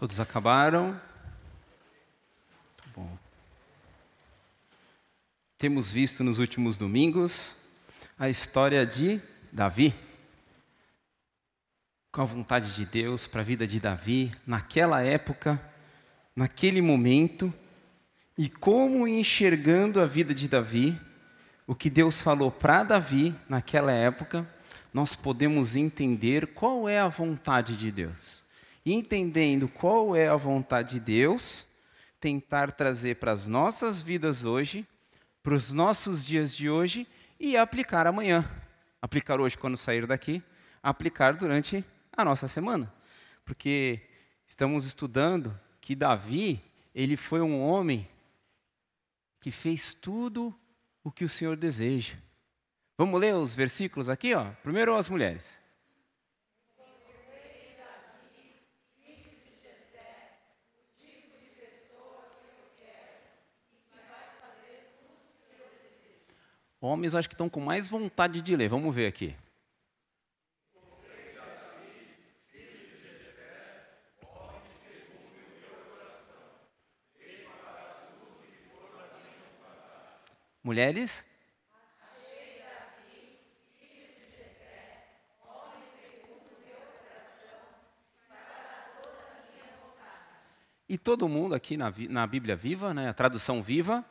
Todos 0.00 0.18
acabaram? 0.18 0.98
Tá 2.74 2.84
bom. 2.96 3.18
Temos 5.58 5.92
visto 5.92 6.24
nos 6.24 6.38
últimos 6.38 6.78
domingos 6.78 7.54
a 8.18 8.26
história 8.26 8.86
de 8.86 9.20
Davi. 9.52 9.94
Com 12.10 12.22
a 12.22 12.24
vontade 12.24 12.74
de 12.74 12.86
Deus 12.86 13.26
para 13.26 13.42
a 13.42 13.44
vida 13.44 13.66
de 13.66 13.78
Davi, 13.78 14.32
naquela 14.46 15.02
época, 15.02 15.62
naquele 16.34 16.80
momento, 16.80 17.52
e 18.38 18.48
como 18.48 19.06
enxergando 19.06 20.00
a 20.00 20.06
vida 20.06 20.32
de 20.32 20.48
Davi, 20.48 20.98
o 21.66 21.74
que 21.74 21.90
Deus 21.90 22.22
falou 22.22 22.50
para 22.50 22.84
Davi 22.84 23.34
naquela 23.46 23.92
época, 23.92 24.48
nós 24.94 25.14
podemos 25.14 25.76
entender 25.76 26.54
qual 26.54 26.88
é 26.88 26.98
a 26.98 27.06
vontade 27.06 27.76
de 27.76 27.90
Deus 27.92 28.48
entendendo 28.84 29.68
qual 29.68 30.14
é 30.16 30.28
a 30.28 30.36
vontade 30.36 30.94
de 30.94 31.00
Deus, 31.00 31.66
tentar 32.18 32.72
trazer 32.72 33.16
para 33.16 33.32
as 33.32 33.46
nossas 33.46 34.02
vidas 34.02 34.44
hoje, 34.44 34.86
para 35.42 35.54
os 35.54 35.72
nossos 35.72 36.24
dias 36.24 36.54
de 36.54 36.68
hoje 36.68 37.06
e 37.38 37.56
aplicar 37.56 38.06
amanhã. 38.06 38.48
Aplicar 39.00 39.40
hoje 39.40 39.56
quando 39.56 39.76
sair 39.76 40.06
daqui, 40.06 40.42
aplicar 40.82 41.34
durante 41.34 41.84
a 42.12 42.24
nossa 42.24 42.46
semana. 42.48 42.92
Porque 43.44 44.00
estamos 44.46 44.84
estudando 44.84 45.58
que 45.80 45.94
Davi, 45.94 46.60
ele 46.94 47.16
foi 47.16 47.40
um 47.40 47.62
homem 47.62 48.06
que 49.40 49.50
fez 49.50 49.94
tudo 49.94 50.54
o 51.02 51.10
que 51.10 51.24
o 51.24 51.28
Senhor 51.28 51.56
deseja. 51.56 52.14
Vamos 52.98 53.18
ler 53.18 53.34
os 53.34 53.54
versículos 53.54 54.10
aqui, 54.10 54.34
ó. 54.34 54.50
Primeiro 54.62 54.94
as 54.94 55.08
mulheres. 55.08 55.58
Homens 66.80 67.14
acho 67.14 67.28
que 67.28 67.34
estão 67.34 67.48
com 67.48 67.60
mais 67.60 67.86
vontade 67.86 68.40
de 68.40 68.56
ler. 68.56 68.68
Vamos 68.68 68.94
ver 68.94 69.06
aqui. 69.06 69.36
Mulheres? 80.62 81.26
E 90.88 90.98
todo 90.98 91.28
mundo 91.28 91.54
aqui 91.54 91.76
na, 91.76 91.92
na 92.08 92.26
Bíblia 92.26 92.56
Viva, 92.56 92.92
né, 92.92 93.08
a 93.08 93.12
tradução 93.12 93.62
viva, 93.62 94.04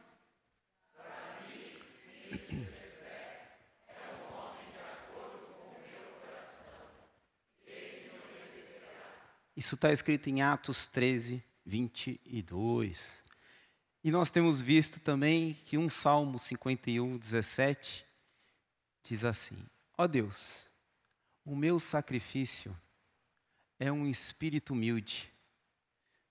Isso 9.60 9.76
está 9.76 9.92
escrito 9.92 10.30
em 10.30 10.42
Atos 10.42 10.88
13, 10.88 11.44
22. 11.66 13.22
E 14.02 14.10
nós 14.10 14.32
temos 14.32 14.62
visto 14.62 15.02
também 15.02 15.54
que 15.66 15.78
um 15.78 15.90
Salmo 15.90 16.40
51, 16.40 17.18
17 17.18 18.06
diz 19.04 19.26
assim: 19.26 19.58
Ó 19.98 20.06
oh 20.06 20.08
Deus, 20.08 20.70
o 21.44 21.58
meu 21.58 21.78
sacrifício 21.78 22.74
é 23.78 23.92
um 23.92 24.08
espírito 24.08 24.72
humilde. 24.72 25.30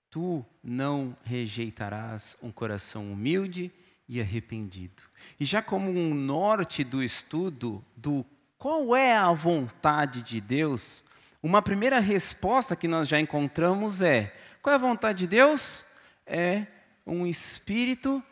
Tu 0.08 0.42
não 0.62 1.14
rejeitarás 1.22 2.34
um 2.42 2.50
coração 2.50 3.12
humilde 3.12 3.70
e 4.08 4.22
arrependido. 4.22 5.02
E 5.38 5.44
já 5.44 5.60
como 5.60 5.90
um 5.90 6.14
norte 6.14 6.82
do 6.82 7.02
estudo 7.02 7.84
do 7.94 8.24
qual 8.56 8.96
é 8.96 9.14
a 9.14 9.30
vontade 9.32 10.22
de 10.22 10.40
Deus, 10.40 11.04
uma 11.42 11.62
primeira 11.62 12.00
resposta 12.00 12.74
que 12.74 12.88
nós 12.88 13.08
já 13.08 13.20
encontramos 13.20 14.02
é: 14.02 14.34
qual 14.60 14.72
é 14.72 14.76
a 14.76 14.80
vontade 14.80 15.20
de 15.20 15.26
Deus? 15.26 15.84
É 16.26 16.66
um 17.06 17.26
espírito 17.26 18.22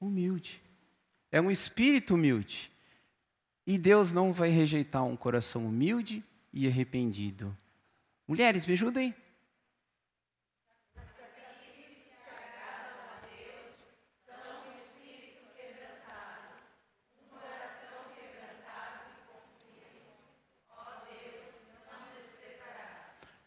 humilde. 0.00 0.62
É 1.32 1.40
um 1.40 1.50
espírito 1.50 2.14
humilde. 2.14 2.70
E 3.66 3.78
Deus 3.78 4.12
não 4.12 4.32
vai 4.32 4.50
rejeitar 4.50 5.04
um 5.04 5.16
coração 5.16 5.66
humilde 5.66 6.24
e 6.52 6.66
arrependido. 6.66 7.56
Mulheres, 8.26 8.66
me 8.66 8.72
ajudem. 8.72 9.14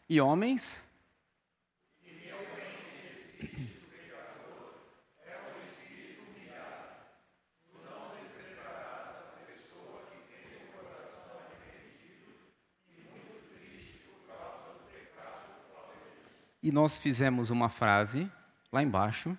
E 0.08 0.20
homens. 0.20 0.82
E 16.62 16.72
nós 16.72 16.96
fizemos 16.96 17.50
uma 17.50 17.68
frase 17.68 18.30
lá 18.72 18.82
embaixo 18.82 19.36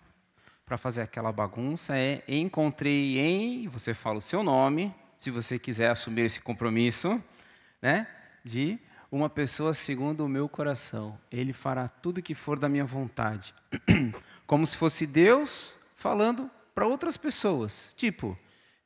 para 0.63 0.77
fazer 0.77 1.01
aquela 1.01 1.31
bagunça 1.31 1.97
é 1.97 2.23
encontrei 2.27 3.17
em, 3.19 3.67
você 3.67 3.95
fala 3.95 4.19
o 4.19 4.21
seu 4.21 4.43
nome, 4.43 4.93
se 5.17 5.31
você 5.31 5.57
quiser 5.57 5.89
assumir 5.89 6.21
esse 6.21 6.39
compromisso, 6.39 7.19
né, 7.81 8.07
de 8.43 8.79
uma 9.11 9.29
pessoa 9.29 9.73
segundo 9.73 10.25
o 10.25 10.29
meu 10.29 10.49
coração. 10.49 11.17
Ele 11.31 11.53
fará 11.53 11.87
tudo 11.87 12.21
que 12.21 12.35
for 12.35 12.59
da 12.59 12.69
minha 12.69 12.85
vontade. 12.85 13.53
Como 14.45 14.65
se 14.65 14.75
fosse 14.75 15.05
Deus 15.05 15.73
falando 15.95 16.49
para 16.73 16.87
outras 16.87 17.17
pessoas. 17.17 17.93
Tipo, 17.95 18.37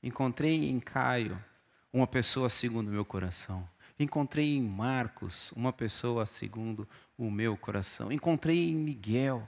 encontrei 0.04 0.70
em 0.70 0.80
Caio 0.80 1.42
uma 1.92 2.08
pessoa 2.08 2.50
segundo 2.50 2.88
o 2.88 2.92
meu 2.92 3.06
coração. 3.06 3.68
Encontrei 4.00 4.56
em 4.56 4.62
Marcos 4.62 5.52
uma 5.54 5.74
pessoa 5.74 6.26
segundo 6.26 6.88
o 7.18 7.30
meu 7.30 7.58
coração. 7.58 8.12
Encontrei 8.12 8.70
em 8.70 8.76
Miguel 8.76 9.46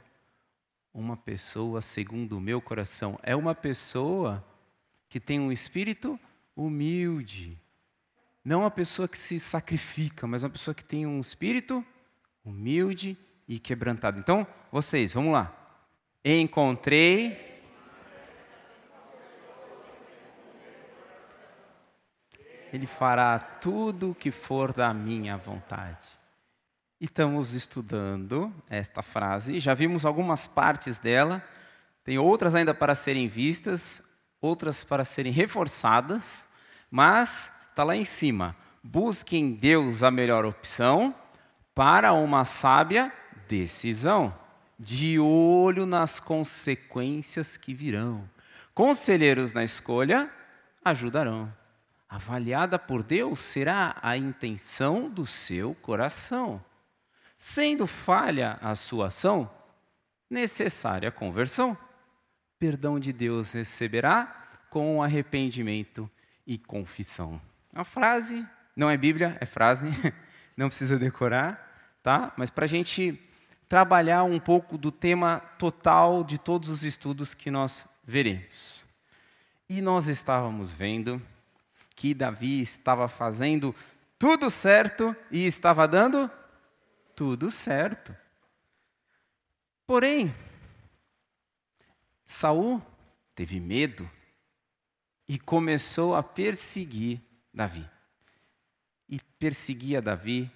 uma 0.94 1.16
pessoa 1.16 1.82
segundo 1.82 2.38
o 2.38 2.42
meu 2.42 2.62
coração. 2.62 3.18
É 3.24 3.36
uma 3.36 3.56
pessoa 3.56 4.44
que 5.08 5.20
tem 5.20 5.40
um 5.40 5.52
espírito 5.52 6.20
humilde, 6.56 7.58
não 8.44 8.62
uma 8.62 8.72
pessoa 8.72 9.08
que 9.08 9.18
se 9.18 9.40
sacrifica, 9.40 10.26
mas 10.26 10.44
uma 10.44 10.50
pessoa 10.50 10.74
que 10.74 10.84
tem 10.84 11.06
um 11.06 11.22
espírito 11.22 11.86
humilde 12.44 13.18
e 13.48 13.60
quebrantado. 13.60 14.18
Então, 14.18 14.46
vocês, 14.72 15.14
vamos 15.14 15.34
lá. 15.34 15.56
Encontrei. 16.26 17.50
Ele 22.74 22.88
fará 22.88 23.38
tudo 23.38 24.12
o 24.12 24.16
que 24.16 24.32
for 24.32 24.74
da 24.74 24.94
minha 24.94 25.38
vontade. 25.38 26.08
estamos 27.00 27.54
estudando 27.54 28.54
esta 28.70 29.02
frase, 29.02 29.60
já 29.60 29.74
vimos 29.74 30.06
algumas 30.06 30.46
partes 30.46 31.00
dela, 31.00 31.44
tem 32.04 32.18
outras 32.18 32.54
ainda 32.54 32.74
para 32.74 32.94
serem 32.94 33.28
vistas, 33.28 34.04
outras 34.40 34.84
para 34.84 35.04
serem 35.04 35.32
reforçadas, 35.32 36.48
mas 36.90 37.52
está 37.72 37.84
lá 37.84 37.96
em 37.96 38.06
cima. 38.06 38.56
Busque 38.84 39.38
em 39.38 39.54
Deus 39.54 40.04
a 40.04 40.12
melhor 40.12 40.46
opção 40.46 41.16
para 41.74 42.14
uma 42.14 42.46
sábia 42.46 43.12
decisão, 43.48 44.34
de 44.78 45.20
olho 45.20 45.86
nas 45.86 46.20
consequências 46.20 47.58
que 47.58 47.74
virão. 47.74 48.30
Conselheiros 48.74 49.54
na 49.54 49.64
escolha 49.64 50.30
ajudarão. 50.84 51.54
Avaliada 52.10 52.78
por 52.78 53.04
Deus 53.04 53.40
será 53.40 53.96
a 54.02 54.18
intenção 54.18 55.10
do 55.10 55.26
seu 55.26 55.74
coração. 55.76 56.64
Sendo 57.38 57.88
falha 57.88 58.58
a 58.62 58.76
sua 58.76 59.08
ação, 59.08 59.50
necessária 60.30 61.12
conversão. 61.12 61.78
Perdão 62.60 63.00
de 63.00 63.14
Deus 63.14 63.54
receberá 63.54 64.48
com 64.70 65.02
arrependimento 65.02 66.10
e 66.46 66.58
confissão. 66.58 67.42
A 67.74 67.84
frase 67.84 68.46
não 68.76 68.90
é 68.90 68.98
Bíblia, 68.98 69.38
é 69.40 69.46
frase, 69.46 69.90
não 70.58 70.68
precisa 70.68 71.00
decorar, 71.00 71.98
tá? 72.04 72.34
Mas 72.38 72.50
para 72.50 72.66
a 72.66 72.68
gente 72.68 73.20
trabalhar 73.70 74.24
um 74.24 74.40
pouco 74.40 74.78
do 74.78 74.92
tema 74.92 75.40
total 75.58 76.24
de 76.24 76.38
todos 76.38 76.68
os 76.68 76.84
estudos 76.84 77.34
que 77.34 77.50
nós 77.50 77.86
veremos. 78.04 78.86
E 79.70 79.82
nós 79.82 80.08
estávamos 80.08 80.74
vendo 80.74 81.22
que 81.96 82.14
Davi 82.14 82.62
estava 82.62 83.08
fazendo 83.08 83.74
tudo 84.20 84.50
certo 84.50 85.16
e 85.32 85.46
estava 85.46 85.88
dando 85.88 86.30
tudo 87.16 87.50
certo. 87.50 88.14
Porém, 89.88 90.34
Saul 92.26 92.82
teve 93.34 93.60
medo 93.60 94.10
e 95.28 95.40
começou 95.40 96.14
a 96.14 96.22
perseguir 96.22 97.22
Davi. 97.54 97.88
E 99.10 99.20
perseguia 99.38 100.02
Davi, 100.02 100.52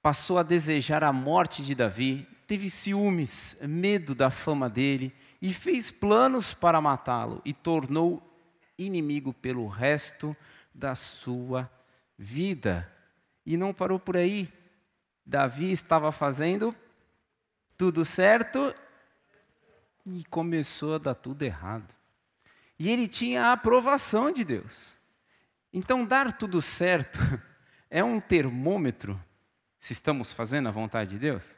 passou 0.00 0.38
a 0.38 0.42
desejar 0.42 1.02
a 1.02 1.12
morte 1.12 1.62
de 1.62 1.74
Davi, 1.74 2.26
teve 2.46 2.70
ciúmes, 2.70 3.58
medo 3.62 4.14
da 4.14 4.30
fama 4.30 4.70
dele 4.70 5.14
e 5.40 5.52
fez 5.52 5.90
planos 5.90 6.54
para 6.54 6.80
matá-lo 6.80 7.42
e 7.44 7.52
tornou 7.52 8.22
inimigo 8.78 9.32
pelo 9.32 9.66
resto 9.66 10.36
da 10.74 10.94
sua 10.94 11.70
vida. 12.16 12.90
E 13.44 13.56
não 13.56 13.74
parou 13.74 13.98
por 13.98 14.16
aí. 14.16 14.52
Davi 15.26 15.72
estava 15.72 16.10
fazendo 16.12 16.74
tudo 17.76 18.04
certo 18.04 18.74
e 20.06 20.24
começou 20.24 20.94
a 20.94 20.98
dar 20.98 21.14
tudo 21.14 21.42
errado. 21.42 21.94
E 22.78 22.88
ele 22.88 23.08
tinha 23.08 23.46
a 23.46 23.52
aprovação 23.52 24.32
de 24.32 24.44
Deus. 24.44 24.97
Então, 25.72 26.04
dar 26.04 26.36
tudo 26.36 26.62
certo 26.62 27.18
é 27.90 28.02
um 28.02 28.20
termômetro 28.20 29.22
se 29.78 29.92
estamos 29.92 30.32
fazendo 30.32 30.68
a 30.68 30.72
vontade 30.72 31.10
de 31.10 31.18
Deus? 31.18 31.56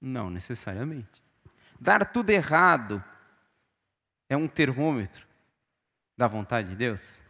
Não 0.00 0.30
necessariamente. 0.30 1.22
Dar 1.78 2.10
tudo 2.12 2.30
errado 2.30 3.02
é 4.28 4.36
um 4.36 4.48
termômetro 4.48 5.26
da 6.16 6.26
vontade 6.26 6.70
de 6.70 6.76
Deus? 6.76 7.20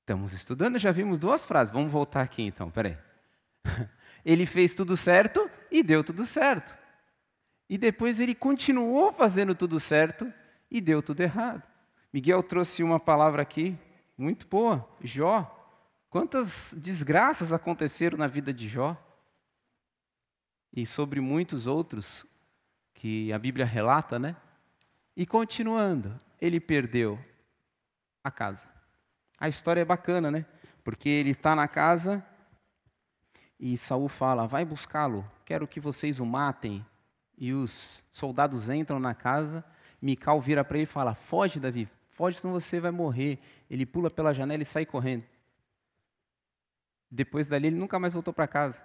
Estamos 0.00 0.32
estudando, 0.32 0.78
já 0.78 0.90
vimos 0.90 1.18
duas 1.18 1.44
frases. 1.44 1.72
Vamos 1.72 1.92
voltar 1.92 2.22
aqui 2.22 2.42
então, 2.42 2.70
peraí. 2.70 2.96
Ele 4.24 4.46
fez 4.46 4.74
tudo 4.74 4.96
certo 4.96 5.50
e 5.70 5.82
deu 5.82 6.02
tudo 6.02 6.24
certo. 6.24 6.76
E 7.68 7.76
depois 7.76 8.18
ele 8.18 8.34
continuou 8.34 9.12
fazendo 9.12 9.54
tudo 9.54 9.78
certo 9.78 10.32
e 10.70 10.80
deu 10.80 11.02
tudo 11.02 11.20
errado. 11.20 11.62
Miguel 12.12 12.42
trouxe 12.42 12.82
uma 12.82 12.98
palavra 12.98 13.42
aqui 13.42 13.78
muito 14.16 14.46
boa, 14.46 14.88
Jó. 15.02 15.54
Quantas 16.10 16.74
desgraças 16.76 17.52
aconteceram 17.52 18.18
na 18.18 18.26
vida 18.26 18.52
de 18.52 18.68
Jó? 18.68 18.96
E 20.72 20.86
sobre 20.86 21.20
muitos 21.20 21.66
outros 21.66 22.26
que 22.94 23.32
a 23.32 23.38
Bíblia 23.38 23.64
relata, 23.64 24.18
né? 24.18 24.36
E 25.16 25.26
continuando, 25.26 26.16
ele 26.40 26.60
perdeu 26.60 27.18
a 28.24 28.30
casa. 28.30 28.68
A 29.38 29.48
história 29.48 29.80
é 29.80 29.84
bacana, 29.84 30.30
né? 30.30 30.46
Porque 30.82 31.08
ele 31.08 31.30
está 31.30 31.54
na 31.54 31.68
casa 31.68 32.24
e 33.58 33.76
Saul 33.76 34.08
fala: 34.08 34.46
Vai 34.46 34.64
buscá-lo, 34.64 35.28
quero 35.44 35.66
que 35.66 35.80
vocês 35.80 36.20
o 36.20 36.26
matem. 36.26 36.84
E 37.36 37.52
os 37.52 38.04
soldados 38.10 38.68
entram 38.68 38.98
na 38.98 39.14
casa. 39.14 39.64
Mical 40.00 40.40
vira 40.40 40.64
para 40.64 40.76
ele 40.76 40.84
e 40.84 40.86
fala: 40.86 41.14
Foge, 41.14 41.58
Davi, 41.58 41.88
foge, 42.10 42.38
senão 42.38 42.54
você 42.54 42.80
vai 42.80 42.90
morrer. 42.90 43.38
Ele 43.68 43.84
pula 43.84 44.10
pela 44.10 44.32
janela 44.32 44.62
e 44.62 44.66
sai 44.66 44.86
correndo. 44.86 45.24
Depois 47.10 47.46
dali, 47.46 47.68
ele 47.68 47.76
nunca 47.76 47.98
mais 47.98 48.12
voltou 48.12 48.32
para 48.32 48.46
casa. 48.46 48.82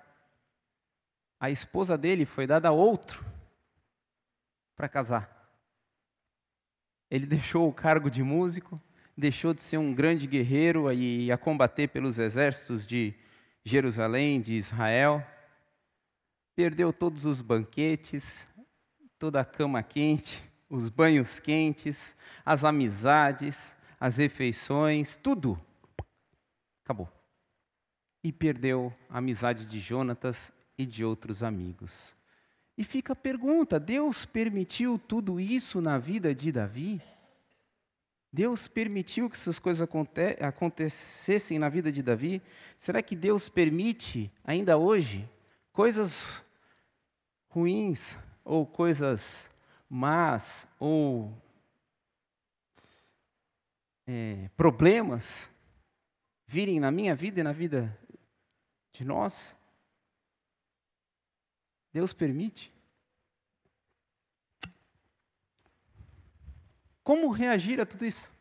A 1.39 1.49
esposa 1.49 1.97
dele 1.97 2.25
foi 2.25 2.47
dada 2.47 2.69
a 2.69 2.71
outro 2.71 3.25
para 4.75 4.87
casar. 4.87 5.29
Ele 7.11 7.25
deixou 7.27 7.67
o 7.67 7.73
cargo 7.73 8.09
de 8.09 8.23
músico, 8.23 8.81
deixou 9.15 9.53
de 9.53 9.61
ser 9.61 9.77
um 9.77 9.93
grande 9.93 10.25
guerreiro 10.25 10.91
e 10.91 11.31
a 11.31 11.37
combater 11.37 11.89
pelos 11.89 12.17
exércitos 12.17 12.87
de 12.87 13.13
Jerusalém, 13.63 14.41
de 14.41 14.53
Israel. 14.53 15.25
Perdeu 16.55 16.93
todos 16.93 17.25
os 17.25 17.41
banquetes, 17.41 18.47
toda 19.19 19.41
a 19.41 19.45
cama 19.45 19.83
quente, 19.83 20.43
os 20.73 20.89
banhos 20.89 21.39
quentes, 21.39 22.15
as 22.43 22.63
amizades, 22.63 23.77
as 23.99 24.17
refeições, 24.17 25.15
tudo. 25.15 25.59
Acabou 26.83 27.07
e 28.23 28.31
perdeu 28.31 28.91
a 29.07 29.19
amizade 29.19 29.67
de 29.67 29.79
Jonatas 29.79 30.51
e 30.75 30.83
de 30.83 31.05
outros 31.05 31.43
amigos. 31.43 32.15
E 32.75 32.83
fica 32.83 33.13
a 33.13 33.15
pergunta: 33.15 33.79
Deus 33.79 34.25
permitiu 34.25 34.97
tudo 34.97 35.39
isso 35.39 35.79
na 35.79 35.99
vida 35.99 36.33
de 36.33 36.51
Davi? 36.51 36.99
Deus 38.31 38.67
permitiu 38.67 39.29
que 39.29 39.37
essas 39.37 39.59
coisas 39.59 39.83
aconte 39.83 40.37
acontecessem 40.41 41.59
na 41.59 41.69
vida 41.69 41.91
de 41.91 42.01
Davi? 42.01 42.41
Será 42.75 42.99
que 43.03 43.15
Deus 43.15 43.47
permite, 43.47 44.31
ainda 44.43 44.75
hoje, 44.75 45.29
coisas 45.71 46.43
ruins 47.47 48.17
ou 48.43 48.65
coisas 48.65 49.52
más 49.93 50.67
ou 50.79 51.31
é, 54.07 54.49
problemas 54.57 55.47
virem 56.47 56.79
na 56.79 56.89
minha 56.89 57.13
vida 57.13 57.41
e 57.41 57.43
na 57.43 57.51
vida 57.51 57.95
de 58.91 59.05
nós? 59.05 59.55
Deus 61.93 62.11
permite? 62.11 62.73
Como 67.03 67.29
reagir 67.29 67.79
a 67.79 67.85
tudo 67.85 68.03
isso? 68.03 68.31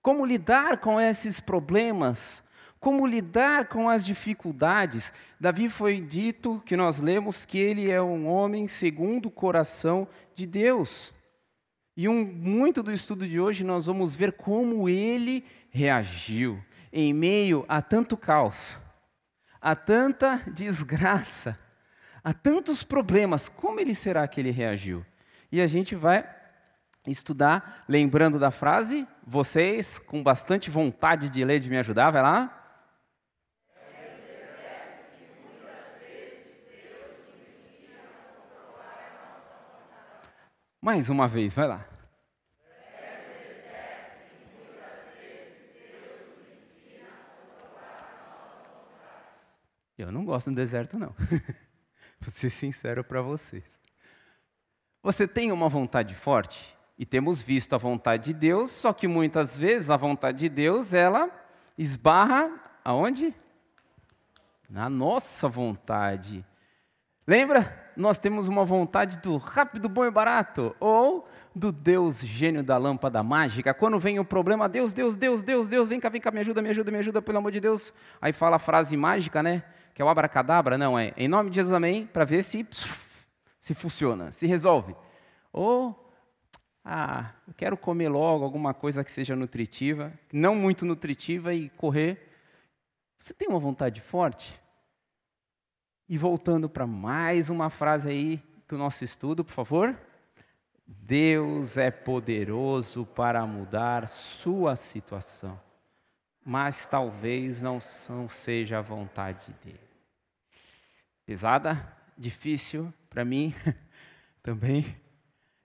Como 0.00 0.24
lidar 0.24 0.80
com 0.80 0.98
esses 0.98 1.40
problemas? 1.40 2.42
Como 2.80 3.06
lidar 3.06 3.66
com 3.66 3.88
as 3.88 4.04
dificuldades? 4.04 5.12
Davi 5.38 5.68
foi 5.68 6.00
dito, 6.00 6.62
que 6.66 6.76
nós 6.76 6.98
lemos, 6.98 7.44
que 7.44 7.58
ele 7.58 7.90
é 7.90 8.00
um 8.00 8.26
homem 8.26 8.66
segundo 8.66 9.26
o 9.26 9.30
coração 9.30 10.08
de 10.34 10.46
Deus. 10.46 11.12
E 11.96 12.08
um, 12.08 12.24
muito 12.24 12.82
do 12.82 12.90
estudo 12.90 13.28
de 13.28 13.38
hoje 13.38 13.62
nós 13.62 13.86
vamos 13.86 14.16
ver 14.16 14.32
como 14.32 14.88
ele 14.88 15.44
reagiu 15.68 16.58
em 16.92 17.12
meio 17.12 17.64
a 17.68 17.82
tanto 17.82 18.16
caos 18.16 18.78
a 19.60 19.76
tanta 19.76 20.42
desgraça, 20.46 21.56
a 22.24 22.32
tantos 22.32 22.82
problemas, 22.82 23.48
como 23.48 23.78
ele 23.78 23.94
será 23.94 24.26
que 24.26 24.40
ele 24.40 24.50
reagiu? 24.50 25.04
E 25.52 25.60
a 25.60 25.66
gente 25.66 25.94
vai 25.94 26.24
estudar, 27.06 27.84
lembrando 27.88 28.38
da 28.38 28.50
frase, 28.50 29.06
vocês 29.26 29.98
com 29.98 30.22
bastante 30.22 30.70
vontade 30.70 31.28
de 31.28 31.44
ler, 31.44 31.60
de 31.60 31.68
me 31.68 31.78
ajudar, 31.78 32.10
vai 32.10 32.22
lá. 32.22 32.56
Mais 40.80 41.10
uma 41.10 41.28
vez, 41.28 41.52
vai 41.52 41.68
lá. 41.68 41.86
Eu 49.98 50.10
não 50.10 50.24
gosto 50.24 50.48
do 50.48 50.56
deserto, 50.56 50.98
não. 50.98 51.14
Vou 52.18 52.30
ser 52.30 52.48
sincero 52.48 53.04
para 53.04 53.20
vocês. 53.20 53.78
Você 55.02 55.28
tem 55.28 55.52
uma 55.52 55.68
vontade 55.68 56.14
forte? 56.14 56.74
E 56.98 57.04
temos 57.04 57.42
visto 57.42 57.74
a 57.74 57.78
vontade 57.78 58.32
de 58.32 58.34
Deus, 58.34 58.70
só 58.70 58.92
que 58.92 59.06
muitas 59.06 59.58
vezes 59.58 59.90
a 59.90 59.96
vontade 59.98 60.38
de 60.38 60.48
Deus, 60.48 60.94
ela 60.94 61.30
esbarra 61.76 62.50
aonde? 62.82 63.34
Na 64.68 64.88
nossa 64.88 65.48
vontade. 65.48 66.44
Lembra? 67.26 67.79
Nós 67.96 68.18
temos 68.18 68.48
uma 68.48 68.64
vontade 68.64 69.18
do 69.18 69.36
rápido, 69.36 69.88
bom 69.88 70.04
e 70.04 70.10
barato, 70.10 70.74
ou 70.80 71.26
do 71.54 71.72
Deus 71.72 72.20
gênio 72.20 72.62
da 72.62 72.78
lâmpada 72.78 73.22
mágica. 73.22 73.74
Quando 73.74 73.98
vem 73.98 74.18
o 74.18 74.24
problema, 74.24 74.68
Deus, 74.68 74.92
Deus, 74.92 75.16
Deus, 75.16 75.42
Deus, 75.42 75.68
Deus, 75.68 75.88
vem 75.88 76.00
cá, 76.00 76.08
vem 76.08 76.20
cá, 76.20 76.30
me 76.30 76.40
ajuda, 76.40 76.62
me 76.62 76.70
ajuda, 76.70 76.90
me 76.90 76.98
ajuda, 76.98 77.22
pelo 77.22 77.38
amor 77.38 77.52
de 77.52 77.60
Deus. 77.60 77.92
Aí 78.20 78.32
fala 78.32 78.56
a 78.56 78.58
frase 78.58 78.96
mágica, 78.96 79.42
né? 79.42 79.62
Que 79.94 80.00
é 80.00 80.04
o 80.04 80.08
abracadabra, 80.08 80.78
não 80.78 80.98
é? 80.98 81.12
Em 81.16 81.28
nome 81.28 81.50
de 81.50 81.56
Jesus, 81.56 81.74
amém, 81.74 82.06
para 82.06 82.24
ver 82.24 82.42
se 82.42 82.66
se 83.60 83.74
funciona, 83.74 84.32
se 84.32 84.46
resolve. 84.46 84.96
Ou 85.52 86.10
ah, 86.84 87.32
eu 87.46 87.54
quero 87.54 87.76
comer 87.76 88.08
logo 88.08 88.42
alguma 88.42 88.72
coisa 88.72 89.04
que 89.04 89.10
seja 89.10 89.36
nutritiva, 89.36 90.12
não 90.32 90.54
muito 90.54 90.86
nutritiva 90.86 91.52
e 91.52 91.68
correr. 91.70 92.28
Você 93.18 93.34
tem 93.34 93.48
uma 93.48 93.58
vontade 93.58 94.00
forte? 94.00 94.58
E 96.12 96.18
voltando 96.18 96.68
para 96.68 96.88
mais 96.88 97.48
uma 97.50 97.70
frase 97.70 98.10
aí 98.10 98.42
do 98.66 98.76
nosso 98.76 99.04
estudo, 99.04 99.44
por 99.44 99.52
favor. 99.52 99.96
Deus 100.84 101.76
é 101.76 101.88
poderoso 101.88 103.06
para 103.06 103.46
mudar 103.46 104.08
sua 104.08 104.74
situação, 104.74 105.56
mas 106.44 106.84
talvez 106.84 107.62
não, 107.62 107.78
não 108.08 108.28
seja 108.28 108.80
a 108.80 108.82
vontade 108.82 109.54
dele. 109.64 109.78
Pesada, 111.24 111.96
difícil 112.18 112.92
para 113.08 113.24
mim 113.24 113.54
também. 114.42 114.84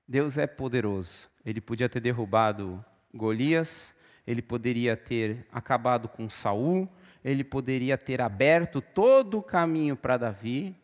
Deus 0.08 0.38
é 0.38 0.46
poderoso. 0.46 1.28
Ele 1.44 1.60
podia 1.60 1.90
ter 1.90 2.02
derrubado 2.02 2.86
Golias, 3.12 3.96
ele 4.28 4.44
poderia 4.44 4.96
ter 4.96 5.48
acabado 5.52 6.08
com 6.08 6.30
Saul, 6.30 6.88
ele 7.26 7.44
poderia 7.44 7.98
ter 7.98 8.22
aberto 8.22 8.80
todo 8.80 9.40
o 9.40 9.44
caminho 9.44 9.98
para 9.98 10.16
Davi, 10.16 10.76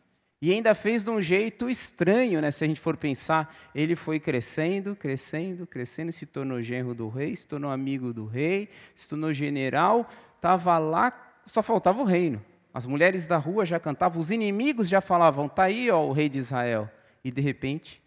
E 0.44 0.52
ainda 0.52 0.74
fez 0.74 1.04
de 1.04 1.10
um 1.10 1.22
jeito 1.22 1.70
estranho, 1.70 2.40
né? 2.40 2.50
Se 2.50 2.64
a 2.64 2.66
gente 2.66 2.80
for 2.80 2.96
pensar, 2.96 3.54
ele 3.72 3.94
foi 3.94 4.18
crescendo, 4.18 4.96
crescendo, 4.96 5.68
crescendo, 5.68 6.10
se 6.10 6.26
tornou 6.26 6.60
genro 6.60 6.96
do 6.96 7.08
rei, 7.08 7.36
se 7.36 7.46
tornou 7.46 7.70
amigo 7.70 8.12
do 8.12 8.26
rei, 8.26 8.68
se 8.92 9.08
tornou 9.08 9.32
general, 9.32 10.10
estava 10.34 10.76
lá, 10.78 11.36
só 11.46 11.62
faltava 11.62 12.02
o 12.02 12.04
reino. 12.04 12.44
As 12.74 12.86
mulheres 12.86 13.28
da 13.28 13.36
rua 13.36 13.64
já 13.64 13.78
cantavam, 13.78 14.20
os 14.20 14.32
inimigos 14.32 14.88
já 14.88 15.00
falavam, 15.00 15.48
tá 15.48 15.62
aí, 15.62 15.88
ó, 15.92 16.04
o 16.04 16.10
rei 16.10 16.28
de 16.28 16.40
Israel. 16.40 16.90
E 17.22 17.30
de 17.30 17.40
repente, 17.40 18.02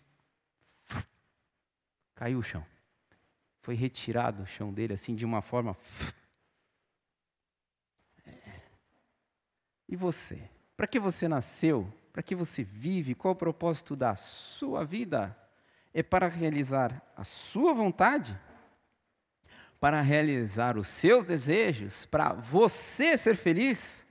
caiu 2.15 2.39
o 2.39 2.43
chão. 2.43 2.65
Foi 3.61 3.75
retirado 3.75 4.43
o 4.43 4.45
chão 4.45 4.73
dele 4.73 4.91
assim 4.91 5.15
de 5.15 5.23
uma 5.23 5.41
forma. 5.41 5.77
E 9.87 9.95
você? 9.95 10.49
Para 10.75 10.87
que 10.87 10.99
você 10.99 11.27
nasceu? 11.27 11.91
para 12.15 12.23
que 12.23 12.33
você 12.33 12.63
vive, 12.63 13.13
qual 13.13 13.33
o 13.33 13.35
propósito 13.37 13.93
da 13.93 14.15
sua 14.15 14.85
vida? 14.85 15.37
É 15.93 16.01
para 16.01 16.29
realizar 16.29 17.05
a 17.13 17.25
sua 17.25 17.73
vontade? 17.73 18.39
Para 19.81 19.99
realizar 19.99 20.77
os 20.77 20.87
seus 20.87 21.25
desejos? 21.25 22.05
Para 22.05 22.31
você 22.31 23.17
ser 23.17 23.35
feliz? 23.35 24.07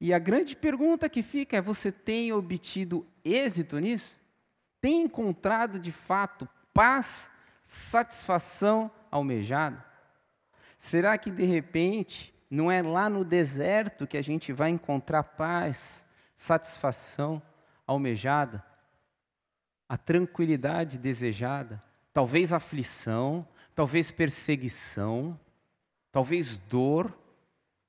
E 0.00 0.12
a 0.12 0.18
grande 0.18 0.56
pergunta 0.56 1.08
que 1.08 1.22
fica 1.22 1.56
é: 1.56 1.60
você 1.60 1.92
tem 1.92 2.32
obtido 2.32 3.06
êxito 3.24 3.78
nisso? 3.78 4.18
Tem 4.80 5.02
encontrado 5.02 5.78
de 5.78 5.92
fato 5.92 6.48
paz, 6.74 7.30
satisfação 7.62 8.90
almejada? 9.12 9.86
Será 10.76 11.16
que 11.16 11.30
de 11.30 11.44
repente 11.44 12.34
não 12.50 12.70
é 12.70 12.82
lá 12.82 13.08
no 13.08 13.24
deserto 13.24 14.06
que 14.06 14.18
a 14.18 14.22
gente 14.22 14.52
vai 14.52 14.70
encontrar 14.70 15.22
paz, 15.22 16.04
satisfação 16.34 17.40
almejada, 17.86 18.64
a 19.88 19.96
tranquilidade 19.96 20.98
desejada, 20.98 21.82
talvez 22.12 22.52
aflição, 22.52 23.46
talvez 23.74 24.10
perseguição, 24.10 25.38
talvez 26.10 26.56
dor, 26.56 27.16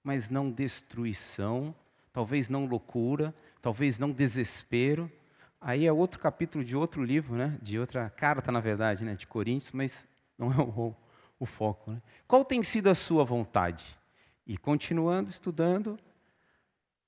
mas 0.03 0.29
não 0.29 0.51
destruição, 0.51 1.73
talvez 2.13 2.49
não 2.49 2.65
loucura, 2.65 3.33
talvez 3.61 3.97
não 3.97 4.11
desespero. 4.11 5.11
Aí 5.59 5.85
é 5.85 5.93
outro 5.93 6.19
capítulo 6.19 6.63
de 6.63 6.75
outro 6.75 7.03
livro, 7.03 7.35
né? 7.35 7.57
de 7.61 7.79
outra 7.79 8.09
carta, 8.09 8.51
na 8.51 8.59
verdade, 8.59 9.05
né? 9.05 9.15
de 9.15 9.27
Coríntios, 9.27 9.71
mas 9.71 10.07
não 10.37 10.51
é 10.51 10.57
o, 10.57 10.95
o 11.39 11.45
foco. 11.45 11.91
Né? 11.91 12.01
Qual 12.27 12.43
tem 12.43 12.63
sido 12.63 12.89
a 12.89 12.95
sua 12.95 13.23
vontade? 13.23 13.95
E 14.45 14.57
continuando 14.57 15.29
estudando, 15.29 15.99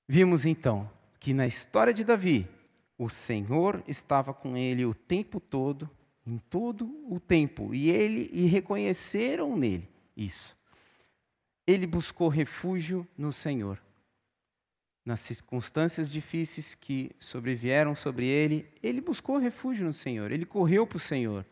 vimos 0.07 0.45
então 0.45 0.89
que 1.19 1.33
na 1.33 1.47
história 1.47 1.93
de 1.93 2.03
Davi, 2.03 2.47
o 2.97 3.09
Senhor 3.09 3.83
estava 3.87 4.33
com 4.33 4.55
ele 4.55 4.85
o 4.85 4.93
tempo 4.93 5.39
todo, 5.39 5.89
em 6.25 6.37
todo 6.37 6.85
o 7.09 7.19
tempo, 7.19 7.73
e 7.73 7.89
ele 7.89 8.29
e 8.31 8.45
reconheceram 8.45 9.57
nele 9.57 9.89
isso. 10.15 10.57
Ele 11.65 11.87
buscou 11.87 12.27
refúgio 12.27 13.07
no 13.17 13.31
Senhor. 13.31 13.81
Nas 15.05 15.19
circunstâncias 15.19 16.09
difíceis 16.09 16.75
que 16.75 17.11
sobrevieram 17.19 17.93
sobre 17.93 18.25
ele, 18.25 18.65
ele 18.81 19.01
buscou 19.01 19.37
refúgio 19.37 19.85
no 19.85 19.93
Senhor, 19.93 20.31
ele 20.31 20.45
correu 20.45 20.87
para 20.87 20.97
o 20.97 20.99
Senhor. 20.99 21.45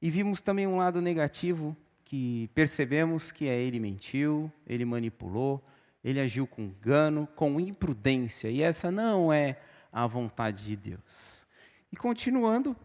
E 0.00 0.10
vimos 0.10 0.40
também 0.40 0.66
um 0.66 0.76
lado 0.76 1.00
negativo 1.00 1.76
que 2.06 2.48
percebemos 2.54 3.32
que 3.32 3.48
é 3.48 3.60
ele 3.60 3.80
mentiu, 3.80 4.50
ele 4.64 4.84
manipulou, 4.84 5.62
ele 6.04 6.20
agiu 6.20 6.46
com 6.46 6.62
engano, 6.62 7.26
com 7.26 7.58
imprudência, 7.58 8.48
e 8.48 8.62
essa 8.62 8.92
não 8.92 9.32
é 9.32 9.60
a 9.92 10.06
vontade 10.06 10.64
de 10.64 10.76
Deus. 10.76 11.44
E 11.90 11.96
continuando, 11.96 12.76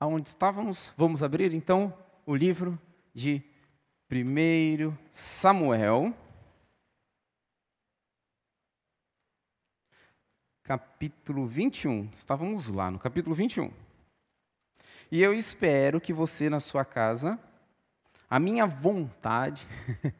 aonde 0.00 0.30
estávamos, 0.30 0.94
vamos 0.96 1.22
abrir 1.22 1.52
então 1.52 1.92
o 2.24 2.34
livro 2.34 2.80
de 3.12 3.44
1 4.10 4.96
Samuel, 5.10 6.14
capítulo 10.62 11.46
21. 11.46 12.08
Estávamos 12.16 12.70
lá 12.70 12.90
no 12.90 12.98
capítulo 12.98 13.36
21. 13.36 13.89
E 15.10 15.20
eu 15.20 15.34
espero 15.34 16.00
que 16.00 16.12
você, 16.12 16.48
na 16.48 16.60
sua 16.60 16.84
casa, 16.84 17.36
a 18.28 18.38
minha 18.38 18.64
vontade 18.64 19.66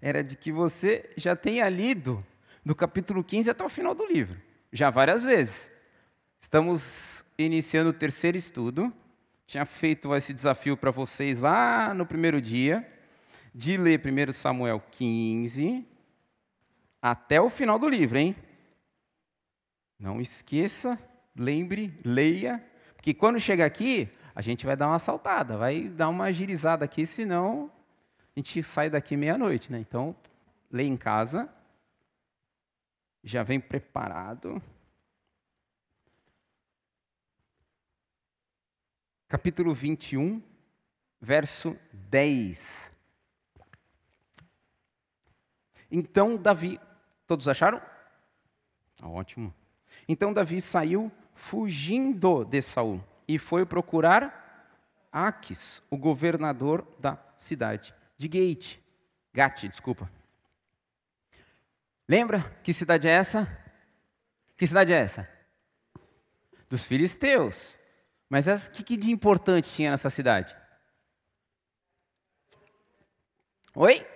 era 0.00 0.24
de 0.24 0.36
que 0.36 0.50
você 0.50 1.10
já 1.18 1.36
tenha 1.36 1.68
lido 1.68 2.24
do 2.64 2.74
capítulo 2.74 3.22
15 3.22 3.50
até 3.50 3.62
o 3.62 3.68
final 3.68 3.94
do 3.94 4.06
livro, 4.06 4.40
já 4.72 4.88
várias 4.88 5.22
vezes. 5.22 5.70
Estamos 6.40 7.22
iniciando 7.36 7.90
o 7.90 7.92
terceiro 7.92 8.38
estudo. 8.38 8.90
Tinha 9.46 9.66
feito 9.66 10.14
esse 10.14 10.32
desafio 10.32 10.78
para 10.78 10.90
vocês 10.90 11.40
lá 11.40 11.92
no 11.92 12.06
primeiro 12.06 12.40
dia, 12.40 12.88
de 13.54 13.76
ler 13.76 14.00
1 14.00 14.32
Samuel 14.32 14.82
15 14.92 15.86
até 17.02 17.38
o 17.38 17.50
final 17.50 17.78
do 17.78 17.88
livro, 17.88 18.16
hein? 18.16 18.34
Não 19.98 20.22
esqueça, 20.22 20.98
lembre, 21.36 21.94
leia, 22.02 22.64
porque 22.94 23.12
quando 23.12 23.38
chega 23.40 23.66
aqui, 23.66 24.08
a 24.34 24.40
gente 24.40 24.64
vai 24.64 24.76
dar 24.76 24.88
uma 24.88 24.98
saltada, 24.98 25.56
vai 25.56 25.88
dar 25.88 26.08
uma 26.08 26.24
agilizada 26.24 26.84
aqui, 26.84 27.04
senão 27.04 27.70
a 28.34 28.38
gente 28.38 28.62
sai 28.62 28.88
daqui 28.88 29.16
meia-noite, 29.16 29.70
né? 29.70 29.78
Então, 29.78 30.16
lê 30.70 30.84
em 30.84 30.96
casa, 30.96 31.52
já 33.22 33.42
vem 33.42 33.60
preparado. 33.60 34.60
Capítulo 39.28 39.74
21, 39.74 40.42
verso 41.20 41.76
10. 41.92 42.90
Então 45.90 46.36
Davi, 46.36 46.80
todos 47.26 47.48
acharam? 47.48 47.80
Ótimo. 49.02 49.54
Então 50.08 50.32
Davi 50.32 50.60
saiu 50.60 51.12
fugindo 51.34 52.44
de 52.44 52.62
Saul 52.62 53.02
e 53.34 53.38
foi 53.38 53.64
procurar 53.64 54.40
Aques, 55.10 55.82
o 55.90 55.96
governador 55.96 56.86
da 56.98 57.18
cidade 57.36 57.94
de 58.16 58.28
Gate. 58.28 58.78
Gate, 59.32 59.68
desculpa. 59.68 60.10
Lembra 62.06 62.40
que 62.62 62.72
cidade 62.72 63.08
é 63.08 63.10
essa? 63.10 63.46
Que 64.56 64.66
cidade 64.66 64.92
é 64.92 64.96
essa? 64.96 65.28
Dos 66.68 66.84
filisteus. 66.84 67.78
Mas 68.28 68.46
o 68.66 68.70
que, 68.70 68.82
que 68.82 68.96
de 68.96 69.10
importante 69.10 69.70
tinha 69.70 69.90
nessa 69.90 70.10
cidade? 70.10 70.56
Oi? 73.74 74.06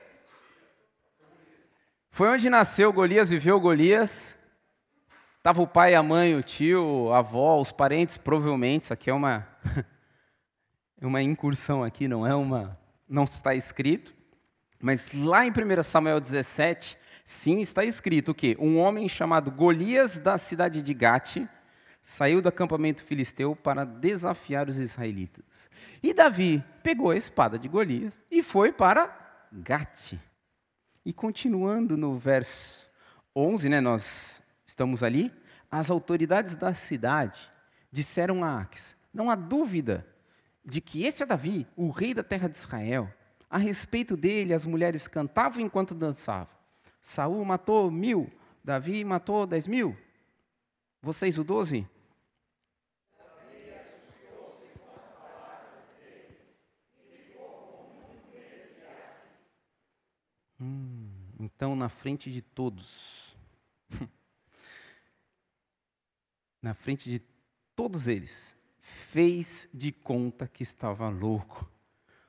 Foi 2.10 2.28
onde 2.28 2.50
nasceu 2.50 2.92
Golias, 2.92 3.30
viveu 3.30 3.58
Golias. 3.58 4.35
Estava 5.46 5.62
o 5.62 5.66
pai, 5.68 5.94
a 5.94 6.02
mãe, 6.02 6.34
o 6.34 6.42
tio, 6.42 7.12
a 7.12 7.18
avó, 7.18 7.60
os 7.60 7.70
parentes, 7.70 8.18
provavelmente. 8.18 8.82
Isso 8.82 8.92
aqui 8.92 9.08
é 9.08 9.14
uma, 9.14 9.46
uma 11.00 11.22
incursão 11.22 11.84
aqui, 11.84 12.08
não 12.08 12.26
é 12.26 12.34
uma 12.34 12.76
não 13.08 13.22
está 13.22 13.54
escrito, 13.54 14.12
mas 14.80 15.12
lá 15.14 15.46
em 15.46 15.50
1 15.50 15.82
Samuel 15.84 16.18
17, 16.18 16.98
sim 17.24 17.60
está 17.60 17.84
escrito 17.84 18.32
o 18.32 18.34
quê? 18.34 18.56
Um 18.58 18.76
homem 18.80 19.08
chamado 19.08 19.48
Golias 19.52 20.18
da 20.18 20.36
cidade 20.36 20.82
de 20.82 20.92
Gate 20.92 21.46
saiu 22.02 22.42
do 22.42 22.48
acampamento 22.48 23.04
filisteu 23.04 23.54
para 23.54 23.84
desafiar 23.84 24.68
os 24.68 24.78
israelitas. 24.78 25.70
E 26.02 26.12
Davi 26.12 26.60
pegou 26.82 27.12
a 27.12 27.16
espada 27.16 27.56
de 27.56 27.68
Golias 27.68 28.26
e 28.28 28.42
foi 28.42 28.72
para 28.72 29.46
Gate. 29.52 30.14
E 31.04 31.12
continuando 31.12 31.96
no 31.96 32.18
verso 32.18 32.88
11, 33.36 33.68
né, 33.68 33.80
nós 33.80 34.44
estamos 34.66 35.02
ali, 35.02 35.32
as 35.70 35.90
autoridades 35.90 36.56
da 36.56 36.74
cidade 36.74 37.50
disseram 37.90 38.42
a 38.44 38.60
Aques: 38.60 38.96
Não 39.12 39.30
há 39.30 39.34
dúvida 39.34 40.06
de 40.64 40.80
que 40.80 41.04
esse 41.04 41.22
é 41.22 41.26
Davi, 41.26 41.66
o 41.76 41.90
rei 41.90 42.12
da 42.12 42.22
terra 42.22 42.48
de 42.48 42.56
Israel. 42.56 43.12
A 43.48 43.58
respeito 43.58 44.16
dele, 44.16 44.52
as 44.52 44.64
mulheres 44.64 45.06
cantavam 45.06 45.62
enquanto 45.62 45.94
dançavam. 45.94 46.54
Saul 47.00 47.44
matou 47.44 47.90
mil, 47.90 48.30
Davi 48.64 49.04
matou 49.04 49.46
dez 49.46 49.66
mil. 49.66 49.96
Vocês 51.00 51.38
o 51.38 51.44
doze? 51.44 51.88
Hum, 60.60 61.08
então, 61.38 61.76
na 61.76 61.88
frente 61.88 62.32
de 62.32 62.40
todos, 62.40 63.36
na 66.62 66.74
frente 66.74 67.10
de 67.10 67.22
todos 67.74 68.08
eles, 68.08 68.56
fez 68.78 69.68
de 69.72 69.92
conta 69.92 70.46
que 70.46 70.62
estava 70.62 71.08
louco. 71.08 71.68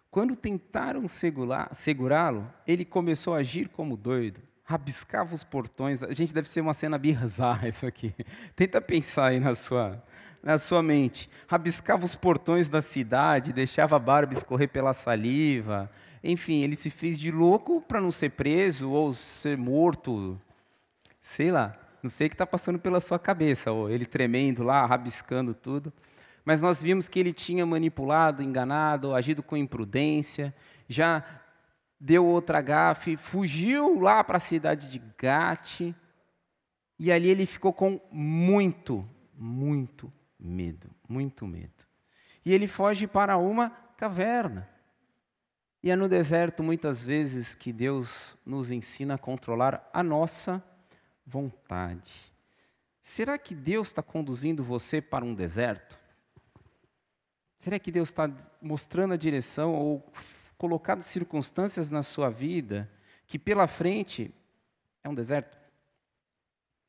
Quando 0.10 0.36
tentaram 0.36 1.05
segurá-lo, 1.07 2.51
ele 2.65 2.84
começou 2.84 3.36
a 3.36 3.38
agir 3.38 3.69
como 3.69 3.96
doido. 3.96 4.41
rabiscava 4.63 5.34
os 5.34 5.43
portões. 5.43 6.03
A 6.03 6.12
gente 6.12 6.34
deve 6.34 6.50
ser 6.50 6.60
uma 6.60 6.74
cena 6.74 6.98
bizarra 6.98 7.69
isso 7.69 7.86
aqui. 7.86 8.13
Tenta 8.55 8.81
pensar 8.81 9.27
aí 9.27 9.39
na 9.39 9.55
sua, 9.55 10.03
na 10.43 10.57
sua 10.57 10.84
mente. 10.84 11.29
Rabiscava 11.48 12.05
os 12.05 12.15
portões 12.15 12.67
da 12.67 12.81
cidade, 12.81 13.53
deixava 13.53 13.96
a 13.96 14.00
barba 14.00 14.34
escorrer 14.34 14.67
pela 14.67 14.93
saliva. 14.93 15.89
Enfim, 16.24 16.63
ele 16.63 16.75
se 16.75 16.89
fez 16.89 17.19
de 17.19 17.31
louco 17.31 17.81
para 17.81 18.01
não 18.01 18.12
ser 18.12 18.31
preso 18.31 18.89
ou 18.89 19.13
ser 19.13 19.57
morto. 19.57 20.41
Sei 21.22 21.51
lá, 21.51 21.77
não 22.07 22.09
sei 22.09 22.27
o 22.27 22.29
que 22.29 22.35
está 22.35 22.47
passando 22.47 22.79
pela 22.79 23.01
sua 23.01 23.19
cabeça, 23.19 23.69
ou 23.69 23.89
ele 23.89 24.05
tremendo 24.05 24.63
lá, 24.63 24.85
rabiscando 24.85 25.53
tudo. 25.53 25.91
Mas 26.45 26.61
nós 26.61 26.81
vimos 26.81 27.09
que 27.09 27.19
ele 27.19 27.33
tinha 27.33 27.65
manipulado, 27.65 28.41
enganado, 28.41 29.13
agido 29.13 29.43
com 29.43 29.57
imprudência, 29.57 30.55
já 30.87 31.21
deu 31.99 32.25
outra 32.25 32.61
gafe, 32.61 33.17
fugiu 33.17 33.99
lá 33.99 34.23
para 34.23 34.37
a 34.37 34.39
cidade 34.39 34.87
de 34.87 35.01
Gate, 35.17 35.93
e 36.97 37.11
ali 37.11 37.29
ele 37.29 37.45
ficou 37.45 37.73
com 37.73 37.99
muito, 38.09 39.05
muito 39.37 40.09
medo, 40.39 40.89
muito 41.09 41.45
medo. 41.45 41.85
E 42.45 42.53
ele 42.53 42.69
foge 42.69 43.05
para 43.05 43.35
uma 43.37 43.69
caverna. 43.97 44.65
E 45.83 45.91
é 45.91 45.95
no 45.95 46.07
deserto, 46.07 46.63
muitas 46.63 47.03
vezes, 47.03 47.53
que 47.53 47.73
Deus 47.73 48.37
nos 48.45 48.71
ensina 48.71 49.15
a 49.15 49.17
controlar 49.17 49.89
a 49.93 50.01
nossa 50.01 50.63
vontade. 51.27 52.34
Será 53.01 53.38
que 53.38 53.53
Deus 53.53 53.89
está 53.89 54.01
conduzindo 54.01 54.63
você 54.63 55.00
para 55.01 55.24
um 55.24 55.36
deserto? 55.36 56.00
Será 57.60 57.77
que 57.77 57.91
Deus 57.91 58.10
está 58.10 58.31
mostrando 58.62 59.13
a 59.13 59.17
direção 59.17 59.75
ou 59.75 60.12
colocado 60.57 61.01
circunstâncias 61.01 61.91
na 61.91 62.01
sua 62.01 62.29
vida 62.29 62.89
que 63.27 63.38
pela 63.38 63.67
frente 63.67 64.34
é 65.03 65.10
um 65.10 65.13
deserto. 65.13 65.57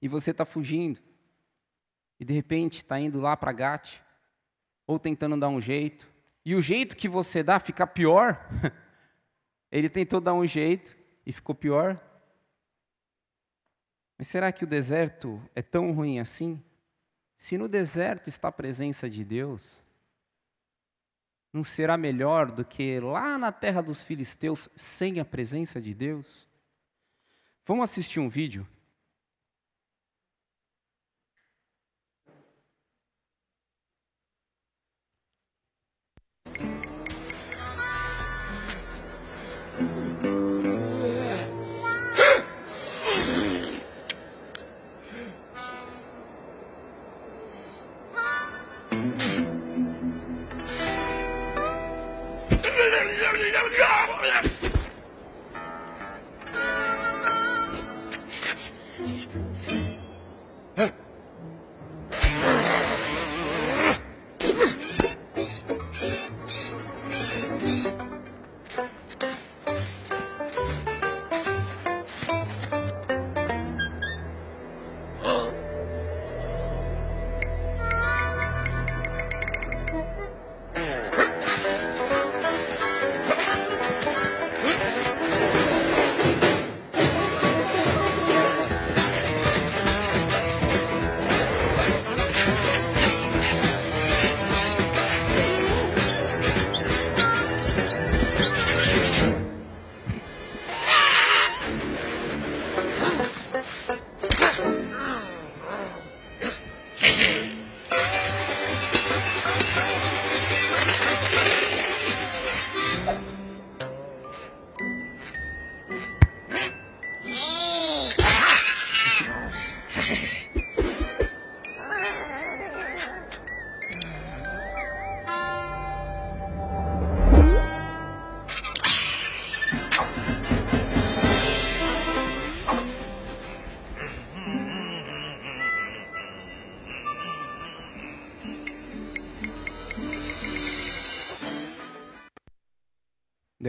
E 0.01 0.09
você 0.09 0.31
está 0.31 0.45
fugindo. 0.45 1.01
E 2.19 2.25
de 2.25 2.33
repente 2.33 2.79
está 2.79 2.99
indo 2.99 3.21
lá 3.21 3.37
para 3.37 3.53
Gate, 3.53 3.99
ou 4.87 4.99
tentando 4.99 5.37
dar 5.37 5.49
um 5.49 5.61
jeito. 5.61 6.09
E 6.45 6.55
o 6.55 6.63
jeito 6.63 6.97
que 6.97 7.09
você 7.09 7.43
dá 7.43 7.61
fica 7.61 7.87
pior. 7.87 8.49
Ele 9.71 9.89
tentou 9.89 10.21
dar 10.21 10.33
um 10.33 10.47
jeito 10.47 10.97
e 11.27 11.33
ficou 11.33 11.55
pior. 11.55 12.01
Mas 14.19 14.27
será 14.27 14.51
que 14.51 14.65
o 14.65 14.67
deserto 14.67 15.41
é 15.55 15.63
tão 15.63 15.93
ruim 15.93 16.19
assim? 16.19 16.63
Se 17.37 17.57
no 17.57 17.69
deserto 17.69 18.29
está 18.29 18.49
a 18.49 18.53
presença 18.53 19.09
de 19.09 19.25
Deus, 19.25 19.81
não 21.53 21.63
será 21.63 21.97
melhor 21.97 22.51
do 22.51 22.65
que 22.65 22.99
lá 22.99 23.39
na 23.39 23.53
terra 23.53 23.81
dos 23.81 24.03
filisteus 24.03 24.69
sem 24.75 25.21
a 25.21 25.25
presença 25.25 25.81
de 25.81 25.95
Deus? 25.95 26.49
Vamos 27.65 27.85
assistir 27.85 28.19
um 28.19 28.29
vídeo 28.29 28.67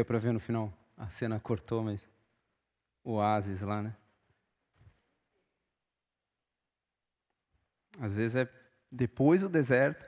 para 0.10 0.18
ver 0.18 0.32
no 0.32 0.40
final? 0.40 0.74
A 0.98 1.08
cena 1.12 1.40
cortou, 1.40 1.84
mas 1.84 2.10
o 3.04 3.12
oásis 3.12 3.62
lá, 3.62 3.80
né? 3.80 3.96
Às 8.00 8.16
vezes 8.16 8.36
é 8.38 8.50
depois 8.92 9.42
do 9.42 9.50
deserto, 9.50 10.04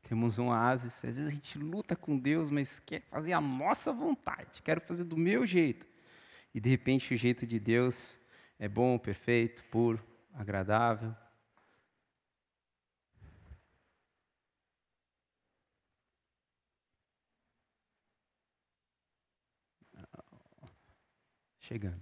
temos 0.00 0.38
um 0.38 0.48
oásis. 0.48 1.04
Às 1.04 1.16
vezes 1.16 1.26
a 1.26 1.34
gente 1.34 1.58
luta 1.58 1.94
com 1.94 2.18
Deus, 2.18 2.48
mas 2.48 2.80
quer 2.80 3.02
fazer 3.02 3.34
a 3.34 3.40
nossa 3.40 3.92
vontade. 3.92 4.62
Quero 4.62 4.80
fazer 4.80 5.04
do 5.04 5.18
meu 5.18 5.46
jeito. 5.46 5.86
E 6.54 6.58
de 6.58 6.70
repente 6.70 7.12
o 7.12 7.18
jeito 7.18 7.46
de 7.46 7.60
Deus 7.60 8.18
é 8.58 8.66
bom, 8.66 8.98
perfeito, 8.98 9.62
puro, 9.64 10.02
agradável. 10.32 11.14
Chegando. 21.68 22.00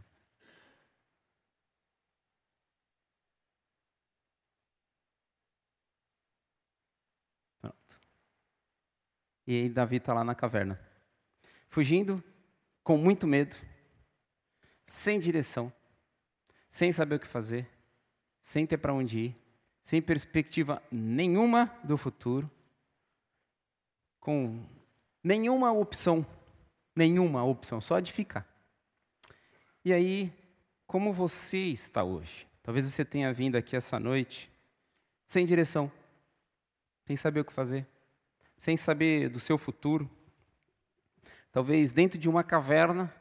Pronto. 7.61 8.01
E 9.45 9.55
aí 9.55 9.69
Davi 9.69 9.97
está 9.97 10.15
lá 10.15 10.23
na 10.23 10.37
caverna, 10.37 10.81
fugindo, 11.69 12.23
com 12.85 12.97
muito 12.97 13.27
medo, 13.27 13.57
sem 14.85 15.19
direção, 15.19 15.73
sem 16.69 16.93
saber 16.93 17.17
o 17.17 17.21
que 17.21 17.27
fazer, 17.27 17.69
sem 18.41 18.65
ter 18.65 18.79
para 18.79 18.95
onde 18.95 19.19
ir, 19.19 19.37
sem 19.83 20.01
perspectiva 20.01 20.81
nenhuma 20.93 21.67
do 21.83 21.97
futuro, 21.97 22.49
com 24.21 24.65
nenhuma 25.25 25.73
opção, 25.73 26.25
nenhuma 26.95 27.43
opção, 27.43 27.81
só 27.81 27.99
de 27.99 28.13
ficar. 28.13 28.56
E 29.87 29.93
aí, 29.93 30.33
como 30.85 31.13
você 31.13 31.59
está 31.59 32.03
hoje? 32.03 32.45
Talvez 32.61 32.85
você 32.85 33.05
tenha 33.05 33.33
vindo 33.33 33.55
aqui 33.55 33.77
essa 33.77 34.01
noite 34.01 34.51
sem 35.25 35.47
direção, 35.47 35.93
sem 37.07 37.17
saber 37.17 37.39
o 37.39 37.45
que 37.45 37.53
fazer, 37.53 37.87
sem 38.59 38.77
saber 38.77 39.29
do 39.29 39.39
seu 39.39 39.57
futuro. 39.57 40.11
Talvez 41.53 41.93
dentro 41.93 42.19
de 42.19 42.29
uma 42.29 42.43
caverna, 42.43 43.15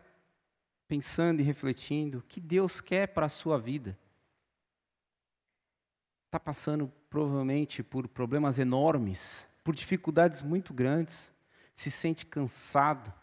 pensando 0.88 1.39
e 1.39 1.43
refletindo 1.43 2.17
o 2.17 2.23
que 2.23 2.41
Deus 2.41 2.82
quer 2.82 3.10
para 3.10 3.28
a 3.28 3.30
sua 3.30 3.60
vida. 3.60 3.95
Está 6.25 6.39
passando 6.39 6.91
provavelmente 7.12 7.84
por 7.84 8.08
problemas 8.08 8.58
enormes, 8.58 9.47
por 9.63 9.75
dificuldades 9.75 10.41
muito 10.41 10.73
grandes, 10.73 11.32
se 11.75 11.91
sente 11.91 12.25
cansado, 12.25 13.13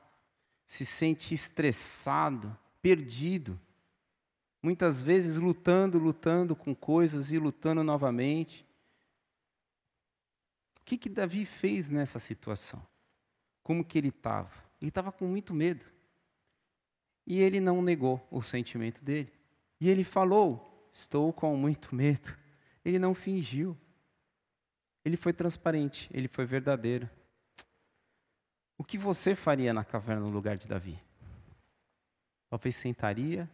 se 0.65 0.87
sente 0.87 1.35
estressado, 1.35 2.57
perdido. 2.83 3.59
Muitas 4.63 5.03
vezes 5.03 5.37
lutando, 5.37 5.99
lutando 5.99 6.55
com 6.55 6.75
coisas 6.75 7.33
e 7.33 7.39
lutando 7.39 7.83
novamente. 7.83 8.67
O 10.81 10.85
que, 10.85 10.99
que 10.99 11.09
Davi 11.09 11.47
fez 11.47 11.89
nessa 11.89 12.19
situação? 12.19 12.85
Como 13.63 13.85
que 13.85 13.97
ele 13.97 14.09
estava? 14.09 14.53
Ele 14.81 14.89
estava 14.89 15.13
com 15.13 15.27
muito 15.27 15.55
medo. 15.55 15.87
E 17.25 17.41
ele 17.41 17.61
não 17.61 17.81
negou 17.81 18.27
o 18.31 18.43
sentimento 18.43 19.03
dele. 19.03 19.33
E 19.81 19.89
ele 19.89 20.03
falou: 20.03 20.89
Estou 20.93 21.33
com 21.33 21.57
muito 21.57 21.95
medo. 21.95 22.37
Ele 22.85 22.99
não 22.99 23.15
fingiu. 23.15 23.79
Ele 25.05 25.17
foi 25.17 25.33
transparente, 25.33 26.09
ele 26.13 26.29
foi 26.29 26.45
verdadeiro. 26.45 27.09
O 28.79 28.85
que 28.85 28.99
você 28.99 29.35
faria 29.35 29.73
na 29.73 29.85
caverna 29.85 30.23
no 30.23 30.31
lugar 30.31 30.57
de 30.57 30.69
Davi? 30.69 30.99
Talvez 32.53 32.77
sentaria. 32.77 33.49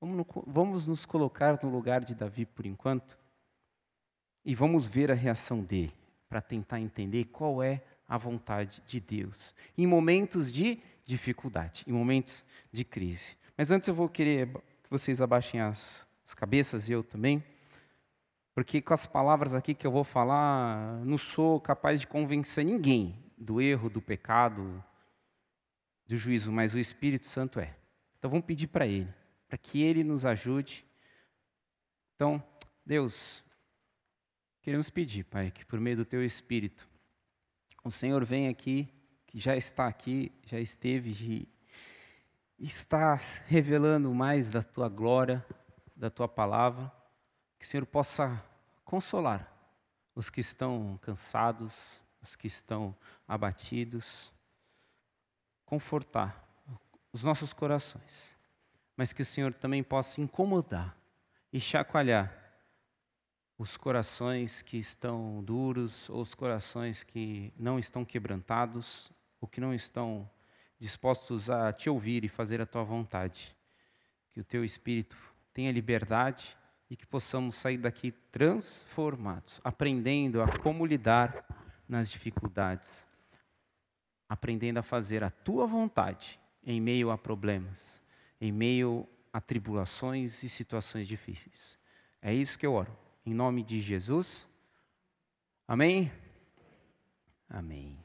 Vamos, 0.00 0.16
no, 0.16 0.26
vamos 0.46 0.86
nos 0.86 1.04
colocar 1.04 1.62
no 1.62 1.68
lugar 1.68 2.02
de 2.02 2.14
Davi 2.14 2.46
por 2.46 2.64
enquanto 2.64 3.18
e 4.42 4.54
vamos 4.54 4.86
ver 4.86 5.10
a 5.10 5.14
reação 5.14 5.60
dele 5.60 5.92
para 6.26 6.40
tentar 6.40 6.80
entender 6.80 7.26
qual 7.26 7.62
é 7.62 7.84
a 8.08 8.16
vontade 8.16 8.82
de 8.86 8.98
Deus 8.98 9.54
em 9.76 9.86
momentos 9.86 10.50
de 10.50 10.80
dificuldade, 11.04 11.84
em 11.86 11.92
momentos 11.92 12.46
de 12.72 12.82
crise. 12.82 13.36
Mas 13.58 13.70
antes 13.70 13.88
eu 13.88 13.94
vou 13.94 14.08
querer 14.08 14.48
que 14.82 14.88
vocês 14.88 15.20
abaixem 15.20 15.60
as, 15.60 16.06
as 16.26 16.32
cabeças 16.32 16.88
e 16.88 16.92
eu 16.92 17.04
também. 17.04 17.44
Porque 18.54 18.80
com 18.80 18.94
as 18.94 19.04
palavras 19.04 19.52
aqui 19.52 19.74
que 19.74 19.86
eu 19.86 19.92
vou 19.92 20.02
falar, 20.02 20.94
não 21.04 21.18
sou 21.18 21.60
capaz 21.60 22.00
de 22.00 22.06
convencer 22.06 22.64
ninguém 22.64 23.22
do 23.36 23.60
erro, 23.60 23.90
do 23.90 24.00
pecado, 24.00 24.82
do 26.06 26.16
juízo, 26.16 26.52
mas 26.52 26.74
o 26.74 26.78
Espírito 26.78 27.26
Santo 27.26 27.60
é. 27.60 27.76
Então 28.18 28.30
vamos 28.30 28.46
pedir 28.46 28.66
para 28.68 28.86
Ele, 28.86 29.12
para 29.48 29.58
que 29.58 29.82
Ele 29.82 30.04
nos 30.04 30.24
ajude. 30.24 30.84
Então, 32.14 32.42
Deus, 32.84 33.42
queremos 34.60 34.90
pedir, 34.90 35.24
Pai, 35.24 35.50
que 35.50 35.64
por 35.64 35.80
meio 35.80 35.98
do 35.98 36.04
Teu 36.04 36.24
Espírito, 36.24 36.88
o 37.82 37.90
Senhor 37.90 38.24
venha 38.24 38.50
aqui, 38.50 38.88
que 39.26 39.38
já 39.38 39.56
está 39.56 39.86
aqui, 39.86 40.32
já 40.44 40.60
esteve 40.60 41.10
e 41.10 42.66
está 42.66 43.18
revelando 43.46 44.14
mais 44.14 44.48
da 44.48 44.62
Tua 44.62 44.88
glória, 44.88 45.44
da 45.96 46.10
Tua 46.10 46.28
palavra 46.28 46.92
que 47.64 47.68
o 47.68 47.70
Senhor 47.70 47.86
possa 47.86 48.44
consolar 48.84 49.50
os 50.14 50.28
que 50.28 50.42
estão 50.42 50.98
cansados, 51.00 51.98
os 52.20 52.36
que 52.36 52.46
estão 52.46 52.94
abatidos, 53.26 54.30
confortar 55.64 56.42
os 57.12 57.22
nossos 57.22 57.52
corações, 57.52 58.36
mas 58.96 59.12
que 59.12 59.22
o 59.22 59.26
Senhor 59.26 59.52
também 59.54 59.82
possa 59.82 60.20
incomodar 60.20 60.96
e 61.52 61.60
chacoalhar 61.60 62.44
os 63.56 63.76
corações 63.76 64.62
que 64.62 64.76
estão 64.76 65.42
duros, 65.42 66.08
ou 66.10 66.20
os 66.20 66.34
corações 66.34 67.04
que 67.04 67.52
não 67.56 67.78
estão 67.78 68.04
quebrantados, 68.04 69.10
ou 69.40 69.46
que 69.46 69.60
não 69.60 69.72
estão 69.72 70.28
dispostos 70.78 71.48
a 71.48 71.72
te 71.72 71.88
ouvir 71.88 72.24
e 72.24 72.28
fazer 72.28 72.60
a 72.60 72.66
tua 72.66 72.82
vontade. 72.82 73.56
Que 74.32 74.40
o 74.40 74.44
teu 74.44 74.64
espírito 74.64 75.16
tenha 75.52 75.70
liberdade 75.70 76.56
e 76.90 76.96
que 76.96 77.06
possamos 77.06 77.54
sair 77.54 77.78
daqui 77.78 78.10
transformados, 78.10 79.60
aprendendo 79.62 80.42
a 80.42 80.58
como 80.58 80.84
lidar 80.84 81.46
nas 81.88 82.10
dificuldades, 82.10 83.06
aprendendo 84.28 84.78
a 84.78 84.82
fazer 84.82 85.22
a 85.22 85.30
tua 85.30 85.66
vontade 85.66 86.40
em 86.64 86.80
meio 86.80 87.10
a 87.10 87.18
problemas, 87.18 88.02
em 88.40 88.50
meio 88.50 89.06
a 89.32 89.40
tribulações 89.40 90.42
e 90.42 90.48
situações 90.48 91.06
difíceis. 91.06 91.78
É 92.22 92.32
isso 92.32 92.58
que 92.58 92.66
eu 92.66 92.72
oro. 92.72 92.96
Em 93.26 93.34
nome 93.34 93.62
de 93.62 93.80
Jesus. 93.80 94.46
Amém? 95.66 96.12
Amém. 97.48 97.98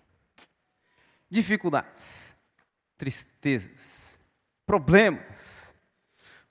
Dificuldades, 1.29 2.33
tristezas, 2.97 4.19
problemas. 4.65 5.75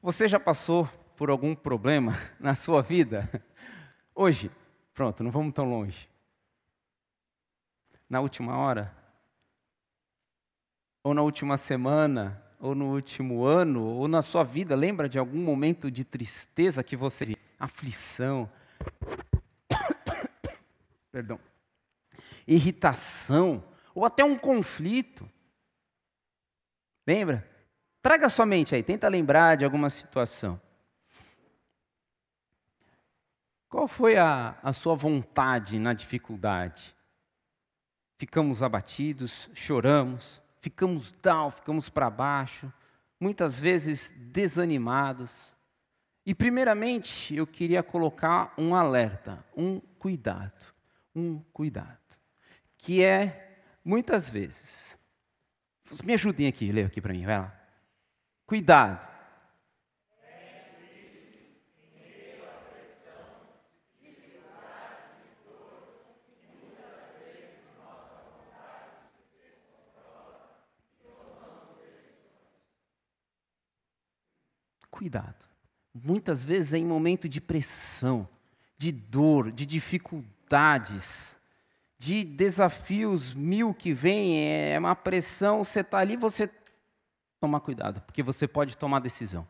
Você 0.01 0.29
já 0.29 0.39
passou 0.39 0.87
por 1.17 1.31
algum 1.31 1.55
problema 1.55 2.13
na 2.39 2.55
sua 2.55 2.81
vida, 2.81 3.29
hoje, 4.15 4.51
pronto, 4.95 5.25
não 5.25 5.31
vamos 5.31 5.53
tão 5.53 5.69
longe. 5.69 6.09
Na 8.09 8.21
última 8.21 8.57
hora, 8.57 8.97
ou 11.03 11.15
na 11.15 11.23
última 11.23 11.57
semana, 11.57 12.43
ou 12.61 12.75
no 12.75 12.93
último 12.93 13.45
ano, 13.45 13.85
ou 13.85 14.09
na 14.09 14.23
sua 14.23 14.43
vida, 14.43 14.75
lembra 14.75 15.09
de 15.09 15.19
algum 15.19 15.39
momento 15.39 15.91
de 15.91 16.05
tristeza 16.05 16.83
que 16.83 16.97
você? 16.97 17.37
Aflição, 17.59 18.51
perdão, 21.11 21.39
irritação, 22.47 23.63
ou 23.95 24.05
até 24.05 24.25
um 24.25 24.39
conflito. 24.39 25.29
Lembra? 27.07 27.49
Traga 28.03 28.31
sua 28.31 28.47
mente 28.47 28.75
aí, 28.75 28.83
tenta 28.83 29.09
lembrar 29.09 29.57
de 29.57 29.65
alguma 29.65 29.91
situação. 29.91 30.61
Qual 33.69 33.87
foi 33.87 34.17
a, 34.17 34.59
a 34.63 34.73
sua 34.73 34.95
vontade 34.95 35.79
na 35.79 35.93
dificuldade? 35.93 36.97
Ficamos 38.17 38.63
abatidos, 38.63 39.51
choramos, 39.53 40.41
ficamos 40.61 41.13
down, 41.23 41.51
ficamos 41.51 41.89
para 41.89 42.11
baixo, 42.11 42.73
muitas 43.19 43.59
vezes 43.59 44.15
desanimados. 44.17 45.55
E, 46.25 46.35
primeiramente, 46.35 47.35
eu 47.35 47.47
queria 47.47 47.83
colocar 47.83 48.53
um 48.59 48.75
alerta, 48.75 49.45
um 49.57 49.81
cuidado, 49.99 50.75
um 51.15 51.41
cuidado, 51.53 51.99
que 52.77 53.03
é, 53.03 53.63
muitas 53.85 54.29
vezes, 54.29 54.99
me 56.05 56.15
ajudem 56.15 56.47
aqui, 56.47 56.71
leia 56.71 56.87
aqui 56.87 57.01
para 57.01 57.15
mim, 57.15 57.25
vai 57.25 57.39
lá. 57.39 57.55
Cuidado 58.47 59.18
cuidado. 74.99 75.47
Muitas 75.95 76.45
vezes 76.45 76.73
é 76.73 76.79
em 76.79 76.85
momento 76.85 77.29
de 77.29 77.41
pressão, 77.41 78.29
de 78.77 78.91
dor, 78.91 79.53
de 79.53 79.65
dificuldades, 79.65 81.39
de 81.97 82.25
desafios 82.25 83.33
mil 83.33 83.73
que 83.73 83.93
vêm, 83.93 84.73
é 84.73 84.77
uma 84.77 84.97
pressão, 84.97 85.63
você 85.63 85.81
está 85.81 85.99
ali, 85.99 86.17
você 86.17 86.51
toma 87.41 87.61
cuidado, 87.61 88.01
porque 88.01 88.25
você 88.25 88.49
pode 88.49 88.77
tomar 88.77 88.99
decisão. 88.99 89.47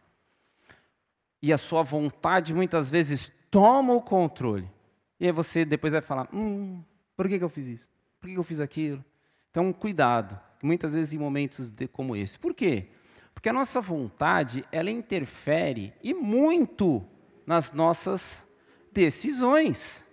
E 1.41 1.51
a 1.51 1.57
sua 1.57 1.83
vontade 1.83 2.53
muitas 2.53 2.91
vezes 2.91 3.33
toma 3.51 3.95
o 3.95 4.03
controle. 4.03 4.71
E 5.19 5.25
aí 5.25 5.33
você 5.33 5.65
depois 5.65 5.95
vai 5.95 6.03
falar: 6.03 6.29
hum, 6.31 6.83
por 7.17 7.27
que, 7.27 7.39
que 7.39 7.45
eu 7.45 7.49
fiz 7.49 7.69
isso? 7.69 7.89
Por 8.21 8.27
que, 8.27 8.35
que 8.35 8.39
eu 8.39 8.45
fiz 8.45 8.61
aquilo? 8.61 9.03
Então, 9.51 9.73
cuidado, 9.73 10.39
muitas 10.63 10.93
vezes 10.93 11.15
em 11.15 11.19
momentos 11.19 11.73
como 11.91 12.15
esse. 12.15 12.39
Por 12.39 12.53
quê? 12.55 12.89
Porque 13.39 13.51
a 13.51 13.53
nossa 13.53 13.81
vontade, 13.81 14.65
ela 14.73 14.91
interfere 14.91 15.95
e 16.03 16.13
muito 16.13 17.07
nas 17.47 17.71
nossas 17.71 18.45
decisões. 18.93 20.05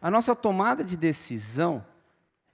A 0.00 0.08
nossa 0.08 0.36
tomada 0.36 0.84
de 0.84 0.96
decisão, 0.96 1.84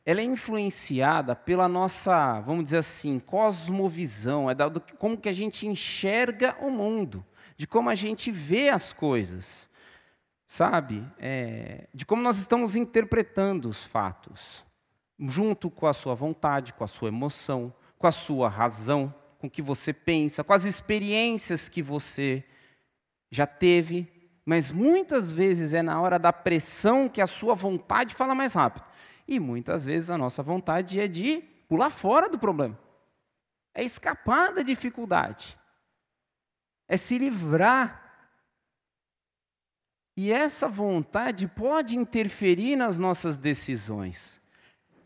ela 0.06 0.22
é 0.22 0.24
influenciada 0.24 1.36
pela 1.36 1.68
nossa, 1.68 2.40
vamos 2.40 2.64
dizer 2.64 2.78
assim, 2.78 3.20
cosmovisão, 3.20 4.50
é 4.50 4.54
como 4.98 5.18
que 5.18 5.28
a 5.28 5.34
gente 5.34 5.66
enxerga 5.66 6.56
o 6.62 6.70
mundo, 6.70 7.22
de 7.54 7.66
como 7.66 7.90
a 7.90 7.94
gente 7.94 8.30
vê 8.30 8.70
as 8.70 8.94
coisas, 8.94 9.68
sabe? 10.46 11.06
É, 11.18 11.88
de 11.92 12.06
como 12.06 12.22
nós 12.22 12.38
estamos 12.38 12.74
interpretando 12.74 13.68
os 13.68 13.84
fatos, 13.84 14.64
junto 15.20 15.70
com 15.70 15.86
a 15.86 15.92
sua 15.92 16.14
vontade, 16.14 16.72
com 16.72 16.84
a 16.84 16.88
sua 16.88 17.08
emoção, 17.08 17.70
com 17.98 18.06
a 18.06 18.12
sua 18.12 18.48
razão 18.48 19.14
com 19.46 19.50
que 19.50 19.62
você 19.62 19.92
pensa, 19.92 20.42
com 20.42 20.52
as 20.52 20.64
experiências 20.64 21.68
que 21.68 21.80
você 21.80 22.44
já 23.30 23.46
teve, 23.46 24.12
mas 24.44 24.70
muitas 24.70 25.30
vezes 25.30 25.72
é 25.72 25.82
na 25.82 26.00
hora 26.00 26.18
da 26.18 26.32
pressão 26.32 27.08
que 27.08 27.20
a 27.20 27.26
sua 27.26 27.54
vontade 27.54 28.14
fala 28.14 28.34
mais 28.34 28.54
rápido. 28.54 28.88
E 29.26 29.38
muitas 29.38 29.84
vezes 29.84 30.10
a 30.10 30.18
nossa 30.18 30.42
vontade 30.42 31.00
é 31.00 31.06
de 31.06 31.42
pular 31.68 31.90
fora 31.90 32.28
do 32.28 32.38
problema, 32.38 32.78
é 33.74 33.84
escapar 33.84 34.52
da 34.52 34.62
dificuldade, 34.62 35.56
é 36.88 36.96
se 36.96 37.18
livrar. 37.18 38.02
E 40.16 40.32
essa 40.32 40.66
vontade 40.66 41.46
pode 41.46 41.96
interferir 41.96 42.74
nas 42.74 42.98
nossas 42.98 43.36
decisões. 43.36 44.40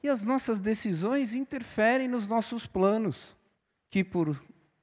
E 0.03 0.09
as 0.09 0.25
nossas 0.25 0.61
decisões 0.61 1.35
interferem 1.35 2.09
nos 2.09 2.29
nossos 2.29 2.67
planos 2.67 3.37
que 3.91 4.03
por 4.03 4.41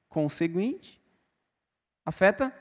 conseguinte 0.08 0.98
Afeta 2.08 2.54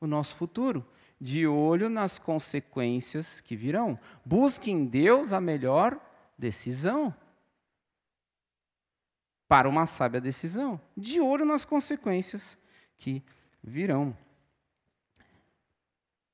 o 0.00 0.08
nosso 0.08 0.34
futuro, 0.34 0.84
de 1.20 1.46
olho 1.46 1.88
nas 1.88 2.18
consequências 2.18 3.40
que 3.40 3.54
virão. 3.54 3.96
Busque 4.24 4.72
em 4.72 4.84
Deus 4.84 5.32
a 5.32 5.40
melhor 5.40 6.00
decisão. 6.36 7.14
Para 9.46 9.68
uma 9.68 9.86
sábia 9.86 10.20
decisão, 10.20 10.80
de 10.96 11.20
olho 11.20 11.44
nas 11.44 11.64
consequências 11.64 12.58
que 12.98 13.22
virão. 13.62 14.18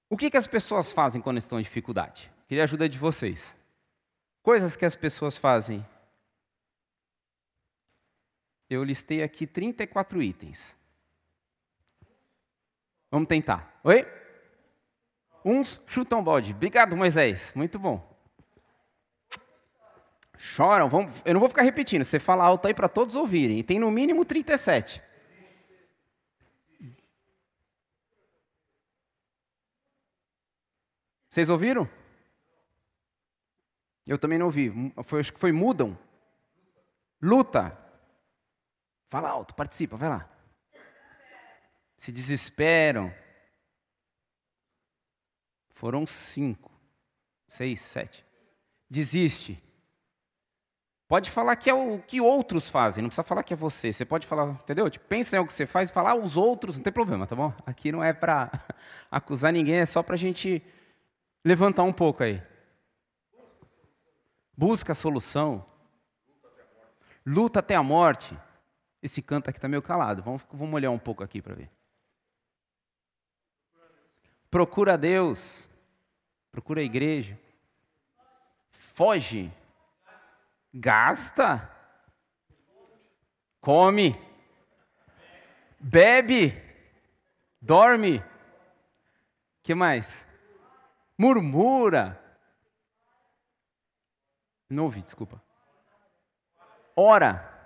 O 0.08 0.16
que, 0.16 0.30
que 0.30 0.38
as 0.38 0.46
pessoas 0.46 0.90
fazem 0.90 1.20
quando 1.20 1.36
estão 1.36 1.60
em 1.60 1.64
dificuldade? 1.64 2.32
Queria 2.46 2.62
a 2.62 2.64
ajuda 2.64 2.88
de 2.88 2.96
vocês. 2.96 3.54
Coisas 4.42 4.74
que 4.74 4.86
as 4.86 4.96
pessoas 4.96 5.36
fazem. 5.36 5.86
Eu 8.68 8.84
listei 8.84 9.22
aqui 9.22 9.46
34 9.46 10.22
itens. 10.22 10.76
Vamos 13.10 13.28
tentar. 13.28 13.80
Oi? 13.82 14.06
Uns 15.44 15.80
chutam 15.86 16.22
bode. 16.22 16.52
Obrigado, 16.52 16.96
Moisés. 16.96 17.52
Muito 17.54 17.78
bom. 17.78 18.06
Choram. 20.36 20.88
Vamos... 20.88 21.22
Eu 21.24 21.32
não 21.32 21.40
vou 21.40 21.48
ficar 21.48 21.62
repetindo. 21.62 22.04
Você 22.04 22.18
fala 22.18 22.44
alto 22.44 22.68
aí 22.68 22.74
para 22.74 22.88
todos 22.88 23.14
ouvirem. 23.14 23.62
Tem 23.62 23.78
no 23.78 23.90
mínimo 23.90 24.24
37. 24.24 25.02
Vocês 31.30 31.48
ouviram? 31.48 31.88
Eu 34.06 34.18
também 34.18 34.38
não 34.38 34.46
ouvi. 34.46 34.72
Foi, 35.04 35.20
acho 35.20 35.32
que 35.32 35.40
foi 35.40 35.52
mudam. 35.52 35.98
Luta. 37.22 37.87
Fala 39.08 39.30
alto, 39.30 39.54
participa, 39.54 39.96
vai 39.96 40.08
lá. 40.10 40.28
Se 41.96 42.12
desesperam. 42.12 43.12
Foram 45.70 46.06
cinco, 46.06 46.70
seis, 47.48 47.80
sete. 47.80 48.24
Desiste. 48.90 49.62
Pode 51.06 51.30
falar 51.30 51.56
que 51.56 51.70
é 51.70 51.74
o 51.74 51.98
que 52.00 52.20
outros 52.20 52.68
fazem, 52.68 53.00
não 53.00 53.08
precisa 53.08 53.22
falar 53.22 53.42
que 53.42 53.54
é 53.54 53.56
você. 53.56 53.92
Você 53.92 54.04
pode 54.04 54.26
falar, 54.26 54.50
entendeu? 54.50 54.90
Tipo, 54.90 55.06
pensa 55.06 55.34
em 55.34 55.38
algo 55.38 55.48
que 55.48 55.54
você 55.54 55.66
faz 55.66 55.88
e 55.88 55.92
falar 55.92 56.14
os 56.14 56.36
outros, 56.36 56.76
não 56.76 56.82
tem 56.84 56.92
problema, 56.92 57.26
tá 57.26 57.34
bom? 57.34 57.52
Aqui 57.64 57.90
não 57.90 58.04
é 58.04 58.12
para 58.12 58.50
acusar 59.10 59.50
ninguém, 59.50 59.76
é 59.76 59.86
só 59.86 60.02
para 60.02 60.16
a 60.16 60.18
gente 60.18 60.62
levantar 61.42 61.84
um 61.84 61.94
pouco 61.94 62.22
aí. 62.22 62.42
Busca 64.54 64.92
a 64.92 64.94
solução. 64.94 65.64
Luta 67.24 67.60
até 67.60 67.74
a 67.74 67.82
morte. 67.82 68.36
Esse 69.02 69.22
canto 69.22 69.48
aqui 69.48 69.58
está 69.58 69.68
meio 69.68 69.82
calado. 69.82 70.22
Vamos, 70.22 70.42
vamos 70.52 70.74
olhar 70.74 70.90
um 70.90 70.98
pouco 70.98 71.22
aqui 71.22 71.40
para 71.40 71.54
ver. 71.54 71.70
Procura 74.50 74.98
Deus. 74.98 75.68
Procura 76.50 76.80
a 76.80 76.84
igreja. 76.84 77.38
Foge. 78.70 79.52
Gasta. 80.74 81.70
Come. 83.60 84.14
Bebe. 85.78 86.56
Dorme. 87.60 88.22
que 89.62 89.74
mais? 89.74 90.26
Murmura. 91.16 92.18
Não 94.68 94.84
ouvi, 94.84 95.02
desculpa. 95.02 95.42
Ora. 96.96 97.57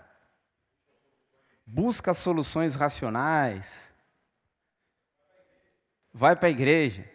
Busca 1.75 2.13
soluções 2.13 2.75
racionais. 2.75 3.95
Vai 6.13 6.37
para 6.37 6.49
a 6.49 6.51
igreja. 6.51 7.11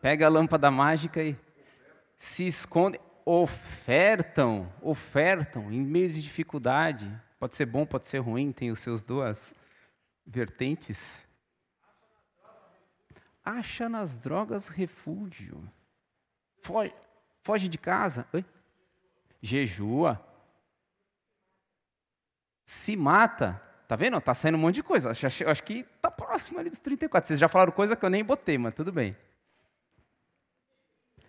Pega 0.00 0.24
a 0.24 0.30
lâmpada 0.30 0.70
mágica 0.70 1.22
e 1.22 1.36
se 2.16 2.46
esconde. 2.46 2.98
Ofertam, 3.26 4.72
ofertam 4.80 5.70
em 5.70 5.82
meio 5.82 6.08
de 6.08 6.22
dificuldade. 6.22 7.10
Pode 7.38 7.54
ser 7.54 7.66
bom, 7.66 7.84
pode 7.84 8.06
ser 8.06 8.20
ruim, 8.20 8.52
tem 8.52 8.70
os 8.70 8.78
seus 8.78 9.02
duas 9.02 9.54
vertentes. 10.26 11.22
Acha 13.44 13.86
nas 13.86 14.16
drogas 14.16 14.68
refúgio. 14.68 15.62
Foge, 16.62 16.94
Foge 17.42 17.68
de 17.68 17.76
casa. 17.76 18.26
Oi? 18.32 18.42
Jejua. 19.42 20.26
Se 22.74 22.96
mata. 22.96 23.60
Tá 23.86 23.96
vendo? 23.96 24.20
Tá 24.20 24.34
saindo 24.34 24.56
um 24.56 24.60
monte 24.60 24.76
de 24.76 24.82
coisa. 24.82 25.10
Acho, 25.10 25.26
acho 25.26 25.62
que 25.62 25.84
tá 26.00 26.10
próximo 26.10 26.58
ali 26.58 26.70
dos 26.70 26.80
34. 26.80 27.26
Vocês 27.26 27.38
já 27.38 27.48
falaram 27.48 27.72
coisa 27.72 27.94
que 27.94 28.04
eu 28.04 28.10
nem 28.10 28.24
botei, 28.24 28.58
mas 28.58 28.74
tudo 28.74 28.90
bem. 28.90 29.14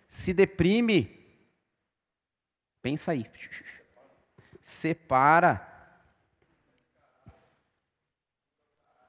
Se 0.08 0.32
deprime. 0.32 1.24
Pensa 2.82 3.12
aí. 3.12 3.30
Separa. 4.60 5.74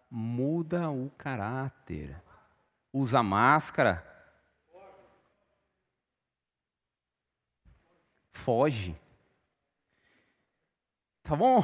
Muda 0.10 0.89
o 0.89 1.10
caráter. 1.17 2.21
Usa 2.93 3.23
máscara. 3.23 4.08
foge. 8.47 8.95
Tá 11.21 11.36
bom? 11.36 11.62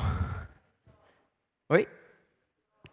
Oi? 1.73 1.87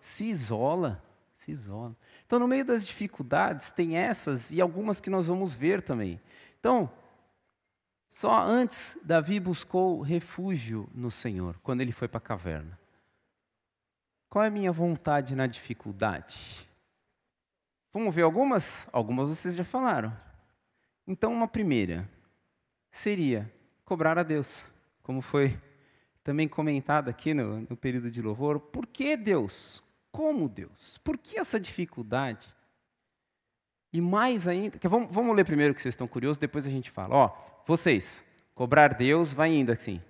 Se 0.01 0.25
isola, 0.25 1.05
se 1.35 1.51
isola. 1.51 1.95
Então, 2.25 2.38
no 2.38 2.49
meio 2.49 2.64
das 2.64 2.87
dificuldades, 2.87 3.71
tem 3.71 3.99
essas 3.99 4.51
e 4.51 4.59
algumas 4.59 5.03
que 5.03 5.11
nós 5.11 5.27
vamos 5.27 5.53
ver 5.53 5.83
também. 5.83 6.19
Então, 6.59 6.90
só 8.07 8.40
antes 8.40 8.97
Davi 9.05 9.38
buscou 9.38 10.01
refúgio 10.01 10.88
no 10.95 11.11
Senhor, 11.11 11.59
quando 11.62 11.83
ele 11.83 11.93
foi 11.93 12.09
para 12.09 12.16
a 12.16 12.23
caverna. 12.23 12.79
Qual 14.31 14.43
é 14.43 14.49
a 14.49 14.51
minha 14.51 14.73
vontade 14.73 15.37
na 15.37 15.47
dificuldade? 15.47 16.66
Vamos 17.93 18.14
ver 18.14 18.23
algumas? 18.23 18.88
Algumas 18.90 19.29
vocês 19.29 19.57
já 19.57 19.64
falaram. 19.64 20.16
Então, 21.07 21.35
uma 21.35 21.47
primeira 21.47 22.09
seria 22.90 23.53
cobrar 23.85 24.19
a 24.19 24.23
Deus, 24.23 24.64
como 25.03 25.21
foi 25.21 25.61
também 26.31 26.47
comentado 26.47 27.09
aqui 27.09 27.35
no, 27.35 27.62
no 27.69 27.77
período 27.77 28.09
de 28.09 28.23
louvor. 28.23 28.61
Por 28.61 28.87
que 28.87 29.16
Deus? 29.16 29.83
Como 30.12 30.49
Deus? 30.49 30.97
Por 31.03 31.19
que 31.19 31.40
essa 31.40 31.59
dificuldade? 31.59 32.47
E 33.93 34.01
mais 34.01 34.47
ainda, 34.47 34.79
que 34.79 34.87
vamos, 34.87 35.12
vamos 35.12 35.35
ler 35.35 35.45
primeiro 35.45 35.75
que 35.75 35.83
vocês 35.83 35.93
estão 35.93 36.07
curiosos, 36.07 36.38
depois 36.38 36.64
a 36.69 36.71
gente 36.71 36.88
fala. 36.88 37.16
Ó, 37.16 37.31
vocês, 37.66 38.23
cobrar 38.55 38.95
Deus, 38.95 39.33
vai 39.33 39.53
indo 39.53 39.73
assim. 39.73 40.01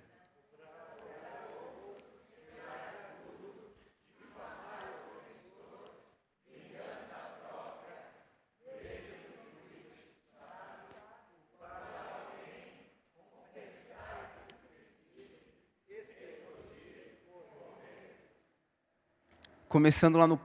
Começando 19.71 20.17
lá 20.17 20.27
no 20.27 20.37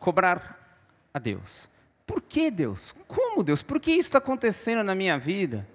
cobrar 0.00 0.58
a 1.12 1.18
Deus. 1.18 1.68
Por 2.06 2.22
que 2.22 2.50
Deus? 2.50 2.94
Como 3.06 3.44
Deus? 3.44 3.62
Por 3.62 3.78
que 3.78 3.90
isso 3.90 4.08
está 4.08 4.16
acontecendo 4.16 4.82
na 4.82 4.94
minha 4.94 5.18
vida? 5.18 5.68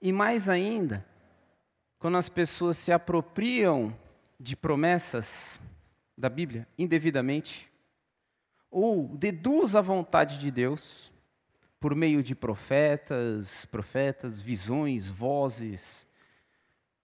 E 0.00 0.10
mais 0.10 0.48
ainda, 0.48 1.04
quando 1.98 2.16
as 2.16 2.30
pessoas 2.30 2.78
se 2.78 2.90
apropriam 2.90 3.94
de 4.40 4.56
promessas 4.56 5.60
da 6.16 6.30
Bíblia 6.30 6.66
indevidamente, 6.78 7.70
ou 8.70 9.06
deduz 9.06 9.76
a 9.76 9.82
vontade 9.82 10.38
de 10.38 10.50
Deus 10.50 11.12
por 11.78 11.94
meio 11.94 12.22
de 12.22 12.34
profetas, 12.34 13.66
profetas, 13.66 14.40
visões, 14.40 15.06
vozes, 15.06 16.06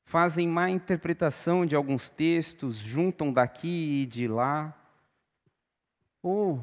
fazem 0.03 0.49
má 0.49 0.71
interpretação 0.71 1.67
de 1.67 1.77
alguns 1.77 2.09
textos, 2.09 2.77
juntam 2.77 3.31
daqui 3.31 4.01
e 4.03 4.07
de 4.07 4.27
lá, 4.27 4.80
ou 6.23 6.63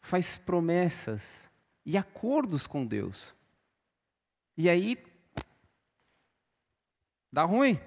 faz 0.00 0.38
promessas 0.38 1.50
e 1.84 1.96
acordos 1.96 2.66
com 2.66 2.86
Deus. 2.86 3.34
E 4.56 4.68
aí 4.68 5.02
dá 7.32 7.44
ruim. 7.44 7.78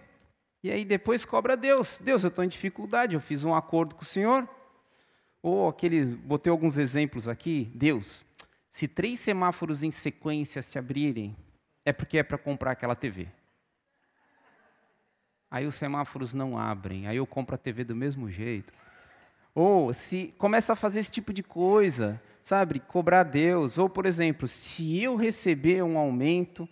E 0.64 0.72
aí 0.72 0.84
depois 0.84 1.24
cobra 1.24 1.56
Deus. 1.56 2.00
Deus, 2.00 2.24
eu 2.24 2.30
estou 2.30 2.44
em 2.44 2.50
dificuldade, 2.50 3.16
eu 3.16 3.22
fiz 3.22 3.44
um 3.44 3.56
acordo 3.56 3.96
com 3.96 4.02
o 4.02 4.06
Senhor. 4.06 4.48
Ou 5.42 5.70
aquele, 5.70 6.06
botei 6.06 6.52
alguns 6.52 6.78
exemplos 6.78 7.28
aqui. 7.28 7.72
Deus, 7.74 8.26
se 8.70 8.88
três 8.88 9.20
semáforos 9.20 9.84
em 9.84 9.92
sequência 9.92 10.62
se 10.62 10.78
abrirem, 10.78 11.36
é 11.86 11.94
porque 11.94 12.18
é 12.18 12.24
para 12.24 12.38
comprar 12.38 12.72
aquela 12.72 12.96
TV. 12.96 13.28
Aí 15.50 15.66
os 15.66 15.76
semáforos 15.76 16.34
não 16.34 16.58
abrem, 16.58 17.08
aí 17.08 17.16
eu 17.16 17.26
compro 17.26 17.56
a 17.56 17.58
TV 17.58 17.86
do 17.86 17.96
mesmo 17.96 18.30
jeito. 18.30 18.74
Ou 19.60 19.92
se 19.92 20.36
começa 20.38 20.74
a 20.74 20.76
fazer 20.76 21.00
esse 21.00 21.10
tipo 21.10 21.34
de 21.34 21.42
coisa, 21.42 22.22
sabe? 22.44 22.80
Cobrar 22.80 23.24
Deus. 23.24 23.80
Ou, 23.80 23.90
por 23.90 24.06
exemplo, 24.06 24.48
se 24.48 25.02
eu 25.02 25.16
receber 25.16 25.82
um 25.82 25.98
aumento, 25.98 26.70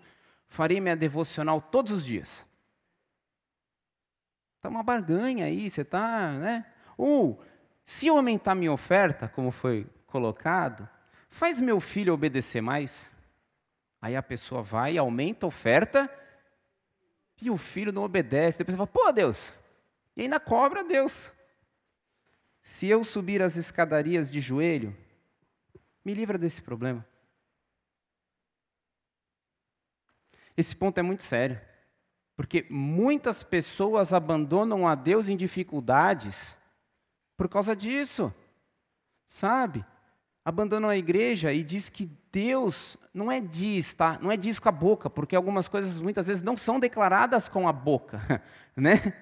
farei 0.47 0.79
minha 0.79 0.95
devocional 0.95 1.59
todos 1.59 1.91
os 1.91 2.05
dias. 2.05 2.45
Está 4.57 4.69
uma 4.69 4.83
barganha 4.83 5.45
aí, 5.45 5.67
você 5.67 5.81
está, 5.81 6.33
né? 6.33 6.63
Ou, 6.95 7.43
se 7.83 8.05
eu 8.05 8.17
aumentar 8.17 8.53
minha 8.53 8.71
oferta, 8.71 9.27
como 9.27 9.49
foi 9.49 9.87
colocado, 10.05 10.87
faz 11.27 11.59
meu 11.59 11.79
filho 11.79 12.13
obedecer 12.13 12.61
mais. 12.61 13.11
Aí 13.99 14.15
a 14.15 14.21
pessoa 14.21 14.61
vai, 14.61 14.95
aumenta 14.95 15.47
a 15.47 15.49
oferta, 15.49 16.07
e 17.41 17.49
o 17.49 17.57
filho 17.57 17.91
não 17.91 18.03
obedece. 18.03 18.59
Depois 18.59 18.75
você 18.75 18.77
fala, 18.77 18.87
pô, 19.07 19.11
Deus, 19.11 19.55
e 20.15 20.21
ainda 20.21 20.39
cobra 20.39 20.83
Deus. 20.83 21.33
Se 22.65 22.87
eu 22.87 23.03
subir 23.03 23.43
as 23.43 23.55
escadarias 23.57 24.31
de 24.31 24.41
joelho, 24.41 24.97
me 26.03 26.15
livra 26.15 26.35
desse 26.35 26.63
problema. 26.63 27.05
Esse 30.57 30.75
ponto 30.75 30.97
é 30.97 31.03
muito 31.03 31.21
sério, 31.21 31.61
porque 32.35 32.65
muitas 32.67 33.43
pessoas 33.43 34.13
abandonam 34.13 34.87
a 34.87 34.95
Deus 34.95 35.29
em 35.29 35.37
dificuldades 35.37 36.59
por 37.37 37.47
causa 37.47 37.75
disso, 37.75 38.33
sabe? 39.23 39.85
Abandonam 40.43 40.89
a 40.89 40.97
igreja 40.97 41.53
e 41.53 41.63
diz 41.63 41.87
que 41.87 42.09
Deus 42.31 42.97
não 43.13 43.31
é 43.31 43.39
diz, 43.39 43.93
tá? 43.93 44.17
Não 44.19 44.31
é 44.31 44.37
diz 44.37 44.57
com 44.57 44.69
a 44.69 44.71
boca, 44.71 45.07
porque 45.07 45.35
algumas 45.35 45.67
coisas 45.67 45.99
muitas 45.99 46.25
vezes 46.25 46.41
não 46.41 46.57
são 46.57 46.79
declaradas 46.79 47.47
com 47.47 47.67
a 47.67 47.71
boca, 47.71 48.41
né? 48.75 49.13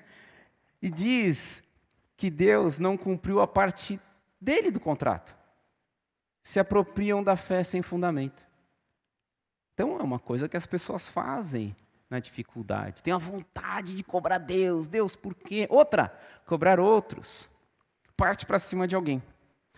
E 0.81 0.89
diz 0.89 1.61
que 2.15 2.29
Deus 2.29 2.79
não 2.79 2.97
cumpriu 2.97 3.41
a 3.41 3.47
parte 3.47 3.99
dele 4.39 4.71
do 4.71 4.79
contrato. 4.79 5.35
Se 6.43 6.59
apropriam 6.59 7.23
da 7.23 7.35
fé 7.35 7.63
sem 7.63 7.81
fundamento. 7.81 8.45
Então 9.73 9.99
é 9.99 10.03
uma 10.03 10.19
coisa 10.19 10.47
que 10.47 10.57
as 10.57 10.65
pessoas 10.65 11.07
fazem 11.07 11.75
na 12.09 12.19
dificuldade. 12.19 13.01
Tem 13.01 13.13
a 13.13 13.17
vontade 13.17 13.95
de 13.95 14.03
cobrar 14.03 14.37
Deus, 14.37 14.87
Deus, 14.87 15.15
por 15.15 15.33
quê? 15.33 15.67
Outra, 15.69 16.15
cobrar 16.45 16.79
outros. 16.79 17.49
Parte 18.15 18.45
para 18.45 18.59
cima 18.59 18.87
de 18.87 18.95
alguém. 18.95 19.21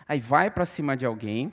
Aí 0.08 0.20
vai 0.20 0.52
para 0.52 0.66
cima 0.66 0.98
de 0.98 1.06
alguém 1.06 1.52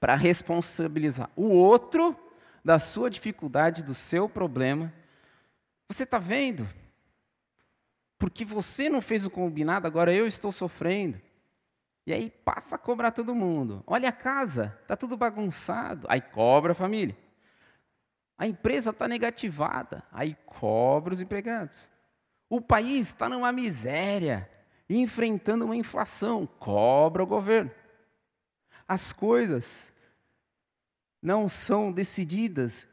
para 0.00 0.14
responsabilizar 0.14 1.30
o 1.36 1.48
outro 1.48 2.16
da 2.64 2.78
sua 2.78 3.10
dificuldade, 3.10 3.82
do 3.82 3.94
seu 3.94 4.28
problema. 4.28 4.92
Você 5.88 6.04
está 6.04 6.18
vendo? 6.18 6.66
Porque 8.24 8.42
você 8.42 8.88
não 8.88 9.02
fez 9.02 9.26
o 9.26 9.30
combinado, 9.30 9.86
agora 9.86 10.10
eu 10.10 10.26
estou 10.26 10.50
sofrendo. 10.50 11.20
E 12.06 12.12
aí 12.14 12.30
passa 12.30 12.76
a 12.76 12.78
cobrar 12.78 13.10
todo 13.10 13.34
mundo. 13.34 13.84
Olha 13.86 14.08
a 14.08 14.12
casa, 14.12 14.74
está 14.80 14.96
tudo 14.96 15.14
bagunçado. 15.14 16.06
Aí 16.08 16.22
cobra 16.22 16.72
a 16.72 16.74
família. 16.74 17.14
A 18.38 18.46
empresa 18.46 18.92
está 18.92 19.06
negativada, 19.06 20.02
aí 20.10 20.34
cobra 20.46 21.12
os 21.12 21.20
empregados. 21.20 21.90
O 22.48 22.62
país 22.62 23.08
está 23.08 23.28
numa 23.28 23.52
miséria, 23.52 24.48
enfrentando 24.88 25.66
uma 25.66 25.76
inflação, 25.76 26.46
cobra 26.46 27.22
o 27.22 27.26
governo. 27.26 27.72
As 28.88 29.12
coisas 29.12 29.92
não 31.20 31.46
são 31.46 31.92
decididas 31.92 32.88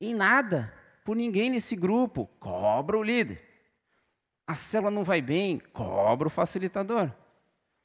em 0.00 0.12
nada 0.12 0.74
por 1.04 1.14
ninguém 1.14 1.50
nesse 1.50 1.76
grupo, 1.76 2.28
cobra 2.40 2.98
o 2.98 3.02
líder. 3.04 3.48
A 4.50 4.54
célula 4.56 4.90
não 4.90 5.04
vai 5.04 5.22
bem, 5.22 5.60
cobra 5.72 6.26
o 6.26 6.30
facilitador. 6.30 7.02
Ou 7.02 7.12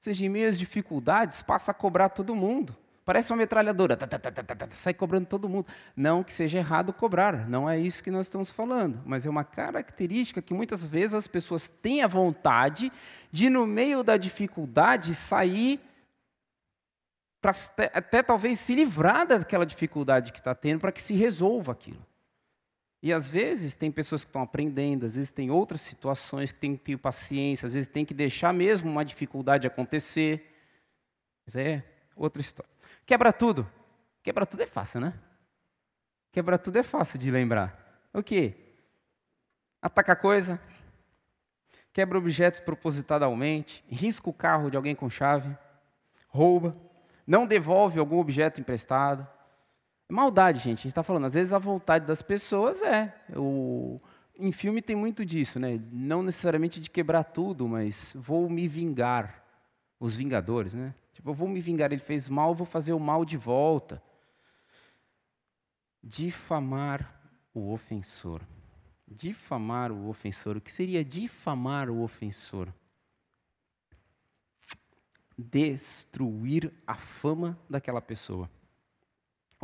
seja, 0.01 0.25
em 0.25 0.29
meio 0.29 0.49
às 0.49 0.57
dificuldades, 0.57 1.43
passa 1.43 1.69
a 1.69 1.75
cobrar 1.75 2.09
todo 2.09 2.35
mundo. 2.35 2.75
Parece 3.05 3.31
uma 3.31 3.37
metralhadora, 3.37 3.95
tá, 3.95 4.07
tá, 4.07 4.17
tá, 4.17 4.67
sai 4.71 4.95
cobrando 4.95 5.27
todo 5.27 5.47
mundo. 5.47 5.67
Não 5.95 6.23
que 6.23 6.33
seja 6.33 6.57
errado 6.57 6.91
cobrar, 6.91 7.47
não 7.47 7.69
é 7.69 7.77
isso 7.77 8.01
que 8.01 8.09
nós 8.09 8.25
estamos 8.25 8.49
falando, 8.49 8.99
mas 9.05 9.27
é 9.27 9.29
uma 9.29 9.43
característica 9.43 10.41
que 10.41 10.55
muitas 10.55 10.87
vezes 10.87 11.13
as 11.13 11.27
pessoas 11.27 11.69
têm 11.69 12.01
a 12.01 12.07
vontade 12.07 12.91
de, 13.31 13.47
no 13.47 13.67
meio 13.67 14.03
da 14.03 14.17
dificuldade, 14.17 15.13
sair 15.13 15.79
para 17.39 17.51
até, 17.51 17.91
até 17.93 18.23
talvez 18.23 18.59
se 18.59 18.73
livrar 18.73 19.27
daquela 19.27 19.67
dificuldade 19.67 20.31
que 20.31 20.39
está 20.39 20.55
tendo, 20.55 20.79
para 20.79 20.91
que 20.91 21.03
se 21.03 21.13
resolva 21.13 21.73
aquilo. 21.73 22.03
E 23.05 23.13
às 23.13 23.29
vezes 23.29 23.75
tem 23.75 23.91
pessoas 23.91 24.23
que 24.23 24.29
estão 24.29 24.41
aprendendo, 24.41 25.05
às 25.05 25.15
vezes 25.15 25.29
tem 25.29 25.51
outras 25.51 25.79
situações 25.81 26.51
que 26.51 26.57
tem 26.57 26.75
que 26.75 26.83
ter 26.85 26.97
paciência, 26.97 27.67
às 27.67 27.73
vezes 27.73 27.87
tem 27.87 28.03
que 28.03 28.15
deixar 28.15 28.51
mesmo 28.51 28.89
uma 28.89 29.05
dificuldade 29.05 29.67
acontecer. 29.67 30.51
Mas 31.45 31.55
é 31.55 31.83
outra 32.15 32.41
história. 32.41 32.71
Quebra 33.05 33.31
tudo. 33.31 33.71
Quebra 34.23 34.43
tudo 34.43 34.63
é 34.63 34.65
fácil, 34.65 35.01
né? 35.01 35.13
Quebra 36.31 36.57
tudo 36.57 36.79
é 36.79 36.81
fácil 36.81 37.19
de 37.19 37.29
lembrar. 37.29 38.01
O 38.11 38.23
quê? 38.23 38.55
Ataca 39.79 40.15
coisa, 40.15 40.59
quebra 41.93 42.17
objetos 42.17 42.59
propositadamente, 42.59 43.85
risca 43.87 44.31
o 44.31 44.33
carro 44.33 44.71
de 44.71 44.77
alguém 44.77 44.95
com 44.95 45.11
chave, 45.11 45.55
rouba, 46.27 46.75
não 47.27 47.45
devolve 47.45 47.99
algum 47.99 48.17
objeto 48.17 48.59
emprestado. 48.59 49.27
É 50.07 50.13
maldade, 50.13 50.59
gente. 50.59 50.79
A 50.79 50.81
gente 50.83 50.87
está 50.87 51.03
falando, 51.03 51.25
às 51.25 51.33
vezes 51.33 51.53
a 51.53 51.57
vontade 51.57 52.05
das 52.05 52.21
pessoas 52.21 52.81
é. 52.81 53.13
O, 53.35 53.97
em 54.37 54.51
filme 54.51 54.81
tem 54.81 54.95
muito 54.95 55.25
disso, 55.25 55.59
né? 55.59 55.81
Não 55.91 56.21
necessariamente 56.21 56.79
de 56.79 56.89
quebrar 56.89 57.23
tudo, 57.23 57.67
mas 57.67 58.13
vou 58.15 58.49
me 58.49 58.67
vingar. 58.67 59.43
Os 59.97 60.15
Vingadores, 60.15 60.73
né? 60.73 60.93
Tipo, 61.13 61.29
eu 61.29 61.33
vou 61.33 61.47
me 61.47 61.61
vingar, 61.61 61.91
ele 61.91 62.01
fez 62.01 62.27
mal, 62.27 62.53
vou 62.53 62.67
fazer 62.67 62.91
o 62.91 62.99
mal 62.99 63.23
de 63.23 63.37
volta. 63.37 64.03
Difamar 66.03 67.17
o 67.53 67.71
ofensor. 67.71 68.41
Difamar 69.07 69.91
o 69.91 70.09
ofensor. 70.09 70.57
O 70.57 70.61
que 70.61 70.71
seria 70.71 71.03
difamar 71.03 71.89
o 71.89 72.01
ofensor? 72.01 72.67
Destruir 75.37 76.73
a 76.85 76.95
fama 76.95 77.57
daquela 77.69 78.01
pessoa. 78.01 78.49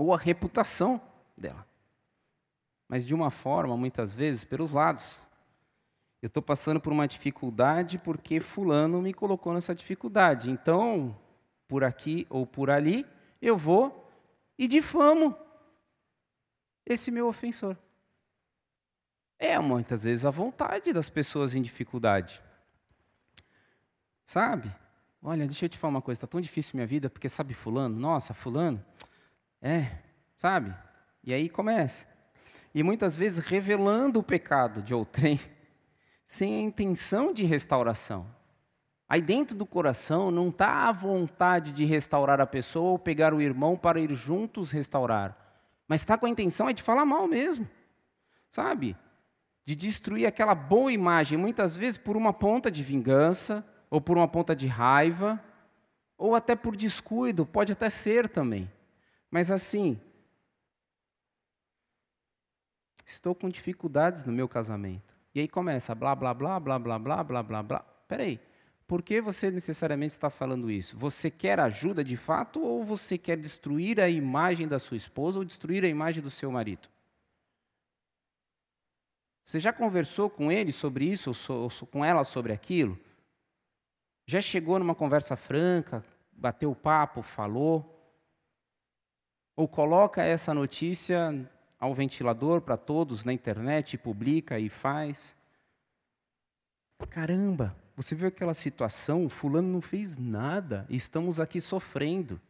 Ou 0.01 0.15
a 0.15 0.17
reputação 0.17 0.99
dela. 1.37 1.63
Mas 2.87 3.05
de 3.05 3.13
uma 3.13 3.29
forma, 3.29 3.77
muitas 3.77 4.15
vezes, 4.15 4.43
pelos 4.43 4.71
lados. 4.71 5.19
Eu 6.19 6.25
estou 6.25 6.41
passando 6.41 6.81
por 6.81 6.91
uma 6.91 7.07
dificuldade 7.07 7.99
porque 7.99 8.39
Fulano 8.39 8.99
me 8.99 9.13
colocou 9.13 9.53
nessa 9.53 9.75
dificuldade. 9.75 10.49
Então, 10.49 11.15
por 11.67 11.83
aqui 11.83 12.25
ou 12.31 12.47
por 12.47 12.71
ali, 12.71 13.05
eu 13.39 13.55
vou 13.55 14.11
e 14.57 14.67
difamo 14.67 15.37
esse 16.83 17.11
meu 17.11 17.27
ofensor. 17.27 17.77
É 19.37 19.59
muitas 19.59 20.03
vezes 20.03 20.25
a 20.25 20.31
vontade 20.31 20.91
das 20.91 21.11
pessoas 21.11 21.53
em 21.53 21.61
dificuldade. 21.61 22.41
Sabe? 24.25 24.75
Olha, 25.21 25.45
deixa 25.45 25.65
eu 25.65 25.69
te 25.69 25.77
falar 25.77 25.91
uma 25.91 26.01
coisa, 26.01 26.17
está 26.17 26.27
tão 26.27 26.41
difícil 26.41 26.75
minha 26.75 26.87
vida, 26.87 27.07
porque 27.07 27.29
sabe 27.29 27.53
fulano? 27.53 27.99
Nossa, 27.99 28.33
fulano? 28.33 28.83
É, 29.61 29.91
sabe? 30.35 30.73
E 31.23 31.33
aí 31.33 31.47
começa. 31.47 32.05
E 32.73 32.81
muitas 32.81 33.15
vezes 33.15 33.45
revelando 33.45 34.19
o 34.19 34.23
pecado 34.23 34.81
de 34.81 34.93
outrem, 34.93 35.39
sem 36.25 36.55
a 36.55 36.61
intenção 36.61 37.33
de 37.33 37.43
restauração. 37.43 38.25
Aí 39.07 39.21
dentro 39.21 39.55
do 39.55 39.65
coração 39.65 40.31
não 40.31 40.47
está 40.47 40.87
a 40.87 40.91
vontade 40.91 41.73
de 41.73 41.83
restaurar 41.83 42.39
a 42.39 42.47
pessoa 42.47 42.91
ou 42.91 42.97
pegar 42.97 43.33
o 43.33 43.41
irmão 43.41 43.75
para 43.75 43.99
ir 43.99 44.13
juntos 44.15 44.71
restaurar. 44.71 45.37
Mas 45.85 45.99
está 45.99 46.17
com 46.17 46.25
a 46.25 46.29
intenção 46.29 46.69
é 46.69 46.73
de 46.73 46.81
falar 46.81 47.05
mal 47.05 47.27
mesmo. 47.27 47.67
Sabe? 48.49 48.95
De 49.65 49.75
destruir 49.75 50.25
aquela 50.25 50.55
boa 50.55 50.93
imagem, 50.93 51.37
muitas 51.37 51.75
vezes 51.75 51.97
por 51.97 52.15
uma 52.15 52.31
ponta 52.31 52.71
de 52.71 52.81
vingança, 52.81 53.65
ou 53.89 53.99
por 53.99 54.15
uma 54.15 54.29
ponta 54.29 54.55
de 54.55 54.67
raiva, 54.67 55.43
ou 56.17 56.33
até 56.33 56.55
por 56.55 56.77
descuido, 56.77 57.45
pode 57.45 57.73
até 57.73 57.89
ser 57.89 58.29
também. 58.29 58.71
Mas 59.31 59.49
assim, 59.49 59.97
estou 63.05 63.33
com 63.33 63.49
dificuldades 63.49 64.25
no 64.25 64.33
meu 64.33 64.47
casamento. 64.47 65.15
E 65.33 65.39
aí 65.39 65.47
começa 65.47 65.95
blá 65.95 66.13
blá 66.13 66.33
blá 66.33 66.59
blá 66.59 66.77
blá 66.77 66.99
blá 66.99 67.23
blá 67.23 67.43
blá 67.43 67.63
blá. 67.63 67.79
Peraí, 68.07 68.39
por 68.85 69.01
que 69.01 69.21
você 69.21 69.49
necessariamente 69.49 70.11
está 70.11 70.29
falando 70.29 70.69
isso? 70.69 70.97
Você 70.97 71.31
quer 71.31 71.61
ajuda 71.61 72.03
de 72.03 72.17
fato 72.17 72.61
ou 72.61 72.83
você 72.83 73.17
quer 73.17 73.37
destruir 73.37 74.01
a 74.01 74.09
imagem 74.09 74.67
da 74.67 74.79
sua 74.79 74.97
esposa 74.97 75.39
ou 75.39 75.45
destruir 75.45 75.85
a 75.85 75.87
imagem 75.87 76.21
do 76.21 76.29
seu 76.29 76.51
marido? 76.51 76.89
Você 79.41 79.61
já 79.61 79.71
conversou 79.71 80.29
com 80.29 80.51
ele 80.51 80.73
sobre 80.73 81.05
isso 81.05 81.31
ou 81.49 81.69
com 81.87 82.03
ela 82.03 82.25
sobre 82.25 82.51
aquilo? 82.51 82.99
Já 84.25 84.41
chegou 84.41 84.77
numa 84.77 84.93
conversa 84.93 85.37
franca, 85.37 86.03
bateu 86.31 86.71
o 86.71 86.75
papo, 86.75 87.21
falou? 87.21 88.00
Ou 89.61 89.67
coloca 89.67 90.23
essa 90.23 90.55
notícia 90.55 91.47
ao 91.79 91.93
ventilador 91.93 92.61
para 92.61 92.75
todos 92.75 93.23
na 93.23 93.31
internet, 93.31 93.95
publica 93.95 94.57
e 94.57 94.69
faz? 94.69 95.35
Caramba! 97.11 97.75
você 97.95 98.15
viu 98.15 98.27
aquela 98.27 98.55
situação, 98.55 99.29
fulano 99.29 99.71
não 99.71 99.79
fez 99.79 100.17
nada, 100.17 100.87
e 100.89 100.95
estamos 100.95 101.39
aqui 101.39 101.61
sofrendo. 101.61 102.41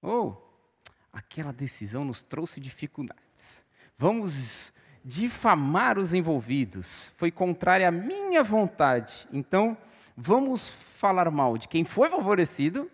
Ou, 0.00 0.30
oh, 0.30 0.88
aquela 1.12 1.52
decisão 1.52 2.02
nos 2.02 2.22
trouxe 2.22 2.60
dificuldades. 2.60 3.62
Vamos 3.94 4.72
difamar 5.04 5.98
os 5.98 6.14
envolvidos. 6.14 7.12
Foi 7.18 7.30
contrária 7.30 7.86
à 7.86 7.90
minha 7.90 8.42
vontade. 8.42 9.28
Então, 9.30 9.76
vamos 10.16 10.66
falar 10.70 11.30
mal 11.30 11.58
de 11.58 11.68
quem 11.68 11.84
foi 11.84 12.08
favorecido 12.08 12.90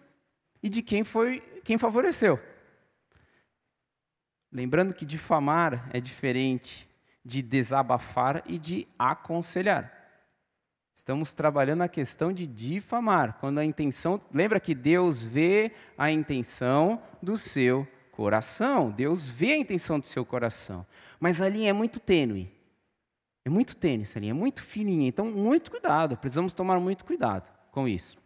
e 0.60 0.68
de 0.68 0.82
quem 0.82 1.04
foi 1.04 1.38
quem 1.62 1.78
favoreceu. 1.78 2.40
Lembrando 4.54 4.94
que 4.94 5.04
difamar 5.04 5.90
é 5.92 6.00
diferente 6.00 6.88
de 7.24 7.42
desabafar 7.42 8.44
e 8.46 8.56
de 8.56 8.86
aconselhar. 8.96 9.92
Estamos 10.94 11.34
trabalhando 11.34 11.82
a 11.82 11.88
questão 11.88 12.32
de 12.32 12.46
difamar, 12.46 13.36
quando 13.40 13.58
a 13.58 13.64
intenção, 13.64 14.20
lembra 14.32 14.60
que 14.60 14.72
Deus 14.72 15.20
vê 15.20 15.72
a 15.98 16.08
intenção 16.08 17.02
do 17.20 17.36
seu 17.36 17.86
coração, 18.12 18.92
Deus 18.92 19.28
vê 19.28 19.54
a 19.54 19.56
intenção 19.56 19.98
do 19.98 20.06
seu 20.06 20.24
coração, 20.24 20.86
mas 21.18 21.42
a 21.42 21.48
linha 21.48 21.70
é 21.70 21.72
muito 21.72 21.98
tênue. 21.98 22.48
É 23.44 23.50
muito 23.50 23.76
tênue 23.76 24.04
essa 24.04 24.20
linha, 24.20 24.30
é 24.30 24.34
muito 24.34 24.62
fininha, 24.62 25.08
então 25.08 25.26
muito 25.26 25.68
cuidado, 25.68 26.16
precisamos 26.16 26.52
tomar 26.52 26.78
muito 26.78 27.04
cuidado 27.04 27.50
com 27.72 27.88
isso. 27.88 28.16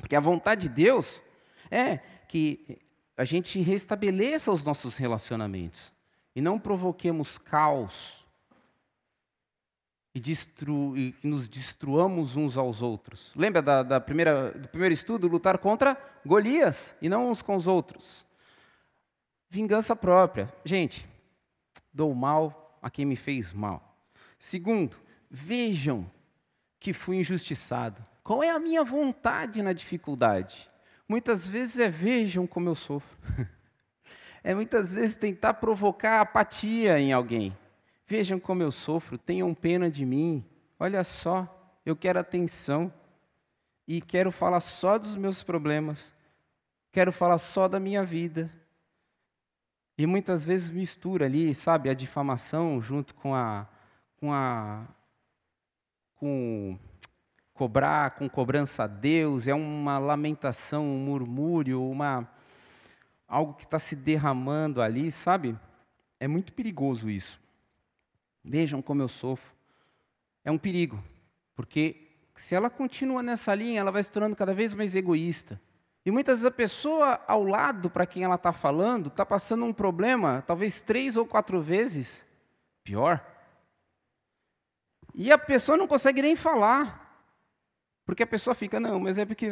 Porque 0.00 0.16
a 0.16 0.20
vontade 0.20 0.68
de 0.68 0.74
Deus 0.74 1.22
é 1.70 1.98
que 2.26 2.80
a 3.16 3.24
gente 3.24 3.60
restabeleça 3.60 4.50
os 4.50 4.64
nossos 4.64 4.96
relacionamentos 4.96 5.92
e 6.34 6.40
não 6.40 6.58
provoquemos 6.58 7.38
caos 7.38 8.24
e, 10.14 10.20
destru, 10.20 10.96
e 10.96 11.14
nos 11.22 11.48
destruamos 11.48 12.36
uns 12.36 12.56
aos 12.56 12.82
outros. 12.82 13.32
Lembra 13.34 13.60
da, 13.60 13.82
da 13.82 14.00
primeira, 14.00 14.52
do 14.52 14.68
primeiro 14.68 14.94
estudo? 14.94 15.28
Lutar 15.28 15.58
contra 15.58 15.96
Golias 16.24 16.96
e 17.02 17.08
não 17.08 17.30
uns 17.30 17.42
com 17.42 17.56
os 17.56 17.66
outros. 17.66 18.26
Vingança 19.48 19.94
própria. 19.94 20.52
Gente, 20.64 21.08
dou 21.92 22.14
mal 22.14 22.78
a 22.80 22.90
quem 22.90 23.04
me 23.04 23.16
fez 23.16 23.52
mal. 23.52 23.96
Segundo, 24.38 24.96
vejam 25.30 26.10
que 26.78 26.92
fui 26.92 27.16
injustiçado. 27.16 28.02
Qual 28.22 28.42
é 28.42 28.50
a 28.50 28.58
minha 28.58 28.84
vontade 28.84 29.62
na 29.62 29.72
dificuldade? 29.72 30.68
Muitas 31.08 31.46
vezes 31.46 31.78
é 31.78 31.88
vejam 31.88 32.46
como 32.46 32.68
eu 32.68 32.74
sofro. 32.74 33.16
É 34.46 34.54
muitas 34.54 34.92
vezes 34.92 35.16
tentar 35.16 35.54
provocar 35.54 36.20
apatia 36.20 37.00
em 37.00 37.14
alguém. 37.14 37.56
Vejam 38.06 38.38
como 38.38 38.62
eu 38.62 38.70
sofro, 38.70 39.16
tenham 39.16 39.54
pena 39.54 39.90
de 39.90 40.04
mim. 40.04 40.44
Olha 40.78 41.02
só, 41.02 41.48
eu 41.86 41.96
quero 41.96 42.18
atenção. 42.18 42.92
E 43.88 44.02
quero 44.02 44.30
falar 44.30 44.60
só 44.60 44.98
dos 44.98 45.16
meus 45.16 45.42
problemas. 45.42 46.14
Quero 46.92 47.10
falar 47.10 47.38
só 47.38 47.66
da 47.66 47.80
minha 47.80 48.04
vida. 48.04 48.50
E 49.96 50.06
muitas 50.06 50.44
vezes 50.44 50.68
mistura 50.68 51.24
ali, 51.24 51.54
sabe, 51.54 51.88
a 51.88 51.94
difamação 51.94 52.82
junto 52.82 53.14
com 53.14 53.34
a 53.34 53.66
com 54.20 54.32
a 54.32 54.86
com 56.16 56.78
cobrar, 57.54 58.10
com 58.12 58.28
cobrança 58.28 58.84
a 58.84 58.86
Deus, 58.86 59.46
é 59.46 59.54
uma 59.54 59.98
lamentação, 59.98 60.84
um 60.84 60.98
murmúrio, 60.98 61.82
uma 61.82 62.28
algo 63.26 63.54
que 63.54 63.64
está 63.64 63.78
se 63.78 63.96
derramando 63.96 64.82
ali, 64.82 65.10
sabe? 65.10 65.58
É 66.20 66.28
muito 66.28 66.52
perigoso 66.52 67.08
isso. 67.08 67.40
Vejam 68.44 68.82
como 68.82 69.00
eu 69.00 69.08
sofro. 69.08 69.54
É 70.44 70.50
um 70.50 70.58
perigo, 70.58 71.02
porque 71.54 72.10
se 72.34 72.54
ela 72.54 72.68
continua 72.68 73.22
nessa 73.22 73.54
linha, 73.54 73.80
ela 73.80 73.90
vai 73.90 74.02
se 74.02 74.10
tornando 74.10 74.36
cada 74.36 74.52
vez 74.52 74.74
mais 74.74 74.94
egoísta. 74.94 75.60
E 76.04 76.10
muitas 76.10 76.38
vezes 76.38 76.46
a 76.46 76.50
pessoa 76.50 77.20
ao 77.26 77.42
lado 77.42 77.88
para 77.88 78.04
quem 78.04 78.24
ela 78.24 78.34
está 78.34 78.52
falando 78.52 79.06
está 79.06 79.24
passando 79.24 79.64
um 79.64 79.72
problema, 79.72 80.42
talvez 80.46 80.82
três 80.82 81.16
ou 81.16 81.24
quatro 81.24 81.62
vezes 81.62 82.26
pior. 82.82 83.24
E 85.14 85.32
a 85.32 85.38
pessoa 85.38 85.78
não 85.78 85.86
consegue 85.86 86.20
nem 86.20 86.36
falar. 86.36 87.03
Porque 88.04 88.22
a 88.22 88.26
pessoa 88.26 88.54
fica, 88.54 88.78
não, 88.78 89.00
mas 89.00 89.16
é 89.18 89.24
porque. 89.24 89.50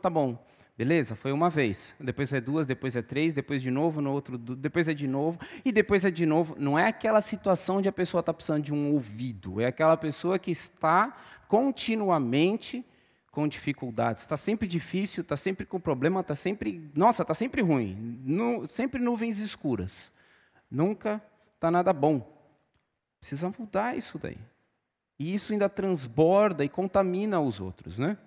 Tá 0.00 0.08
bom. 0.08 0.38
Beleza? 0.76 1.14
Foi 1.14 1.30
uma 1.30 1.48
vez. 1.48 1.94
Depois 2.00 2.32
é 2.32 2.40
duas, 2.40 2.66
depois 2.66 2.96
é 2.96 3.02
três, 3.02 3.32
depois 3.32 3.62
de 3.62 3.70
novo, 3.70 4.00
no 4.00 4.12
outro, 4.12 4.36
depois 4.36 4.88
é 4.88 4.94
de 4.94 5.06
novo, 5.06 5.38
e 5.64 5.70
depois 5.70 6.04
é 6.04 6.10
de 6.10 6.26
novo. 6.26 6.56
Não 6.58 6.76
é 6.76 6.88
aquela 6.88 7.20
situação 7.20 7.76
onde 7.76 7.88
a 7.88 7.92
pessoa 7.92 8.20
está 8.20 8.34
precisando 8.34 8.64
de 8.64 8.74
um 8.74 8.92
ouvido. 8.92 9.60
É 9.60 9.66
aquela 9.66 9.96
pessoa 9.96 10.36
que 10.38 10.50
está 10.50 11.16
continuamente 11.46 12.84
com 13.30 13.46
dificuldades. 13.46 14.22
Está 14.22 14.36
sempre 14.36 14.66
difícil, 14.66 15.22
está 15.22 15.36
sempre 15.36 15.64
com 15.64 15.78
problema, 15.78 16.20
está 16.20 16.34
sempre. 16.34 16.90
Nossa, 16.94 17.22
está 17.22 17.34
sempre 17.34 17.62
ruim. 17.62 18.20
Sempre 18.68 19.00
nuvens 19.00 19.38
escuras. 19.38 20.12
Nunca 20.68 21.22
está 21.54 21.70
nada 21.70 21.92
bom. 21.92 22.32
Precisa 23.20 23.52
mudar 23.56 23.96
isso 23.96 24.18
daí. 24.18 24.38
E 25.18 25.34
isso 25.34 25.52
ainda 25.52 25.68
transborda 25.68 26.64
e 26.64 26.68
contamina 26.68 27.40
os 27.40 27.60
outros, 27.60 27.98
né? 27.98 28.18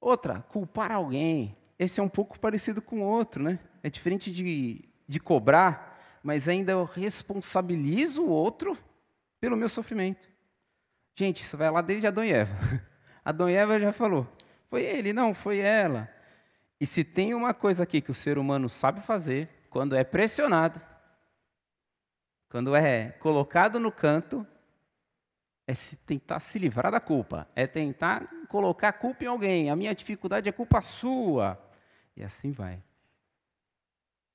Outra, 0.00 0.40
culpar 0.48 0.92
alguém. 0.92 1.56
Esse 1.78 2.00
é 2.00 2.02
um 2.02 2.08
pouco 2.08 2.38
parecido 2.38 2.82
com 2.82 3.00
o 3.00 3.04
outro, 3.04 3.42
né? 3.42 3.58
É 3.82 3.88
diferente 3.88 4.30
de, 4.30 4.84
de 5.08 5.20
cobrar, 5.20 5.98
mas 6.22 6.48
ainda 6.48 6.72
eu 6.72 6.84
responsabilizo 6.84 8.22
o 8.22 8.28
outro 8.28 8.76
pelo 9.40 9.56
meu 9.56 9.68
sofrimento. 9.68 10.28
Gente, 11.14 11.42
isso 11.42 11.56
vai 11.56 11.70
lá 11.70 11.80
desde 11.80 12.06
Adão 12.06 12.24
e 12.24 12.32
Eva. 12.32 12.54
Adão 13.24 13.48
e 13.48 13.54
Eva 13.54 13.78
já 13.78 13.92
falou. 13.92 14.28
Foi 14.68 14.82
ele, 14.82 15.12
não, 15.12 15.34
foi 15.34 15.58
ela. 15.58 16.08
E 16.80 16.86
se 16.86 17.04
tem 17.04 17.34
uma 17.34 17.54
coisa 17.54 17.82
aqui 17.82 18.00
que 18.00 18.10
o 18.10 18.14
ser 18.14 18.38
humano 18.38 18.68
sabe 18.68 19.00
fazer, 19.00 19.48
quando 19.70 19.94
é 19.94 20.02
pressionado, 20.02 20.80
quando 22.48 22.74
é 22.74 23.10
colocado 23.20 23.78
no 23.78 23.92
canto, 23.92 24.46
é 25.66 25.74
se 25.74 25.96
tentar 25.96 26.40
se 26.40 26.58
livrar 26.58 26.90
da 26.90 27.00
culpa, 27.00 27.48
é 27.54 27.66
tentar 27.66 28.28
colocar 28.48 28.88
a 28.88 28.92
culpa 28.92 29.24
em 29.24 29.28
alguém. 29.28 29.70
A 29.70 29.76
minha 29.76 29.94
dificuldade 29.94 30.48
é 30.48 30.52
culpa 30.52 30.80
sua. 30.80 31.58
E 32.16 32.22
assim 32.22 32.50
vai. 32.50 32.82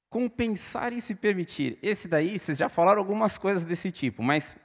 Compensar 0.10 0.94
e 0.94 1.02
se 1.02 1.14
permitir. 1.14 1.78
Esse 1.82 2.08
daí, 2.08 2.40
vocês 2.40 2.58
já 2.58 2.70
falaram 2.70 3.00
algumas 3.00 3.38
coisas 3.38 3.66
desse 3.66 3.92
tipo, 3.92 4.24
mas 4.24 4.58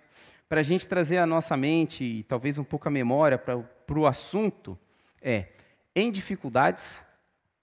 para 0.48 0.60
a 0.60 0.62
gente 0.62 0.88
trazer 0.88 1.18
a 1.18 1.26
nossa 1.26 1.56
mente 1.56 2.04
e 2.04 2.22
talvez 2.24 2.58
um 2.58 2.64
pouco 2.64 2.88
a 2.88 2.90
memória 2.90 3.38
para 3.38 3.98
o 3.98 4.06
assunto, 4.06 4.78
é, 5.20 5.52
em 5.94 6.10
dificuldades, 6.10 7.04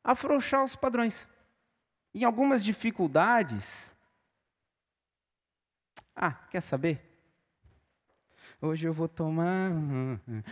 afrouxar 0.03 0.63
os 0.63 0.75
padrões. 0.75 1.27
Em 2.13 2.23
algumas 2.23 2.63
dificuldades, 2.63 3.95
ah, 6.15 6.31
quer 6.31 6.61
saber? 6.61 7.08
Hoje 8.61 8.85
eu 8.85 8.91
vou 8.91 9.07
tomar, 9.07 9.71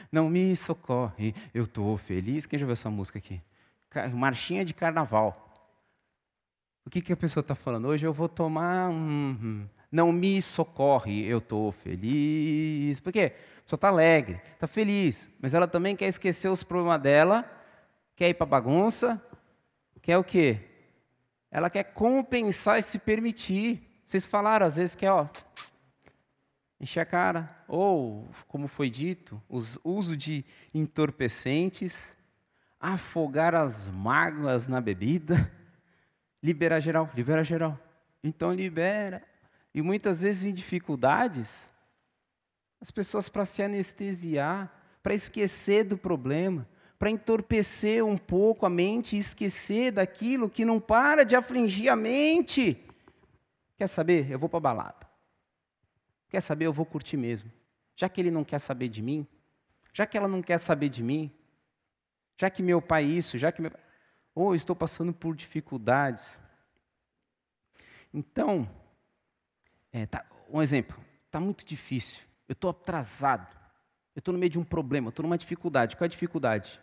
não 0.09 0.29
me 0.29 0.55
socorre, 0.55 1.35
eu 1.53 1.65
estou 1.65 1.97
feliz. 1.97 2.45
Quem 2.45 2.57
já 2.57 2.63
ouviu 2.63 2.71
essa 2.71 2.89
música 2.89 3.17
aqui? 3.17 3.41
Marchinha 4.13 4.63
de 4.63 4.73
carnaval. 4.73 5.51
O 6.85 6.89
que, 6.89 7.01
que 7.01 7.11
a 7.11 7.17
pessoa 7.17 7.41
está 7.41 7.53
falando? 7.53 7.89
Hoje 7.89 8.07
eu 8.07 8.13
vou 8.13 8.29
tomar, 8.29 8.93
não 9.91 10.13
me 10.13 10.41
socorre, 10.41 11.25
eu 11.25 11.39
estou 11.39 11.69
feliz. 11.69 13.01
Por 13.01 13.11
quê? 13.11 13.33
A 13.57 13.61
pessoa 13.63 13.75
está 13.77 13.89
alegre, 13.89 14.39
está 14.53 14.67
feliz, 14.67 15.29
mas 15.41 15.53
ela 15.53 15.67
também 15.67 15.93
quer 15.93 16.07
esquecer 16.07 16.47
os 16.47 16.63
problemas 16.63 17.01
dela, 17.01 17.43
quer 18.15 18.29
ir 18.29 18.35
para 18.35 18.45
bagunça, 18.45 19.21
quer 20.01 20.17
o 20.17 20.23
quê? 20.23 20.61
Ela 21.51 21.69
quer 21.69 21.83
compensar 21.83 22.79
e 22.79 22.83
se 22.83 22.99
permitir. 22.99 23.99
Vocês 24.01 24.25
falaram 24.25 24.65
às 24.65 24.77
vezes 24.77 24.95
que 24.95 25.05
é, 25.05 25.11
ó, 25.11 25.27
encher 26.79 26.99
a 27.01 27.05
cara, 27.05 27.63
ou, 27.67 28.29
como 28.47 28.67
foi 28.67 28.89
dito, 28.89 29.41
o 29.49 29.59
uso 29.83 30.15
de 30.15 30.45
entorpecentes, 30.73 32.15
afogar 32.79 33.55
as 33.55 33.87
mágoas 33.89 34.67
na 34.67 34.79
bebida, 34.79 35.51
liberar 36.41 36.79
geral, 36.79 37.09
libera 37.15 37.43
geral. 37.43 37.79
Então 38.23 38.53
libera. 38.53 39.23
E 39.73 39.81
muitas 39.81 40.21
vezes 40.21 40.45
em 40.45 40.53
dificuldades, 40.53 41.69
as 42.79 42.91
pessoas 42.91 43.27
para 43.27 43.45
se 43.45 43.63
anestesiar, 43.63 44.71
para 45.01 45.15
esquecer 45.15 45.83
do 45.83 45.97
problema, 45.97 46.67
para 46.99 47.09
entorpecer 47.09 48.03
um 48.03 48.17
pouco 48.17 48.65
a 48.65 48.69
mente 48.69 49.15
e 49.15 49.19
esquecer 49.19 49.91
daquilo 49.91 50.49
que 50.49 50.65
não 50.65 50.79
para 50.79 51.23
de 51.23 51.35
afligir 51.35 51.89
a 51.89 51.95
mente. 51.95 52.83
Quer 53.77 53.87
saber? 53.87 54.29
Eu 54.31 54.39
vou 54.39 54.49
para 54.49 54.57
a 54.57 54.61
balada. 54.61 55.06
Quer 56.29 56.41
saber? 56.41 56.65
Eu 56.65 56.73
vou 56.73 56.85
curtir 56.85 57.17
mesmo. 57.17 57.51
Já 57.95 58.07
que 58.09 58.21
ele 58.21 58.31
não 58.31 58.43
quer 58.43 58.59
saber 58.59 58.89
de 58.89 59.01
mim, 59.01 59.27
já 59.93 60.05
que 60.05 60.17
ela 60.17 60.27
não 60.27 60.41
quer 60.41 60.57
saber 60.57 60.89
de 60.89 61.01
mim, 61.01 61.31
já 62.39 62.49
que 62.49 62.61
meu 62.61 62.81
pai 62.81 63.03
isso, 63.03 63.37
já 63.37 63.51
que 63.51 63.61
meu 63.61 63.71
ou 64.35 64.49
oh, 64.49 64.55
estou 64.55 64.75
passando 64.75 65.11
por 65.11 65.35
dificuldades. 65.35 66.39
Então, 68.13 68.69
é, 69.91 70.05
tá, 70.05 70.23
um 70.47 70.61
exemplo, 70.61 70.95
está 71.25 71.39
muito 71.39 71.65
difícil, 71.65 72.21
eu 72.47 72.53
estou 72.53 72.69
atrasado, 72.69 73.47
Eu 74.15 74.19
estou 74.19 74.31
no 74.31 74.39
meio 74.39 74.51
de 74.51 74.59
um 74.59 74.63
problema, 74.63 75.09
estou 75.09 75.23
numa 75.23 75.37
dificuldade. 75.37 75.95
Qual 75.95 76.05
é 76.05 76.07
a 76.07 76.09
dificuldade? 76.09 76.79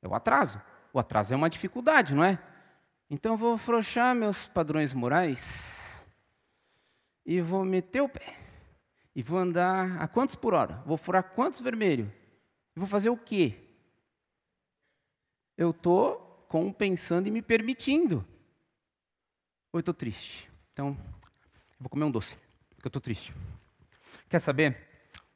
É 0.00 0.08
o 0.08 0.14
atraso. 0.14 0.60
O 0.92 0.98
atraso 0.98 1.34
é 1.34 1.36
uma 1.36 1.50
dificuldade, 1.50 2.14
não 2.14 2.24
é? 2.24 2.38
Então 3.10 3.32
eu 3.32 3.36
vou 3.36 3.54
afrouxar 3.54 4.14
meus 4.14 4.48
padrões 4.48 4.92
morais 4.94 6.06
e 7.26 7.40
vou 7.40 7.64
meter 7.64 8.02
o 8.02 8.08
pé. 8.08 8.47
E 9.14 9.22
vou 9.22 9.38
andar 9.38 10.00
a 10.00 10.06
quantos 10.06 10.34
por 10.34 10.54
hora? 10.54 10.82
Vou 10.86 10.96
furar 10.96 11.22
quantos 11.34 11.60
vermelhos? 11.60 12.08
E 12.76 12.78
vou 12.78 12.86
fazer 12.86 13.10
o 13.10 13.16
quê? 13.16 13.56
Eu 15.56 15.70
estou 15.70 16.46
compensando 16.48 17.28
e 17.28 17.30
me 17.30 17.42
permitindo. 17.42 18.24
Ou 19.72 19.78
eu 19.78 19.80
estou 19.80 19.94
triste. 19.94 20.48
Então, 20.72 20.96
vou 21.78 21.88
comer 21.88 22.04
um 22.04 22.10
doce, 22.10 22.36
porque 22.70 22.86
eu 22.86 22.90
estou 22.90 23.02
triste. 23.02 23.34
Quer 24.28 24.38
saber? 24.38 24.76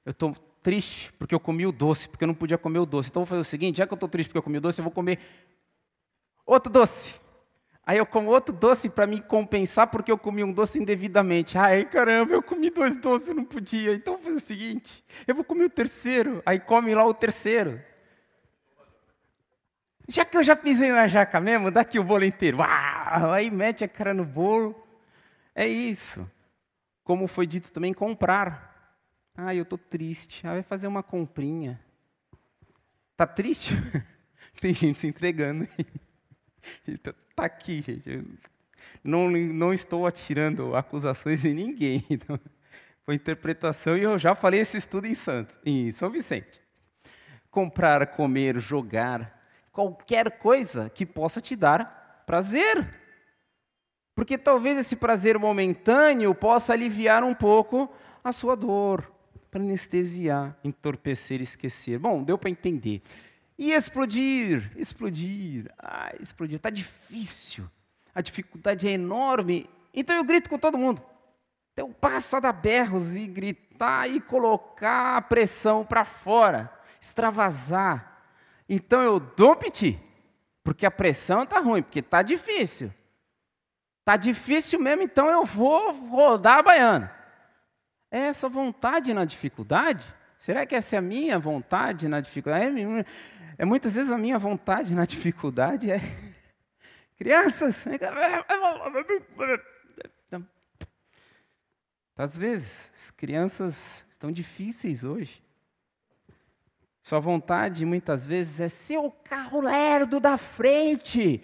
Eu 0.04 0.12
estou 0.12 0.32
triste 0.62 1.12
porque 1.14 1.34
eu 1.34 1.40
comi 1.40 1.66
o 1.66 1.72
doce, 1.72 2.08
porque 2.08 2.24
eu 2.24 2.28
não 2.28 2.34
podia 2.34 2.56
comer 2.56 2.78
o 2.78 2.86
doce. 2.86 3.10
Então, 3.10 3.22
vou 3.22 3.26
fazer 3.26 3.40
o 3.40 3.44
seguinte: 3.44 3.78
já 3.78 3.86
que 3.86 3.92
eu 3.92 3.96
estou 3.96 4.08
triste 4.08 4.28
porque 4.28 4.38
eu 4.38 4.42
comi 4.42 4.58
o 4.58 4.60
doce, 4.60 4.80
eu 4.80 4.84
vou 4.84 4.92
comer 4.92 5.18
outro 6.46 6.72
doce. 6.72 7.20
Aí 7.84 7.98
eu 7.98 8.06
como 8.06 8.30
outro 8.30 8.54
doce 8.54 8.88
para 8.88 9.06
me 9.08 9.20
compensar 9.20 9.88
porque 9.88 10.12
eu 10.12 10.18
comi 10.18 10.44
um 10.44 10.52
doce 10.52 10.78
indevidamente. 10.78 11.58
Ai, 11.58 11.84
caramba, 11.84 12.32
eu 12.32 12.42
comi 12.42 12.70
dois 12.70 12.96
doces, 12.96 13.28
eu 13.28 13.34
não 13.34 13.44
podia. 13.44 13.92
Então 13.94 14.14
vou 14.14 14.24
fazer 14.24 14.36
o 14.36 14.40
seguinte, 14.40 15.04
eu 15.26 15.34
vou 15.34 15.44
comer 15.44 15.64
o 15.64 15.70
terceiro. 15.70 16.42
Aí 16.46 16.60
come 16.60 16.94
lá 16.94 17.04
o 17.04 17.12
terceiro. 17.12 17.82
Já 20.08 20.24
que 20.24 20.36
eu 20.36 20.44
já 20.44 20.54
pisei 20.54 20.92
na 20.92 21.08
jaca 21.08 21.40
mesmo, 21.40 21.70
dá 21.70 21.80
aqui 21.80 21.98
o 21.98 22.04
bolo 22.04 22.24
inteiro. 22.24 22.58
Uau! 22.58 23.32
Aí 23.32 23.50
mete 23.50 23.82
a 23.82 23.88
cara 23.88 24.14
no 24.14 24.24
bolo. 24.24 24.80
É 25.54 25.66
isso. 25.66 26.28
Como 27.02 27.26
foi 27.26 27.46
dito 27.46 27.72
também, 27.72 27.92
comprar. 27.92 28.72
Ah, 29.36 29.54
eu 29.54 29.62
estou 29.62 29.78
triste. 29.78 30.46
Ah, 30.46 30.52
vai 30.52 30.62
fazer 30.62 30.86
uma 30.86 31.02
comprinha. 31.02 31.80
Tá 33.16 33.26
triste? 33.26 33.74
Tem 34.60 34.72
gente 34.72 34.98
se 34.98 35.06
entregando. 35.06 35.66
Está 36.86 37.12
tá 37.34 37.44
aqui, 37.44 37.82
gente. 37.82 38.24
não, 39.02 39.30
não 39.30 39.72
estou 39.72 40.06
atirando 40.06 40.74
acusações 40.76 41.44
em 41.44 41.54
ninguém. 41.54 42.04
Então, 42.10 42.38
foi 43.04 43.16
interpretação 43.16 43.96
e 43.96 44.02
eu 44.02 44.16
já 44.18 44.34
falei 44.34 44.60
esse 44.60 44.76
estudo 44.76 45.06
em 45.08 45.14
Santos, 45.14 45.58
em 45.64 45.90
São 45.90 46.08
Vicente. 46.08 46.60
Comprar, 47.50 48.06
comer, 48.08 48.60
jogar, 48.60 49.42
qualquer 49.72 50.38
coisa 50.38 50.88
que 50.88 51.04
possa 51.04 51.40
te 51.40 51.56
dar 51.56 52.22
prazer. 52.24 52.88
Porque 54.14 54.38
talvez 54.38 54.78
esse 54.78 54.94
prazer 54.94 55.38
momentâneo 55.38 56.34
possa 56.34 56.72
aliviar 56.72 57.24
um 57.24 57.34
pouco 57.34 57.92
a 58.22 58.32
sua 58.32 58.54
dor, 58.54 59.10
para 59.50 59.62
anestesiar, 59.62 60.56
entorpecer, 60.62 61.40
esquecer. 61.40 61.98
Bom, 61.98 62.22
deu 62.22 62.38
para 62.38 62.50
entender. 62.50 63.02
E 63.62 63.70
explodir, 63.70 64.72
explodir, 64.74 65.72
ah, 65.78 66.12
explodir. 66.18 66.56
Está 66.56 66.68
difícil. 66.68 67.64
A 68.12 68.20
dificuldade 68.20 68.88
é 68.88 68.90
enorme. 68.90 69.70
Então 69.94 70.16
eu 70.16 70.24
grito 70.24 70.50
com 70.50 70.58
todo 70.58 70.76
mundo. 70.76 71.00
Então 71.72 71.86
eu 71.86 71.94
passo 71.94 72.34
a 72.34 72.40
dar 72.40 72.54
berros 72.54 73.14
e 73.14 73.24
gritar 73.24 74.10
e 74.10 74.20
colocar 74.20 75.16
a 75.16 75.22
pressão 75.22 75.84
para 75.84 76.04
fora, 76.04 76.76
extravasar. 77.00 78.24
Então 78.68 79.00
eu 79.00 79.20
dou 79.20 79.54
piti, 79.54 79.96
porque 80.64 80.84
a 80.84 80.90
pressão 80.90 81.44
está 81.44 81.60
ruim, 81.60 81.82
porque 81.82 82.00
está 82.00 82.20
difícil. 82.20 82.92
Está 84.00 84.16
difícil 84.16 84.80
mesmo, 84.80 85.04
então 85.04 85.30
eu 85.30 85.44
vou 85.44 85.92
rodar 86.08 86.58
a 86.58 86.62
baiana. 86.64 87.14
É 88.10 88.22
essa 88.22 88.48
vontade 88.48 89.14
na 89.14 89.24
dificuldade? 89.24 90.04
Será 90.42 90.66
que 90.66 90.74
essa 90.74 90.96
é 90.96 90.98
a 90.98 91.00
minha 91.02 91.38
vontade 91.38 92.08
na 92.08 92.18
dificuldade? 92.18 92.80
É, 92.80 93.04
é 93.58 93.64
muitas 93.64 93.94
vezes 93.94 94.10
a 94.10 94.18
minha 94.18 94.40
vontade 94.40 94.92
na 94.92 95.06
dificuldade 95.06 95.88
é. 95.88 96.00
Crianças! 97.16 97.84
Às 102.16 102.36
vezes, 102.36 102.90
as 102.92 103.12
crianças 103.12 104.04
estão 104.10 104.32
difíceis 104.32 105.04
hoje. 105.04 105.40
Sua 107.04 107.20
vontade, 107.20 107.86
muitas 107.86 108.26
vezes, 108.26 108.58
é 108.58 108.68
ser 108.68 108.98
o 108.98 109.12
carro 109.12 109.60
lerdo 109.60 110.18
da 110.18 110.36
frente. 110.36 111.40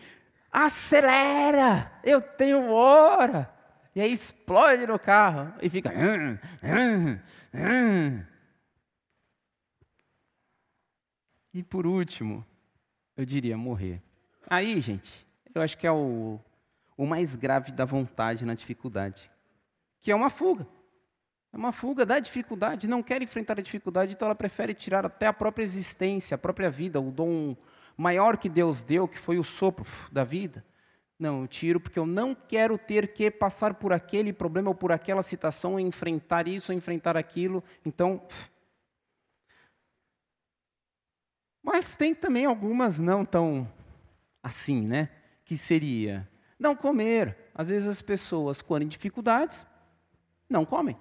Acelera! 0.51 1.89
Eu 2.03 2.21
tenho 2.21 2.73
hora! 2.73 3.49
E 3.95 4.01
aí 4.01 4.13
explode 4.13 4.89
no 4.89 4.99
carro 4.99 5.55
e 5.63 5.71
fica. 5.71 5.89
Hum, 5.91 6.37
hum, 6.65 7.19
hum. 7.55 8.38
E 11.53 11.63
por 11.63 11.87
último, 11.87 12.45
eu 13.17 13.25
diria 13.25 13.57
morrer. 13.57 14.03
Aí, 14.47 14.81
gente, 14.81 15.27
eu 15.55 15.63
acho 15.63 15.77
que 15.77 15.87
é 15.87 15.93
o, 15.93 16.39
o 16.97 17.07
mais 17.07 17.35
grave 17.35 17.73
da 17.73 17.85
vontade 17.85 18.45
na 18.45 18.55
dificuldade, 18.55 19.31
que 20.01 20.11
é 20.11 20.15
uma 20.15 20.31
fuga. 20.31 20.67
É 21.53 21.57
uma 21.57 21.73
fuga 21.73 22.05
da 22.05 22.19
dificuldade, 22.19 22.87
não 22.87 23.03
quer 23.03 23.23
enfrentar 23.23 23.59
a 23.59 23.63
dificuldade, 23.63 24.13
então 24.13 24.27
ela 24.27 24.35
prefere 24.35 24.75
tirar 24.75 25.07
até 25.07 25.27
a 25.27 25.33
própria 25.33 25.65
existência, 25.65 26.35
a 26.35 26.39
própria 26.39 26.71
vida, 26.71 27.01
o 27.01 27.11
dom 27.11 27.57
maior 27.97 28.37
que 28.37 28.49
Deus 28.49 28.85
deu, 28.85 29.09
que 29.09 29.19
foi 29.19 29.39
o 29.39 29.45
sopro 29.45 29.87
da 30.13 30.25
vida. 30.25 30.65
Não, 31.19 31.43
eu 31.43 31.49
tiro 31.49 31.81
porque 31.81 31.99
eu 31.99 32.07
não 32.07 32.35
quero 32.35 32.79
ter 32.79 33.13
que 33.13 33.29
passar 33.31 33.75
por 33.75 33.93
aquele 33.93 34.33
problema 34.33 34.69
ou 34.69 34.75
por 34.75 34.93
aquela 34.93 35.23
situação, 35.23 35.81
enfrentar 35.81 36.47
isso, 36.47 36.73
enfrentar 36.73 37.17
aquilo. 37.17 37.65
Então, 37.85 38.23
Mas 41.71 41.97
tem 41.97 42.15
também 42.15 42.47
algumas 42.47 42.99
não 42.99 43.27
tão 43.27 43.71
assim, 44.43 44.87
né? 44.87 45.11
Que 45.45 45.55
seria 45.55 46.27
não 46.59 46.75
comer. 46.75 47.37
Às 47.55 47.69
vezes 47.69 47.87
as 47.87 48.01
pessoas, 48.01 48.63
quando 48.63 48.85
em 48.85 48.89
dificuldades, 48.89 49.67
não 50.49 50.65
comem. 50.65 50.99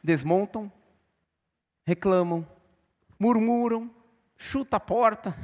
Desmontam, 0.00 0.70
reclamam, 1.84 2.46
murmuram, 3.18 3.92
chuta 4.36 4.76
a 4.76 4.80
porta, 4.80 5.36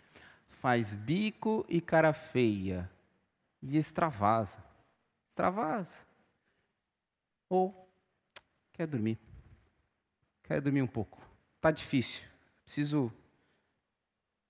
faz 0.48 0.94
bico 0.94 1.66
e 1.68 1.82
cara 1.82 2.14
feia 2.14 2.88
e 3.60 3.76
extravasa. 3.76 4.64
Extravasa. 5.28 6.06
Ou 7.50 7.90
quer 8.72 8.86
dormir. 8.86 9.18
Quer 10.44 10.62
dormir 10.62 10.80
um 10.80 10.86
pouco. 10.86 11.20
Tá 11.60 11.70
difícil. 11.70 12.22
Preciso 12.64 13.12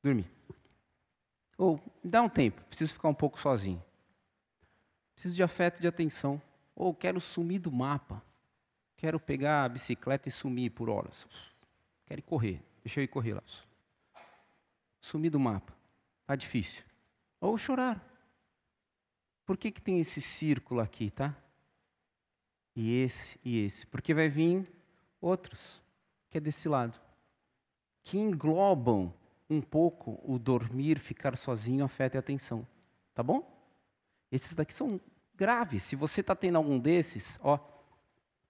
dormir. 0.04 0.30
Ou 1.56 1.80
dá 2.02 2.20
um 2.20 2.28
tempo, 2.28 2.62
preciso 2.64 2.92
ficar 2.92 3.08
um 3.08 3.14
pouco 3.14 3.40
sozinho. 3.40 3.82
Preciso 5.14 5.34
de 5.34 5.42
afeto, 5.42 5.80
de 5.80 5.88
atenção. 5.88 6.40
Ou 6.76 6.94
quero 6.94 7.20
sumir 7.20 7.58
do 7.58 7.72
mapa. 7.72 8.22
Quero 8.96 9.18
pegar 9.18 9.64
a 9.64 9.68
bicicleta 9.68 10.28
e 10.28 10.32
sumir 10.32 10.70
por 10.70 10.90
horas. 10.90 11.26
Quero 12.04 12.20
ir 12.20 12.22
correr. 12.22 12.62
Deixa 12.82 13.00
eu 13.00 13.04
ir 13.04 13.08
correr 13.08 13.34
lá. 13.34 13.42
Sumir 15.00 15.30
do 15.30 15.40
mapa. 15.40 15.74
Tá 16.26 16.36
difícil. 16.36 16.84
Ou 17.40 17.56
chorar. 17.56 18.02
Por 19.46 19.56
que, 19.56 19.70
que 19.70 19.80
tem 19.80 20.00
esse 20.00 20.20
círculo 20.20 20.80
aqui, 20.80 21.10
tá? 21.10 21.36
E 22.74 22.98
esse 23.00 23.38
e 23.44 23.58
esse. 23.60 23.86
Porque 23.86 24.12
vai 24.12 24.28
vir 24.28 24.66
outros, 25.20 25.80
que 26.30 26.38
é 26.38 26.40
desse 26.40 26.68
lado, 26.68 26.98
que 28.02 28.18
englobam 28.18 29.12
um 29.48 29.60
pouco 29.60 30.20
o 30.24 30.38
dormir, 30.38 30.98
ficar 30.98 31.36
sozinho, 31.36 31.84
afeta 31.84 32.18
a 32.18 32.20
atenção. 32.20 32.66
Tá 33.14 33.22
bom? 33.22 33.50
Esses 34.30 34.54
daqui 34.54 34.74
são 34.74 35.00
graves. 35.36 35.82
Se 35.82 35.96
você 35.96 36.20
está 36.20 36.34
tendo 36.34 36.56
algum 36.56 36.78
desses, 36.78 37.38
ó, 37.42 37.58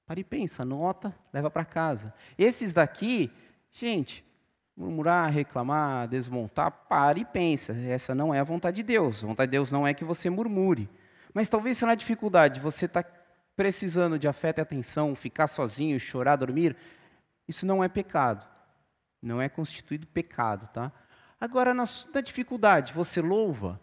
pare 0.07 0.21
e 0.21 0.25
pensa, 0.25 0.63
anota, 0.63 1.15
leva 1.33 1.51
para 1.51 1.65
casa. 1.65 2.15
Esses 2.39 2.73
daqui, 2.73 3.31
gente, 3.71 4.25
murmurar, 4.77 5.31
reclamar, 5.31 6.09
desmontar, 6.09 6.71
pare 6.89 7.21
e 7.21 7.25
pensa. 7.25 7.73
Essa 7.73 8.15
não 8.15 8.35
é 8.35 8.41
a 8.41 8.45
vontade 8.45 8.77
de 8.77 8.83
Deus. 8.83 9.23
A 9.23 9.27
vontade 9.27 9.51
de 9.51 9.57
Deus 9.57 9.71
não 9.71 9.87
é 9.87 9.93
que 9.93 10.05
você 10.05 10.31
murmure. 10.31 10.89
Mas 11.33 11.49
talvez 11.49 11.79
se 11.79 11.85
na 11.85 11.95
dificuldade 11.95 12.61
você 12.61 12.87
está 12.87 13.05
precisando 13.57 14.19
de 14.19 14.27
afeto 14.27 14.59
e 14.59 14.63
atenção, 14.63 15.15
ficar 15.15 15.47
sozinho, 15.47 15.99
chorar, 15.99 16.37
dormir, 16.37 16.77
isso 17.47 17.65
não 17.65 17.85
é 17.85 17.89
pecado. 17.89 18.47
Não 19.25 19.41
é 19.41 19.49
constituído 19.49 20.07
pecado, 20.07 20.69
tá? 20.71 20.93
Agora, 21.41 21.73
na, 21.73 21.85
na 22.13 22.21
dificuldade, 22.21 22.93
você 22.93 23.23
louva, 23.23 23.81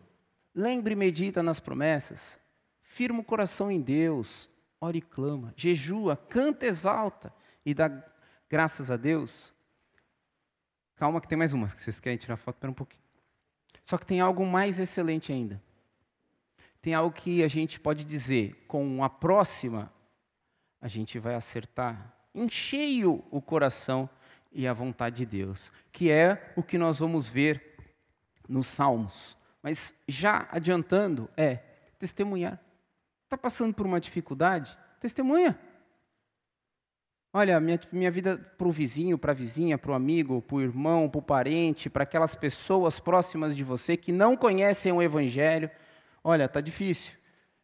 lembre 0.54 0.94
e 0.94 0.96
medita 0.96 1.42
nas 1.42 1.60
promessas, 1.60 2.40
firma 2.84 3.22
o 3.22 3.24
coração 3.24 3.72
em 3.72 3.82
Deus, 3.82 4.48
ora 4.80 4.96
e 4.96 5.02
clama, 5.02 5.52
jejua, 5.58 6.16
canta, 6.16 6.68
exalta 6.68 7.34
e 7.66 7.74
dá 7.74 7.92
graças 8.48 8.92
a 8.92 8.98
Deus. 8.98 9.52
Calma 10.96 11.20
que 11.20 11.28
tem 11.28 11.38
mais 11.38 11.54
uma, 11.54 11.68
vocês 11.68 12.00
querem 12.00 12.20
tirar 12.20 12.38
foto? 12.38 12.58
Espera 12.58 12.70
um 12.70 12.76
pouquinho. 12.76 13.04
Só 13.82 13.98
que 13.98 14.06
tem 14.06 14.22
algo 14.22 14.46
mais 14.46 14.80
excelente 14.80 15.34
ainda. 15.34 15.60
Tem 16.84 16.94
algo 16.94 17.12
que 17.12 17.44
a 17.44 17.48
gente 17.48 17.80
pode 17.80 18.06
dizer, 18.06 18.64
com 18.68 19.04
a 19.04 19.10
próxima, 19.10 19.92
a 20.80 20.88
gente 20.88 21.18
vai 21.18 21.34
acertar 21.34 22.16
em 22.34 22.48
cheio 22.48 23.24
o 23.32 23.42
coração 23.42 24.08
e 24.52 24.68
a 24.68 24.74
vontade 24.74 25.18
de 25.18 25.26
Deus, 25.26 25.72
que 25.92 26.12
é 26.12 26.54
o 26.56 26.64
que 26.64 26.78
nós 26.78 27.00
vamos 27.00 27.28
ver 27.28 27.76
nos 28.48 28.68
Salmos. 28.68 29.38
Mas 29.64 29.96
já 30.08 30.48
adiantando, 30.52 31.30
é 31.38 31.58
testemunhar. 31.98 32.60
Está 33.24 33.38
passando 33.38 33.74
por 33.74 33.86
uma 33.86 34.00
dificuldade? 34.00 34.78
Testemunha. 35.00 35.58
Olha, 37.34 37.62
minha, 37.62 37.80
minha 37.94 38.12
vida 38.12 38.38
para 38.58 38.68
o 38.68 38.72
vizinho, 38.72 39.18
para 39.18 39.32
a 39.32 39.36
vizinha, 39.36 39.78
para 39.78 39.92
o 39.92 39.94
amigo, 39.94 40.42
para 40.42 40.56
o 40.58 40.62
irmão, 40.62 41.08
para 41.08 41.20
o 41.20 41.22
parente, 41.22 41.90
para 41.90 42.04
aquelas 42.04 42.36
pessoas 42.36 43.00
próximas 43.00 43.56
de 43.56 43.64
você 43.64 43.96
que 43.96 44.12
não 44.12 44.36
conhecem 44.36 44.92
o 44.92 45.02
Evangelho. 45.02 45.72
Olha, 46.22 46.44
está 46.44 46.60
difícil. 46.60 47.14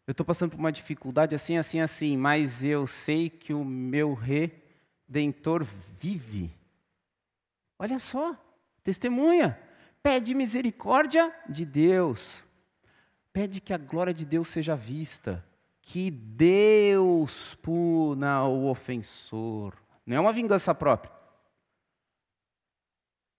Eu 0.07 0.13
estou 0.13 0.25
passando 0.25 0.51
por 0.51 0.59
uma 0.59 0.71
dificuldade 0.71 1.35
assim, 1.35 1.57
assim, 1.57 1.81
assim, 1.81 2.15
mas 2.15 2.63
eu 2.63 2.87
sei 2.87 3.29
que 3.29 3.53
o 3.53 3.65
meu 3.65 4.13
redentor 4.13 5.67
vive. 5.99 6.56
Olha 7.79 7.99
só, 7.99 8.35
testemunha. 8.83 9.59
Pede 10.01 10.33
misericórdia 10.33 11.33
de 11.49 11.65
Deus. 11.65 12.43
Pede 13.33 13.59
que 13.59 13.73
a 13.73 13.77
glória 13.77 14.13
de 14.13 14.25
Deus 14.25 14.47
seja 14.47 14.75
vista 14.75 15.45
que 15.81 16.11
Deus 16.11 17.55
puna 17.55 18.43
o 18.43 18.67
ofensor. 18.67 19.73
Não 20.05 20.17
é 20.17 20.19
uma 20.19 20.33
vingança 20.33 20.75
própria. 20.75 21.09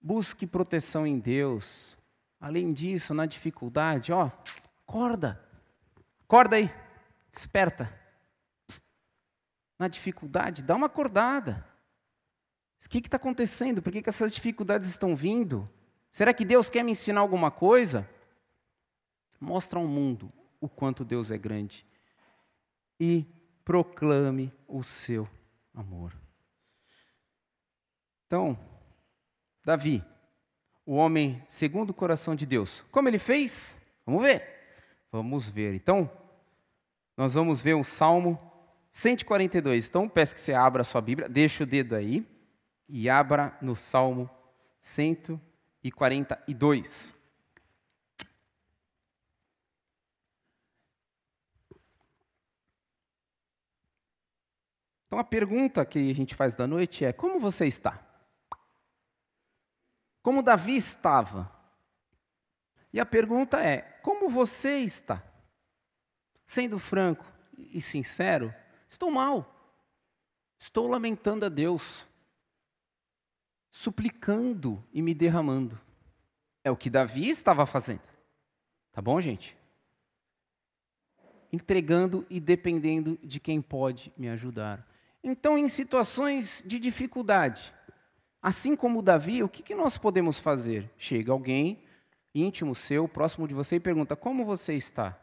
Busque 0.00 0.46
proteção 0.46 1.06
em 1.06 1.18
Deus. 1.18 1.98
Além 2.40 2.72
disso, 2.72 3.12
na 3.12 3.26
dificuldade, 3.26 4.14
ó, 4.14 4.30
acorda. 4.86 5.44
Acorda 6.24 6.56
aí. 6.56 6.72
Desperta. 7.30 7.92
Na 9.78 9.86
dificuldade, 9.86 10.62
dá 10.62 10.74
uma 10.74 10.86
acordada. 10.86 11.67
O 12.84 12.88
que 12.88 12.98
está 12.98 13.16
acontecendo? 13.16 13.82
Por 13.82 13.92
que, 13.92 14.02
que 14.02 14.08
essas 14.08 14.32
dificuldades 14.32 14.88
estão 14.88 15.16
vindo? 15.16 15.68
Será 16.10 16.32
que 16.32 16.44
Deus 16.44 16.70
quer 16.70 16.84
me 16.84 16.92
ensinar 16.92 17.20
alguma 17.20 17.50
coisa? 17.50 18.08
Mostra 19.40 19.78
ao 19.78 19.86
mundo 19.86 20.32
o 20.60 20.68
quanto 20.68 21.04
Deus 21.04 21.30
é 21.30 21.38
grande 21.38 21.84
e 22.98 23.26
proclame 23.64 24.52
o 24.66 24.82
seu 24.82 25.28
amor. 25.74 26.16
Então, 28.26 28.58
Davi, 29.64 30.04
o 30.86 30.94
homem 30.94 31.42
segundo 31.46 31.90
o 31.90 31.94
coração 31.94 32.34
de 32.34 32.46
Deus, 32.46 32.84
como 32.90 33.08
ele 33.08 33.18
fez? 33.18 33.78
Vamos 34.06 34.22
ver. 34.22 34.44
Vamos 35.10 35.48
ver. 35.48 35.74
Então, 35.74 36.10
nós 37.16 37.34
vamos 37.34 37.60
ver 37.60 37.74
o 37.74 37.84
Salmo 37.84 38.38
142. 38.88 39.88
Então, 39.88 40.08
peço 40.08 40.34
que 40.34 40.40
você 40.40 40.52
abra 40.52 40.82
a 40.82 40.84
sua 40.84 41.00
Bíblia, 41.00 41.28
deixa 41.28 41.64
o 41.64 41.66
dedo 41.66 41.94
aí 41.94 42.26
e 42.88 43.10
abra 43.10 43.58
no 43.60 43.76
Salmo 43.76 44.30
142. 44.80 47.14
Então 55.06 55.18
a 55.18 55.24
pergunta 55.24 55.84
que 55.84 56.10
a 56.10 56.14
gente 56.14 56.34
faz 56.34 56.56
da 56.56 56.66
noite 56.66 57.04
é: 57.04 57.12
como 57.12 57.38
você 57.38 57.66
está? 57.66 58.02
Como 60.22 60.42
Davi 60.42 60.76
estava? 60.76 61.52
E 62.92 63.00
a 63.00 63.06
pergunta 63.06 63.62
é: 63.62 63.82
como 64.02 64.28
você 64.28 64.78
está? 64.78 65.22
Sendo 66.46 66.78
franco 66.78 67.24
e 67.56 67.80
sincero, 67.80 68.54
estou 68.88 69.10
mal. 69.10 69.54
Estou 70.58 70.88
lamentando 70.88 71.44
a 71.44 71.48
Deus, 71.48 72.07
suplicando 73.70 74.82
e 74.92 75.02
me 75.02 75.14
derramando. 75.14 75.78
É 76.64 76.70
o 76.70 76.76
que 76.76 76.90
Davi 76.90 77.28
estava 77.28 77.66
fazendo. 77.66 78.02
Tá 78.92 79.00
bom, 79.00 79.20
gente? 79.20 79.56
Entregando 81.52 82.26
e 82.28 82.40
dependendo 82.40 83.18
de 83.22 83.40
quem 83.40 83.62
pode 83.62 84.12
me 84.16 84.28
ajudar. 84.28 84.86
Então, 85.22 85.56
em 85.56 85.68
situações 85.68 86.62
de 86.66 86.78
dificuldade, 86.78 87.72
assim 88.42 88.76
como 88.76 89.02
Davi, 89.02 89.42
o 89.42 89.48
que, 89.48 89.62
que 89.62 89.74
nós 89.74 89.98
podemos 89.98 90.38
fazer? 90.38 90.90
Chega 90.96 91.32
alguém 91.32 91.82
íntimo 92.34 92.74
seu, 92.74 93.08
próximo 93.08 93.48
de 93.48 93.54
você, 93.54 93.76
e 93.76 93.80
pergunta: 93.80 94.14
Como 94.14 94.44
você 94.44 94.74
está? 94.74 95.18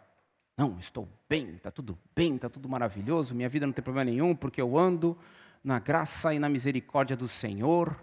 Não, 0.58 0.80
estou 0.80 1.08
bem, 1.28 1.56
está 1.56 1.70
tudo 1.70 1.98
bem, 2.16 2.36
está 2.36 2.50
tudo 2.50 2.70
maravilhoso, 2.70 3.36
minha 3.36 3.50
vida 3.50 3.66
não 3.66 3.74
tem 3.74 3.84
problema 3.84 4.10
nenhum, 4.10 4.34
porque 4.34 4.62
eu 4.62 4.78
ando 4.78 5.18
na 5.64 5.80
graça 5.80 6.34
e 6.34 6.39
na 6.39 6.48
misericórdia 6.48 7.18
do 7.18 7.28
Senhor, 7.28 8.02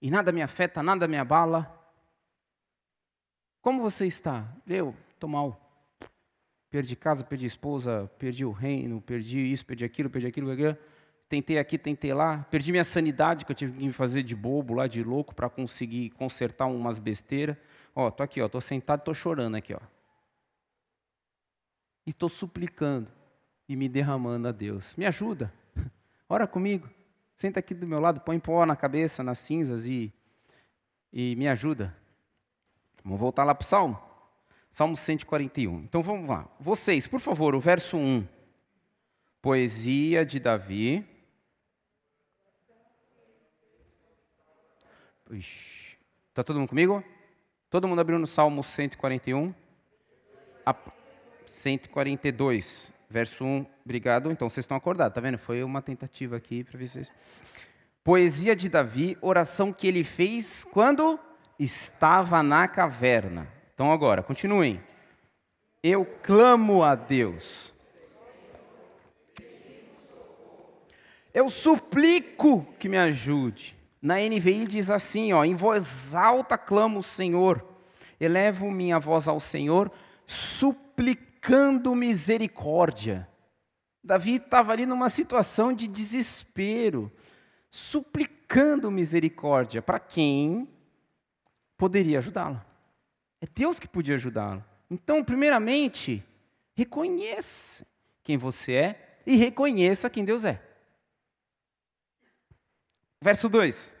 e 0.00 0.10
nada 0.10 0.32
me 0.32 0.42
afeta, 0.42 0.82
nada 0.82 1.06
me 1.06 1.16
abala. 1.16 1.76
Como 3.60 3.82
você 3.82 4.06
está? 4.06 4.48
Eu 4.66 4.94
estou 5.12 5.28
mal. 5.28 5.70
Perdi 6.70 6.96
casa, 6.96 7.24
perdi 7.24 7.46
esposa, 7.46 8.10
perdi 8.18 8.44
o 8.44 8.52
reino, 8.52 9.00
perdi 9.00 9.52
isso, 9.52 9.66
perdi 9.66 9.84
aquilo, 9.84 10.08
perdi 10.08 10.26
aquilo, 10.26 10.50
aquilo. 10.50 10.78
Tentei 11.28 11.58
aqui, 11.58 11.76
tentei 11.76 12.14
lá. 12.14 12.44
Perdi 12.50 12.72
minha 12.72 12.84
sanidade, 12.84 13.44
que 13.44 13.52
eu 13.52 13.56
tive 13.56 13.78
que 13.78 13.84
me 13.84 13.92
fazer 13.92 14.22
de 14.22 14.34
bobo 14.34 14.74
lá, 14.74 14.86
de 14.86 15.02
louco, 15.02 15.34
para 15.34 15.50
conseguir 15.50 16.10
consertar 16.10 16.66
umas 16.66 16.98
besteiras. 16.98 17.56
Ó, 17.94 18.10
tô 18.10 18.22
aqui, 18.22 18.40
ó, 18.40 18.48
tô 18.48 18.60
sentado, 18.60 19.02
tô 19.02 19.12
chorando 19.12 19.56
aqui, 19.56 19.74
ó. 19.74 19.80
Estou 22.06 22.28
suplicando 22.28 23.08
e 23.68 23.76
me 23.76 23.88
derramando 23.88 24.48
a 24.48 24.52
Deus. 24.52 24.94
Me 24.96 25.04
ajuda. 25.06 25.52
Ora 26.28 26.46
comigo. 26.46 26.88
Senta 27.40 27.58
aqui 27.58 27.72
do 27.72 27.86
meu 27.86 27.98
lado, 28.00 28.20
põe 28.20 28.38
pó 28.38 28.66
na 28.66 28.76
cabeça, 28.76 29.24
nas 29.24 29.38
cinzas 29.38 29.86
e, 29.86 30.12
e 31.10 31.34
me 31.36 31.48
ajuda. 31.48 31.96
Vamos 33.02 33.18
voltar 33.18 33.44
lá 33.44 33.54
para 33.54 33.64
o 33.64 33.66
Salmo. 33.66 33.98
Salmo 34.70 34.94
141. 34.94 35.78
Então 35.78 36.02
vamos 36.02 36.28
lá. 36.28 36.46
Vocês, 36.60 37.06
por 37.06 37.18
favor, 37.18 37.54
o 37.54 37.58
verso 37.58 37.96
1. 37.96 38.28
Poesia 39.40 40.22
de 40.26 40.38
Davi. 40.38 41.02
Está 45.30 46.44
todo 46.44 46.58
mundo 46.58 46.68
comigo? 46.68 47.02
Todo 47.70 47.88
mundo 47.88 48.00
abriu 48.00 48.18
no 48.18 48.26
Salmo 48.26 48.62
141? 48.62 49.54
A 50.66 50.76
142, 51.46 52.92
verso 53.10 53.44
1. 53.44 53.66
Obrigado. 53.84 54.30
Então 54.30 54.48
vocês 54.48 54.64
estão 54.64 54.76
acordados, 54.76 55.14
tá 55.14 55.20
vendo? 55.20 55.36
Foi 55.36 55.62
uma 55.64 55.82
tentativa 55.82 56.36
aqui 56.36 56.62
para 56.62 56.78
vocês. 56.78 57.12
Poesia 58.04 58.54
de 58.54 58.68
Davi, 58.68 59.18
oração 59.20 59.72
que 59.72 59.86
ele 59.86 60.04
fez 60.04 60.64
quando 60.64 61.18
estava 61.58 62.42
na 62.42 62.66
caverna. 62.68 63.46
Então 63.74 63.92
agora, 63.92 64.22
continuem. 64.22 64.80
Eu 65.82 66.06
clamo 66.22 66.82
a 66.84 66.94
Deus. 66.94 67.74
Eu 71.32 71.50
suplico 71.50 72.66
que 72.78 72.88
me 72.88 72.96
ajude. 72.96 73.76
Na 74.00 74.16
NVI 74.16 74.66
diz 74.66 74.90
assim, 74.90 75.32
ó, 75.32 75.44
em 75.44 75.54
voz 75.54 76.14
alta 76.14 76.56
clamo 76.56 77.00
o 77.00 77.02
Senhor. 77.02 77.64
Elevo 78.18 78.70
minha 78.70 78.98
voz 78.98 79.28
ao 79.28 79.40
Senhor, 79.40 79.90
suplicando 80.26 81.29
misericórdia. 81.94 83.28
Davi 84.02 84.36
estava 84.36 84.72
ali 84.72 84.86
numa 84.86 85.08
situação 85.10 85.72
de 85.72 85.86
desespero, 85.86 87.12
suplicando 87.70 88.90
misericórdia 88.90 89.82
para 89.82 90.00
quem 90.00 90.68
poderia 91.76 92.18
ajudá-lo. 92.18 92.60
É 93.40 93.46
Deus 93.46 93.78
que 93.78 93.88
podia 93.88 94.14
ajudá-lo. 94.16 94.64
Então, 94.90 95.22
primeiramente, 95.22 96.24
reconheça 96.74 97.86
quem 98.22 98.36
você 98.36 98.72
é 98.72 99.20
e 99.26 99.36
reconheça 99.36 100.10
quem 100.10 100.24
Deus 100.24 100.44
é. 100.44 100.60
Verso 103.22 103.48
2. 103.48 103.94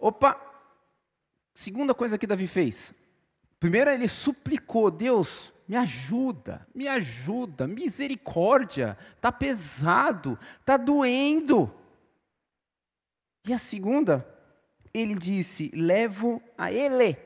Opa! 0.00 0.40
Segunda 1.52 1.94
coisa 1.94 2.16
que 2.16 2.26
Davi 2.26 2.46
fez. 2.46 2.94
Primeiro, 3.58 3.90
ele 3.90 4.08
suplicou: 4.08 4.90
Deus, 4.90 5.52
me 5.68 5.76
ajuda, 5.76 6.66
me 6.74 6.88
ajuda, 6.88 7.66
misericórdia, 7.66 8.96
está 9.14 9.30
pesado, 9.30 10.38
está 10.58 10.76
doendo. 10.76 11.72
E 13.46 13.52
a 13.52 13.58
segunda, 13.58 14.26
ele 14.92 15.14
disse: 15.14 15.70
levo 15.74 16.42
a 16.56 16.72
ele 16.72 17.16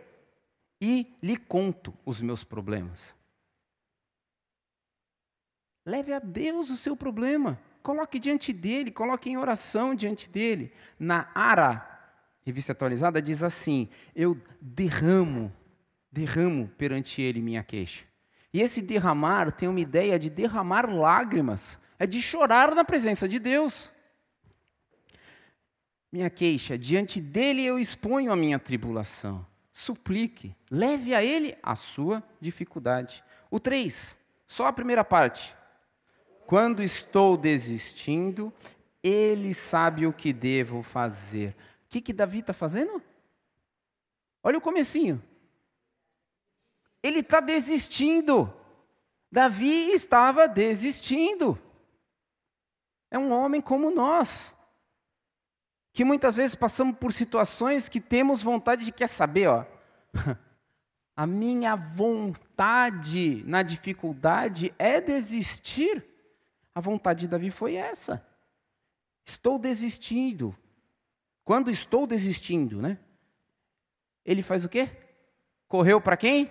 e 0.80 1.16
lhe 1.22 1.36
conto 1.36 1.94
os 2.04 2.20
meus 2.20 2.42
problemas. 2.42 3.14
Leve 5.86 6.12
a 6.12 6.18
Deus 6.18 6.70
o 6.70 6.76
seu 6.76 6.96
problema, 6.96 7.60
coloque 7.82 8.18
diante 8.18 8.52
dele, 8.52 8.90
coloque 8.90 9.30
em 9.30 9.36
oração 9.36 9.94
diante 9.94 10.28
dele. 10.28 10.72
Na 10.98 11.30
Ara, 11.34 11.93
revista 12.44 12.72
atualizada, 12.72 13.20
diz 13.22 13.42
assim: 13.42 13.88
Eu 14.14 14.40
derramo, 14.60 15.52
derramo 16.12 16.68
perante 16.76 17.22
ele 17.22 17.40
minha 17.40 17.62
queixa. 17.64 18.04
E 18.52 18.60
esse 18.60 18.80
derramar 18.80 19.50
tem 19.50 19.68
uma 19.68 19.80
ideia 19.80 20.18
de 20.18 20.30
derramar 20.30 20.88
lágrimas, 20.88 21.78
é 21.98 22.06
de 22.06 22.22
chorar 22.22 22.74
na 22.74 22.84
presença 22.84 23.28
de 23.28 23.38
Deus. 23.38 23.90
Minha 26.12 26.30
queixa, 26.30 26.78
diante 26.78 27.20
dele 27.20 27.64
eu 27.64 27.76
exponho 27.76 28.30
a 28.30 28.36
minha 28.36 28.58
tribulação. 28.58 29.44
Suplique, 29.72 30.54
leve 30.70 31.12
a 31.12 31.24
ele 31.24 31.56
a 31.60 31.74
sua 31.74 32.22
dificuldade. 32.40 33.24
O 33.50 33.58
3, 33.58 34.16
só 34.46 34.68
a 34.68 34.72
primeira 34.72 35.02
parte. 35.02 35.56
Quando 36.46 36.80
estou 36.80 37.36
desistindo, 37.36 38.52
ele 39.02 39.52
sabe 39.52 40.06
o 40.06 40.12
que 40.12 40.32
devo 40.32 40.82
fazer. 40.82 41.56
Que, 41.94 42.00
que 42.00 42.12
Davi 42.12 42.40
está 42.40 42.52
fazendo? 42.52 43.00
Olha 44.42 44.58
o 44.58 44.60
comecinho. 44.60 45.22
Ele 47.00 47.20
está 47.20 47.38
desistindo. 47.38 48.52
Davi 49.30 49.92
estava 49.92 50.48
desistindo. 50.48 51.56
É 53.12 53.16
um 53.16 53.30
homem 53.30 53.60
como 53.60 53.92
nós. 53.92 54.52
Que 55.92 56.04
muitas 56.04 56.34
vezes 56.34 56.56
passamos 56.56 56.98
por 56.98 57.12
situações 57.12 57.88
que 57.88 58.00
temos 58.00 58.42
vontade 58.42 58.84
de 58.84 58.90
quer 58.90 59.06
saber, 59.06 59.46
ó. 59.46 59.64
A 61.14 61.28
minha 61.28 61.76
vontade 61.76 63.44
na 63.46 63.62
dificuldade 63.62 64.74
é 64.80 65.00
desistir. 65.00 66.04
A 66.74 66.80
vontade 66.80 67.20
de 67.20 67.28
Davi 67.28 67.52
foi 67.52 67.76
essa. 67.76 68.26
Estou 69.24 69.60
desistindo. 69.60 70.58
Quando 71.44 71.70
estou 71.70 72.06
desistindo, 72.06 72.80
né? 72.80 72.98
Ele 74.24 74.42
faz 74.42 74.64
o 74.64 74.68
quê? 74.68 74.90
Correu 75.68 76.00
para 76.00 76.16
quem? 76.16 76.50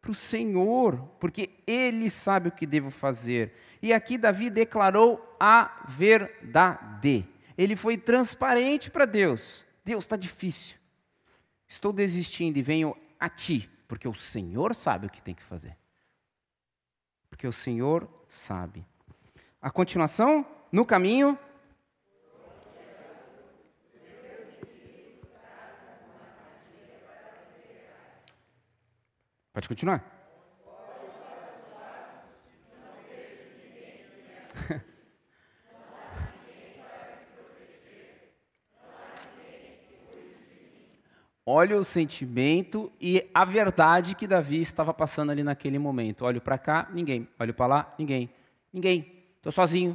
Para 0.00 0.10
o 0.10 0.14
Senhor, 0.14 0.96
porque 1.20 1.50
Ele 1.66 2.10
sabe 2.10 2.48
o 2.48 2.52
que 2.52 2.66
devo 2.66 2.90
fazer. 2.90 3.54
E 3.80 3.92
aqui 3.92 4.18
Davi 4.18 4.50
declarou 4.50 5.36
a 5.38 5.84
verdade. 5.88 7.28
Ele 7.56 7.76
foi 7.76 7.96
transparente 7.96 8.90
para 8.90 9.04
Deus. 9.04 9.64
Deus 9.84 10.04
está 10.04 10.16
difícil. 10.16 10.76
Estou 11.68 11.92
desistindo 11.92 12.56
e 12.56 12.62
venho 12.62 12.96
a 13.18 13.28
Ti, 13.28 13.70
porque 13.86 14.08
o 14.08 14.14
Senhor 14.14 14.74
sabe 14.74 15.06
o 15.06 15.10
que 15.10 15.22
tem 15.22 15.34
que 15.34 15.42
fazer. 15.42 15.76
Porque 17.28 17.46
o 17.46 17.52
Senhor 17.52 18.08
sabe. 18.28 18.84
A 19.62 19.70
continuação, 19.70 20.44
no 20.72 20.84
caminho, 20.84 21.38
Pode 29.60 29.68
continuar. 29.68 30.02
Olha 41.44 41.76
o 41.76 41.84
sentimento 41.84 42.90
e 42.98 43.28
a 43.34 43.44
verdade 43.44 44.14
que 44.14 44.26
Davi 44.26 44.62
estava 44.62 44.94
passando 44.94 45.28
ali 45.28 45.42
naquele 45.42 45.78
momento. 45.78 46.24
Olho 46.24 46.40
para 46.40 46.56
cá, 46.56 46.88
ninguém. 46.90 47.28
Olho 47.38 47.52
para 47.52 47.66
lá, 47.66 47.94
ninguém. 47.98 48.30
Ninguém. 48.72 49.12
Estou 49.36 49.52
sozinho. 49.52 49.94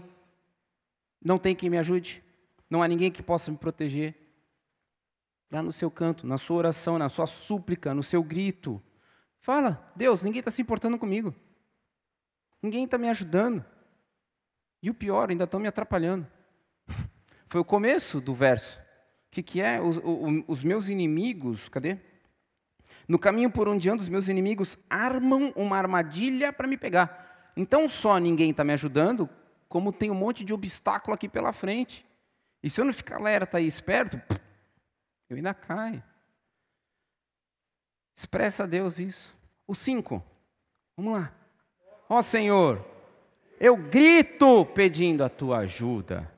Não 1.24 1.39
tem 1.39 1.55
quem 1.55 1.72
me 1.72 1.80
ajude. 1.80 2.24
Não 2.70 2.84
há 2.84 2.88
ninguém 2.88 3.09
que 3.09 3.24
possa 3.24 3.49
me 3.49 3.57
proteger. 3.57 4.13
Lá 5.49 5.63
no 5.63 5.72
seu 5.72 5.89
canto, 5.89 6.28
na 6.28 6.38
sua 6.38 6.57
oração, 6.57 6.99
na 6.99 7.09
sua 7.09 7.26
súplica, 7.26 7.95
no 7.95 8.03
seu 8.03 8.22
grito. 8.22 8.80
Fala, 9.45 9.91
Deus, 9.95 10.23
ninguém 10.23 10.39
está 10.39 10.49
se 10.49 10.59
importando 10.59 10.97
comigo. 10.97 11.31
Ninguém 12.63 12.85
está 12.85 12.97
me 12.97 13.07
ajudando. 13.07 13.63
E 14.81 14.89
o 14.89 14.93
pior, 14.95 15.29
ainda 15.29 15.43
estão 15.43 15.59
me 15.59 15.67
atrapalhando. 15.67 16.25
Foi 17.45 17.61
o 17.61 17.63
começo 17.63 18.19
do 18.19 18.33
verso. 18.33 18.79
O 18.79 18.81
que, 19.29 19.43
que 19.43 19.61
é? 19.61 19.79
Os, 19.79 20.01
os, 20.47 20.63
meus 20.63 20.89
inimigos, 20.89 21.69
cadê? 21.69 21.99
No 23.07 23.19
caminho 23.19 23.51
por 23.51 23.67
onde 23.67 23.87
ando, 23.87 24.01
os 24.01 24.09
meus 24.09 24.27
inimigos 24.27 24.79
armam 24.89 25.53
uma 25.55 25.77
armadilha 25.77 26.51
para 26.51 26.67
me 26.67 26.75
pegar. 26.75 27.51
Então, 27.55 27.87
só 27.87 28.17
ninguém 28.17 28.49
está 28.49 28.63
me 28.63 28.73
ajudando, 28.73 29.29
como 29.69 29.93
tem 29.93 30.09
um 30.09 30.15
monte 30.15 30.43
de 30.43 30.55
obstáculo 30.55 31.13
aqui 31.13 31.29
pela 31.29 31.53
frente. 31.53 32.03
E 32.63 32.69
se 32.71 32.81
eu 32.81 32.85
não 32.85 32.91
ficar 32.91 33.17
alerta 33.17 33.61
e 33.61 33.67
esperto, 33.67 34.19
eu 35.29 35.37
ainda 35.37 35.53
caio. 35.53 36.03
Expressa 38.15 38.63
a 38.63 38.65
Deus 38.65 38.97
isso. 38.97 39.34
O 39.68 39.74
5. 39.74 40.24
Vamos 40.97 41.13
lá. 41.13 41.34
Ó 42.07 42.20
oh, 42.20 42.24
Senhor, 42.24 42.86
eu 43.59 43.76
grito 43.76 44.66
pedindo 44.68 45.24
a 45.24 45.30
tua 45.30 45.59
ajuda. 45.59 46.32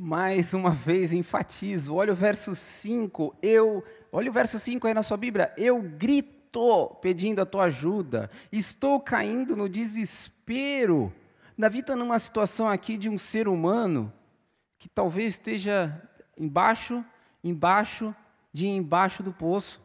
Mais 0.00 0.54
uma 0.54 0.70
vez 0.70 1.12
enfatizo, 1.12 1.96
olha 1.96 2.12
o 2.12 2.16
verso 2.16 2.54
5, 2.54 3.36
eu, 3.42 3.84
olha 4.12 4.30
o 4.30 4.32
verso 4.32 4.56
5 4.56 4.86
aí 4.86 4.94
na 4.94 5.02
sua 5.02 5.16
Bíblia, 5.16 5.52
eu 5.56 5.82
grito 5.82 6.96
pedindo 7.02 7.40
a 7.40 7.46
tua 7.46 7.64
ajuda, 7.64 8.30
estou 8.52 9.00
caindo 9.00 9.56
no 9.56 9.68
desespero. 9.68 11.12
Davi 11.58 11.80
está 11.80 11.96
numa 11.96 12.18
situação 12.20 12.68
aqui 12.68 12.96
de 12.96 13.08
um 13.08 13.18
ser 13.18 13.48
humano 13.48 14.12
que 14.78 14.88
talvez 14.88 15.32
esteja 15.32 16.00
embaixo, 16.38 17.04
embaixo, 17.42 18.14
de 18.52 18.66
embaixo 18.68 19.24
do 19.24 19.32
poço, 19.32 19.82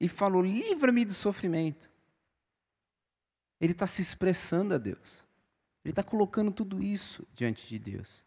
e 0.00 0.08
falou: 0.08 0.42
livra-me 0.42 1.04
do 1.04 1.12
sofrimento. 1.12 1.90
Ele 3.60 3.72
está 3.72 3.86
se 3.86 4.00
expressando 4.00 4.74
a 4.74 4.78
Deus, 4.78 5.22
ele 5.84 5.92
está 5.92 6.02
colocando 6.02 6.50
tudo 6.50 6.82
isso 6.82 7.26
diante 7.34 7.68
de 7.68 7.78
Deus. 7.78 8.24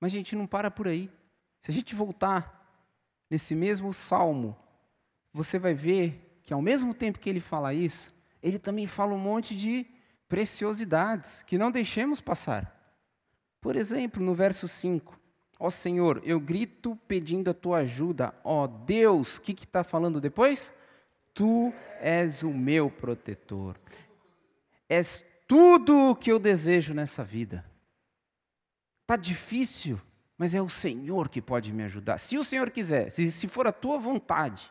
Mas 0.00 0.12
a 0.12 0.16
gente 0.16 0.34
não 0.34 0.46
para 0.46 0.70
por 0.70 0.88
aí. 0.88 1.10
Se 1.60 1.70
a 1.70 1.74
gente 1.74 1.94
voltar 1.94 2.58
nesse 3.28 3.54
mesmo 3.54 3.92
salmo, 3.92 4.56
você 5.32 5.58
vai 5.58 5.74
ver 5.74 6.40
que 6.42 6.52
ao 6.52 6.62
mesmo 6.62 6.94
tempo 6.94 7.18
que 7.18 7.28
ele 7.28 7.38
fala 7.38 7.74
isso, 7.74 8.12
ele 8.42 8.58
também 8.58 8.86
fala 8.86 9.14
um 9.14 9.18
monte 9.18 9.54
de 9.54 9.86
preciosidades 10.28 11.42
que 11.42 11.58
não 11.58 11.70
deixemos 11.70 12.20
passar. 12.20 12.76
Por 13.60 13.76
exemplo, 13.76 14.24
no 14.24 14.34
verso 14.34 14.66
5, 14.66 15.20
ó 15.58 15.68
Senhor, 15.68 16.22
eu 16.24 16.40
grito 16.40 16.96
pedindo 17.06 17.50
a 17.50 17.54
tua 17.54 17.78
ajuda, 17.78 18.34
ó 18.42 18.66
Deus, 18.66 19.36
o 19.36 19.42
que 19.42 19.52
está 19.52 19.84
falando 19.84 20.20
depois? 20.20 20.72
Tu 21.34 21.72
és 22.00 22.42
o 22.42 22.50
meu 22.50 22.90
protetor, 22.90 23.78
és 24.88 25.22
tudo 25.46 26.10
o 26.10 26.16
que 26.16 26.32
eu 26.32 26.38
desejo 26.38 26.94
nessa 26.94 27.22
vida. 27.22 27.69
Está 29.10 29.20
difícil, 29.20 30.00
mas 30.38 30.54
é 30.54 30.62
o 30.62 30.68
Senhor 30.68 31.28
que 31.28 31.42
pode 31.42 31.72
me 31.72 31.82
ajudar. 31.82 32.16
Se 32.16 32.38
o 32.38 32.44
Senhor 32.44 32.70
quiser, 32.70 33.10
se, 33.10 33.32
se 33.32 33.48
for 33.48 33.66
a 33.66 33.72
tua 33.72 33.98
vontade, 33.98 34.70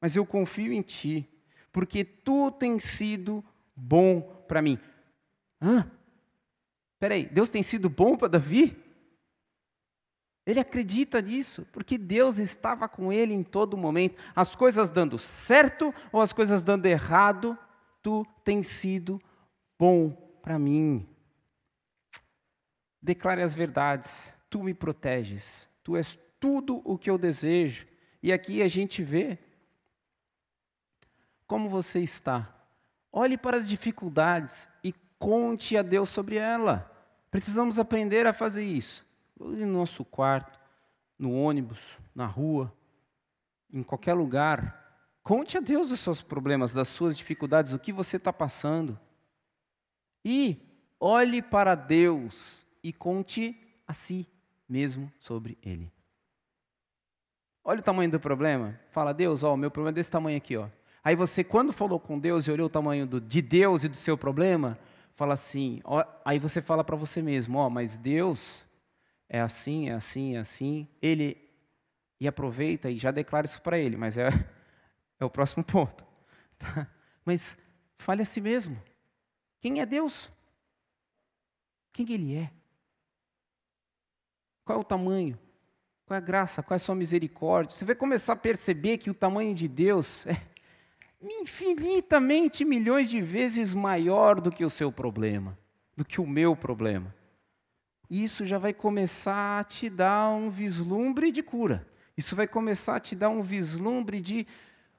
mas 0.00 0.14
eu 0.14 0.24
confio 0.24 0.72
em 0.72 0.82
Ti, 0.82 1.28
porque 1.72 2.04
Tu 2.04 2.52
tens 2.52 2.84
sido 2.84 3.44
bom 3.74 4.20
para 4.46 4.62
mim. 4.62 4.78
Hã? 5.60 5.90
Peraí, 7.00 7.26
Deus 7.26 7.48
tem 7.48 7.60
sido 7.60 7.90
bom 7.90 8.16
para 8.16 8.28
Davi? 8.28 8.80
Ele 10.46 10.60
acredita 10.60 11.20
nisso, 11.20 11.66
porque 11.72 11.98
Deus 11.98 12.38
estava 12.38 12.88
com 12.88 13.12
ele 13.12 13.34
em 13.34 13.42
todo 13.42 13.76
momento. 13.76 14.22
As 14.32 14.54
coisas 14.54 14.92
dando 14.92 15.18
certo 15.18 15.92
ou 16.12 16.20
as 16.20 16.32
coisas 16.32 16.62
dando 16.62 16.86
errado, 16.86 17.58
tu 18.00 18.24
tens 18.44 18.68
sido 18.68 19.20
bom 19.76 20.12
para 20.40 20.56
mim. 20.56 21.04
Declare 23.04 23.42
as 23.42 23.54
verdades. 23.54 24.32
Tu 24.48 24.62
me 24.62 24.72
proteges. 24.72 25.68
Tu 25.82 25.94
és 25.94 26.18
tudo 26.40 26.80
o 26.86 26.96
que 26.96 27.10
eu 27.10 27.18
desejo. 27.18 27.86
E 28.22 28.32
aqui 28.32 28.62
a 28.62 28.66
gente 28.66 29.02
vê 29.02 29.38
como 31.46 31.68
você 31.68 32.00
está. 32.00 32.50
Olhe 33.12 33.36
para 33.36 33.58
as 33.58 33.68
dificuldades 33.68 34.70
e 34.82 34.94
conte 35.18 35.76
a 35.76 35.82
Deus 35.82 36.08
sobre 36.08 36.36
ela. 36.36 36.90
Precisamos 37.30 37.78
aprender 37.78 38.26
a 38.26 38.32
fazer 38.32 38.64
isso. 38.64 39.06
No 39.38 39.66
nosso 39.66 40.02
quarto, 40.02 40.58
no 41.18 41.34
ônibus, 41.34 41.78
na 42.14 42.24
rua, 42.24 42.72
em 43.70 43.82
qualquer 43.82 44.14
lugar. 44.14 45.12
Conte 45.22 45.58
a 45.58 45.60
Deus 45.60 45.90
os 45.90 46.00
seus 46.00 46.22
problemas, 46.22 46.72
das 46.72 46.88
suas 46.88 47.14
dificuldades, 47.14 47.74
o 47.74 47.78
que 47.78 47.92
você 47.92 48.16
está 48.16 48.32
passando. 48.32 48.98
E 50.24 50.56
olhe 50.98 51.42
para 51.42 51.74
Deus 51.74 52.63
e 52.84 52.92
conte 52.92 53.58
a 53.86 53.94
si 53.94 54.28
mesmo 54.68 55.10
sobre 55.18 55.56
ele. 55.62 55.90
Olha 57.64 57.80
o 57.80 57.82
tamanho 57.82 58.10
do 58.10 58.20
problema. 58.20 58.78
Fala, 58.90 59.14
Deus, 59.14 59.42
ó, 59.42 59.54
o 59.54 59.56
meu 59.56 59.70
problema 59.70 59.94
é 59.94 59.96
desse 59.96 60.10
tamanho 60.10 60.36
aqui, 60.36 60.54
ó. 60.54 60.68
Aí 61.02 61.16
você, 61.16 61.42
quando 61.42 61.72
falou 61.72 61.98
com 61.98 62.18
Deus 62.18 62.46
e 62.46 62.50
olhou 62.50 62.66
o 62.66 62.70
tamanho 62.70 63.06
do, 63.06 63.20
de 63.20 63.40
Deus 63.40 63.84
e 63.84 63.88
do 63.88 63.96
seu 63.96 64.18
problema, 64.18 64.78
fala 65.14 65.32
assim, 65.32 65.80
ó, 65.82 66.04
aí 66.24 66.38
você 66.38 66.60
fala 66.60 66.84
para 66.84 66.96
você 66.96 67.22
mesmo, 67.22 67.58
ó, 67.58 67.70
mas 67.70 67.96
Deus 67.96 68.66
é 69.28 69.40
assim, 69.40 69.88
é 69.88 69.94
assim, 69.94 70.36
é 70.36 70.40
assim. 70.40 70.86
Ele 71.00 71.42
e 72.20 72.28
aproveita 72.28 72.90
e 72.90 72.98
já 72.98 73.10
declara 73.10 73.46
isso 73.46 73.60
para 73.62 73.78
ele, 73.78 73.96
mas 73.96 74.18
é, 74.18 74.28
é 75.18 75.24
o 75.24 75.30
próximo 75.30 75.64
ponto. 75.64 76.04
Tá? 76.56 76.88
Mas 77.24 77.58
fale 77.98 78.22
a 78.22 78.24
si 78.24 78.40
mesmo. 78.40 78.80
Quem 79.60 79.80
é 79.80 79.86
Deus? 79.86 80.30
Quem 81.92 82.06
ele 82.12 82.36
é? 82.36 82.52
Qual 84.64 84.78
é 84.78 84.80
o 84.80 84.84
tamanho? 84.84 85.38
Qual 86.06 86.14
é 86.14 86.18
a 86.18 86.24
graça? 86.24 86.62
Qual 86.62 86.74
é 86.74 86.76
a 86.76 86.78
sua 86.78 86.94
misericórdia? 86.94 87.76
Você 87.76 87.84
vai 87.84 87.94
começar 87.94 88.32
a 88.32 88.36
perceber 88.36 88.98
que 88.98 89.10
o 89.10 89.14
tamanho 89.14 89.54
de 89.54 89.68
Deus 89.68 90.26
é 90.26 90.36
infinitamente 91.22 92.64
milhões 92.64 93.10
de 93.10 93.20
vezes 93.20 93.74
maior 93.74 94.40
do 94.40 94.50
que 94.50 94.64
o 94.64 94.70
seu 94.70 94.90
problema, 94.90 95.58
do 95.96 96.04
que 96.04 96.20
o 96.20 96.26
meu 96.26 96.56
problema. 96.56 97.14
Isso 98.08 98.44
já 98.44 98.58
vai 98.58 98.72
começar 98.72 99.60
a 99.60 99.64
te 99.64 99.88
dar 99.88 100.30
um 100.30 100.50
vislumbre 100.50 101.32
de 101.32 101.42
cura. 101.42 101.86
Isso 102.16 102.36
vai 102.36 102.46
começar 102.46 102.96
a 102.96 103.00
te 103.00 103.16
dar 103.16 103.30
um 103.30 103.42
vislumbre 103.42 104.20
de 104.20 104.46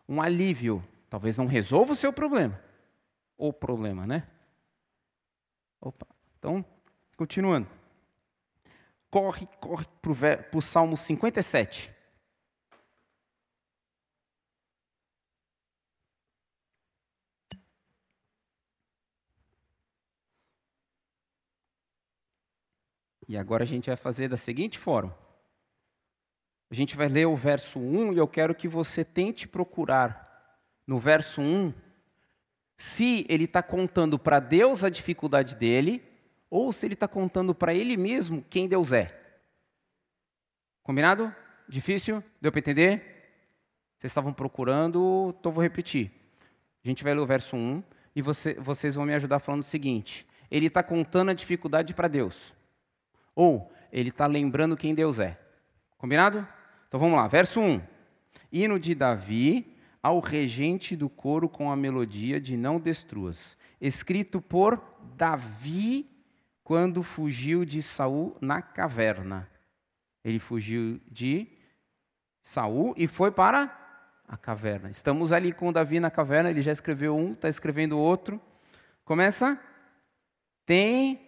um 0.10 0.22
alívio. 0.22 0.84
Talvez 1.10 1.38
não 1.38 1.46
resolva 1.46 1.94
o 1.94 1.96
seu 1.96 2.12
problema. 2.12 2.60
O 3.38 3.54
problema, 3.54 4.06
né? 4.06 4.28
Opa. 5.80 6.08
Então, 6.38 6.66
continuando 7.16 7.68
corre, 9.16 9.48
corre 9.62 9.86
para 10.02 10.58
o 10.58 10.62
Salmo 10.62 10.98
57. 10.98 11.90
E 23.26 23.38
agora 23.38 23.64
a 23.64 23.66
gente 23.66 23.88
vai 23.88 23.96
fazer 23.96 24.28
da 24.28 24.36
seguinte 24.36 24.78
forma. 24.78 25.18
A 26.70 26.76
gente 26.76 26.98
vai 26.98 27.08
ler 27.08 27.26
o 27.26 27.38
verso 27.38 27.80
1 27.80 28.12
e 28.12 28.18
eu 28.18 28.28
quero 28.28 28.54
que 28.54 28.68
você 28.68 29.06
tente 29.06 29.48
procurar 29.48 30.60
no 30.86 31.00
verso 31.00 31.40
1 31.40 31.74
se 32.78 33.26
ele 33.30 33.46
está 33.46 33.64
contando 33.64 34.20
para 34.20 34.42
Deus 34.42 34.84
a 34.84 34.90
dificuldade 34.90 35.56
dele 35.56 36.15
ou 36.50 36.72
se 36.72 36.86
ele 36.86 36.94
está 36.94 37.08
contando 37.08 37.54
para 37.54 37.74
ele 37.74 37.98
mesmo 37.98 38.44
quem 38.50 38.68
Deus 38.68 38.92
é. 38.92 39.20
Combinado? 40.84 41.34
Difícil? 41.68 42.24
Deu 42.40 42.52
para 42.52 42.60
entender? 42.60 43.16
Vocês 43.98 44.12
estavam 44.12 44.34
procurando, 44.34 45.36
então 45.40 45.52
vou 45.52 45.64
repetir. 45.64 46.12
A 46.84 46.88
gente 46.88 47.04
vai 47.04 47.14
ler 47.14 47.22
o 47.22 47.26
verso 47.26 47.56
1 47.56 47.84
e 48.16 48.22
você, 48.22 48.54
vocês 48.56 48.96
vão 48.96 49.06
me 49.06 49.14
ajudar 49.16 49.40
falando 49.40 49.62
o 49.62 49.66
seguinte: 49.66 50.28
ele 50.52 50.68
está 50.68 50.84
contando 50.84 51.32
a 51.32 51.34
dificuldade 51.34 51.94
para 51.94 52.08
Deus, 52.08 52.54
ou 53.34 53.72
ele 53.92 54.10
está 54.10 54.28
lembrando 54.28 54.78
quem 54.78 54.94
Deus 54.94 55.20
é. 55.20 55.40
Combinado? 55.98 56.48
Então 56.88 57.00
vamos 57.00 57.18
lá, 57.18 57.28
verso 57.28 57.60
1. 57.60 57.82
Hino 58.52 58.80
de 58.80 58.94
Davi 58.94 59.76
ao 60.04 60.20
regente 60.20 60.96
do 60.96 61.10
coro 61.10 61.50
com 61.50 61.72
a 61.72 61.76
melodia 61.76 62.40
de 62.40 62.56
Não 62.56 62.80
Destruas, 62.80 63.58
escrito 63.82 64.40
por 64.40 64.80
Davi 65.18 66.15
quando 66.66 67.04
fugiu 67.04 67.64
de 67.64 67.80
Saul 67.84 68.36
na 68.42 68.60
caverna. 68.60 69.48
Ele 70.24 70.40
fugiu 70.40 71.00
de 71.08 71.48
Saul 72.42 72.96
e 72.98 73.06
foi 73.06 73.32
para 73.32 73.70
a 74.28 74.36
caverna. 74.36 74.90
Estamos 74.90 75.32
ali 75.32 75.54
com 75.54 75.72
Davi 75.72 76.00
na 76.00 76.10
caverna, 76.10 76.50
ele 76.50 76.64
já 76.64 76.72
escreveu 76.72 77.16
um, 77.16 77.34
está 77.34 77.48
escrevendo 77.48 78.00
outro. 78.00 78.42
Começa. 79.04 79.62
Tem 80.66 81.25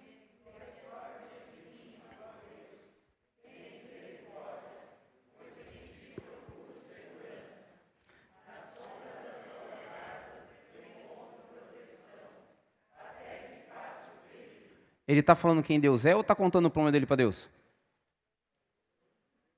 Ele 15.07 15.21
está 15.21 15.35
falando 15.35 15.63
quem 15.63 15.79
Deus 15.79 16.05
é 16.05 16.13
ou 16.13 16.21
está 16.21 16.35
contando 16.35 16.65
o 16.65 16.69
problema 16.69 16.91
dele 16.91 17.05
para 17.05 17.15
Deus? 17.15 17.49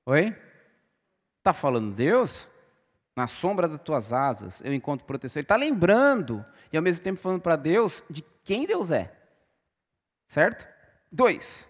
Oi? 0.05 0.35
Está 1.39 1.53
falando 1.53 1.95
Deus? 1.95 2.47
Na 3.15 3.25
sombra 3.25 3.67
das 3.67 3.81
tuas 3.81 4.13
asas 4.13 4.61
eu 4.61 4.73
encontro 4.73 5.07
proteção. 5.07 5.39
Ele 5.39 5.45
está 5.45 5.55
lembrando 5.55 6.45
e 6.71 6.77
ao 6.77 6.83
mesmo 6.83 7.01
tempo 7.01 7.19
falando 7.19 7.41
para 7.41 7.55
Deus 7.55 8.03
de 8.09 8.23
quem 8.43 8.67
Deus 8.67 8.91
é. 8.91 9.11
Certo? 10.27 10.67
Dois. 11.11 11.67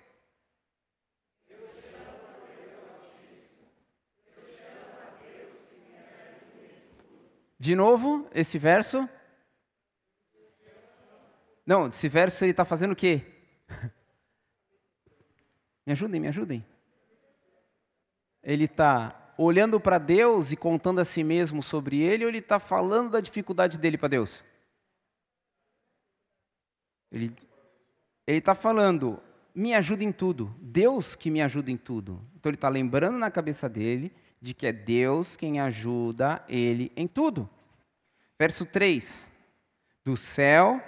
De 7.58 7.76
novo, 7.76 8.30
esse 8.34 8.58
verso. 8.58 9.08
Não, 11.66 11.88
esse 11.88 12.08
verso 12.08 12.44
ele 12.44 12.52
está 12.52 12.64
fazendo 12.66 12.92
o 12.92 12.96
quê? 12.96 13.39
Me 15.90 15.94
ajudem, 15.94 16.22
me 16.22 16.28
ajudem. 16.28 16.66
Ele 18.44 18.66
está 18.66 19.34
olhando 19.36 19.80
para 19.80 19.98
Deus 19.98 20.52
e 20.52 20.56
contando 20.56 21.00
a 21.02 21.04
si 21.04 21.24
mesmo 21.24 21.64
sobre 21.64 22.00
ele, 22.00 22.24
ou 22.24 22.30
ele 22.30 22.38
está 22.38 22.60
falando 22.60 23.10
da 23.10 23.20
dificuldade 23.20 23.80
dele 23.80 23.98
para 23.98 24.10
Deus? 24.10 24.44
Ele 27.12 27.34
está 28.28 28.54
falando, 28.54 29.20
me 29.56 29.74
ajuda 29.74 30.04
em 30.04 30.12
tudo, 30.12 30.56
Deus 30.62 31.16
que 31.16 31.32
me 31.32 31.42
ajuda 31.42 31.72
em 31.72 31.78
tudo. 31.78 32.24
Então 32.36 32.52
ele 32.52 32.58
está 32.58 32.70
lembrando 32.70 33.18
na 33.18 33.32
cabeça 33.32 33.68
dele 33.68 34.14
de 34.40 34.54
que 34.54 34.68
é 34.68 34.72
Deus 34.72 35.36
quem 35.36 35.60
ajuda 35.60 36.46
ele 36.48 36.92
em 36.96 37.08
tudo. 37.08 37.50
Verso 38.38 38.64
3: 38.64 39.28
Do 40.06 40.16
céu 40.16 40.80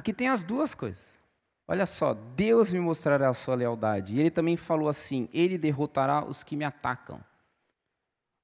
Aqui 0.00 0.14
tem 0.14 0.28
as 0.28 0.42
duas 0.42 0.74
coisas. 0.74 1.20
Olha 1.68 1.84
só, 1.84 2.14
Deus 2.14 2.72
me 2.72 2.80
mostrará 2.80 3.28
a 3.28 3.34
sua 3.34 3.54
lealdade. 3.54 4.16
E 4.16 4.18
ele 4.18 4.30
também 4.30 4.56
falou 4.56 4.88
assim: 4.88 5.28
Ele 5.30 5.58
derrotará 5.58 6.24
os 6.24 6.42
que 6.42 6.56
me 6.56 6.64
atacam. 6.64 7.22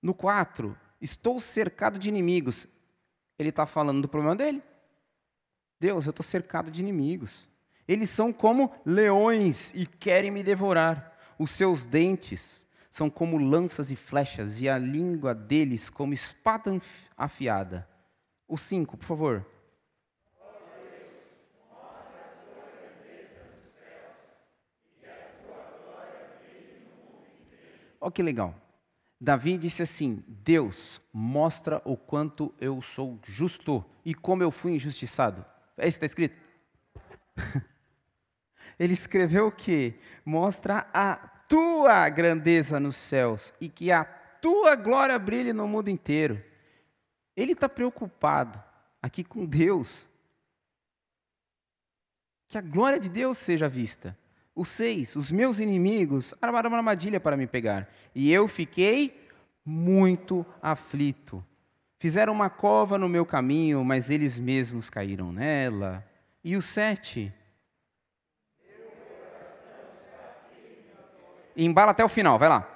No 0.02 0.12
4, 0.12 0.78
estou 1.00 1.40
cercado 1.40 1.98
de 1.98 2.10
inimigos. 2.10 2.68
Ele 3.38 3.48
está 3.48 3.64
falando 3.64 4.02
do 4.02 4.08
problema 4.08 4.36
dele. 4.36 4.62
Deus, 5.80 6.04
eu 6.04 6.10
estou 6.10 6.22
cercado 6.22 6.70
de 6.70 6.82
inimigos. 6.82 7.48
Eles 7.88 8.10
são 8.10 8.34
como 8.34 8.70
leões 8.84 9.72
e 9.74 9.86
querem 9.86 10.30
me 10.30 10.42
devorar. 10.42 11.16
Os 11.38 11.52
seus 11.52 11.86
dentes 11.86 12.66
são 12.90 13.08
como 13.08 13.38
lanças 13.38 13.90
e 13.90 13.96
flechas, 13.96 14.60
e 14.60 14.68
a 14.68 14.76
língua 14.76 15.34
deles 15.34 15.88
como 15.88 16.12
espada 16.12 16.78
afiada. 17.16 17.88
O 18.46 18.58
5, 18.58 18.98
por 18.98 19.06
favor. 19.06 19.55
Olha 28.00 28.12
que 28.12 28.22
legal. 28.22 28.54
Davi 29.20 29.56
disse 29.56 29.82
assim: 29.82 30.22
Deus 30.26 31.00
mostra 31.12 31.80
o 31.84 31.96
quanto 31.96 32.54
eu 32.60 32.80
sou 32.82 33.18
justo 33.22 33.84
e 34.04 34.14
como 34.14 34.42
eu 34.42 34.50
fui 34.50 34.72
injustiçado. 34.72 35.44
É 35.76 35.88
isso 35.88 35.98
que 35.98 36.04
está 36.04 36.06
escrito? 36.06 36.36
Ele 38.78 38.92
escreveu 38.92 39.50
que 39.50 39.94
mostra 40.24 40.88
a 40.92 41.16
tua 41.48 42.08
grandeza 42.08 42.78
nos 42.78 42.96
céus 42.96 43.54
e 43.60 43.68
que 43.68 43.90
a 43.90 44.04
tua 44.04 44.76
glória 44.76 45.18
brilhe 45.18 45.52
no 45.52 45.66
mundo 45.66 45.88
inteiro. 45.88 46.42
Ele 47.36 47.52
está 47.52 47.68
preocupado 47.68 48.62
aqui 49.00 49.22
com 49.24 49.44
Deus. 49.44 50.10
Que 52.48 52.58
a 52.58 52.60
glória 52.62 52.98
de 52.98 53.08
Deus 53.08 53.38
seja 53.38 53.68
vista. 53.68 54.16
O 54.56 54.64
seis, 54.64 55.14
os 55.14 55.30
meus 55.30 55.60
inimigos 55.60 56.34
armaram 56.40 56.70
uma 56.70 56.78
armadilha 56.78 57.20
para 57.20 57.36
me 57.36 57.46
pegar, 57.46 57.86
e 58.14 58.32
eu 58.32 58.48
fiquei 58.48 59.22
muito 59.62 60.46
aflito. 60.62 61.44
Fizeram 61.98 62.32
uma 62.32 62.48
cova 62.48 62.96
no 62.96 63.06
meu 63.06 63.26
caminho, 63.26 63.84
mas 63.84 64.08
eles 64.08 64.40
mesmos 64.40 64.88
caíram 64.88 65.30
nela. 65.30 66.02
E 66.42 66.56
o 66.56 66.62
sete. 66.62 67.32
Embala 71.54 71.90
até 71.90 72.04
o 72.04 72.08
final, 72.08 72.38
vai 72.38 72.48
lá. 72.48 72.75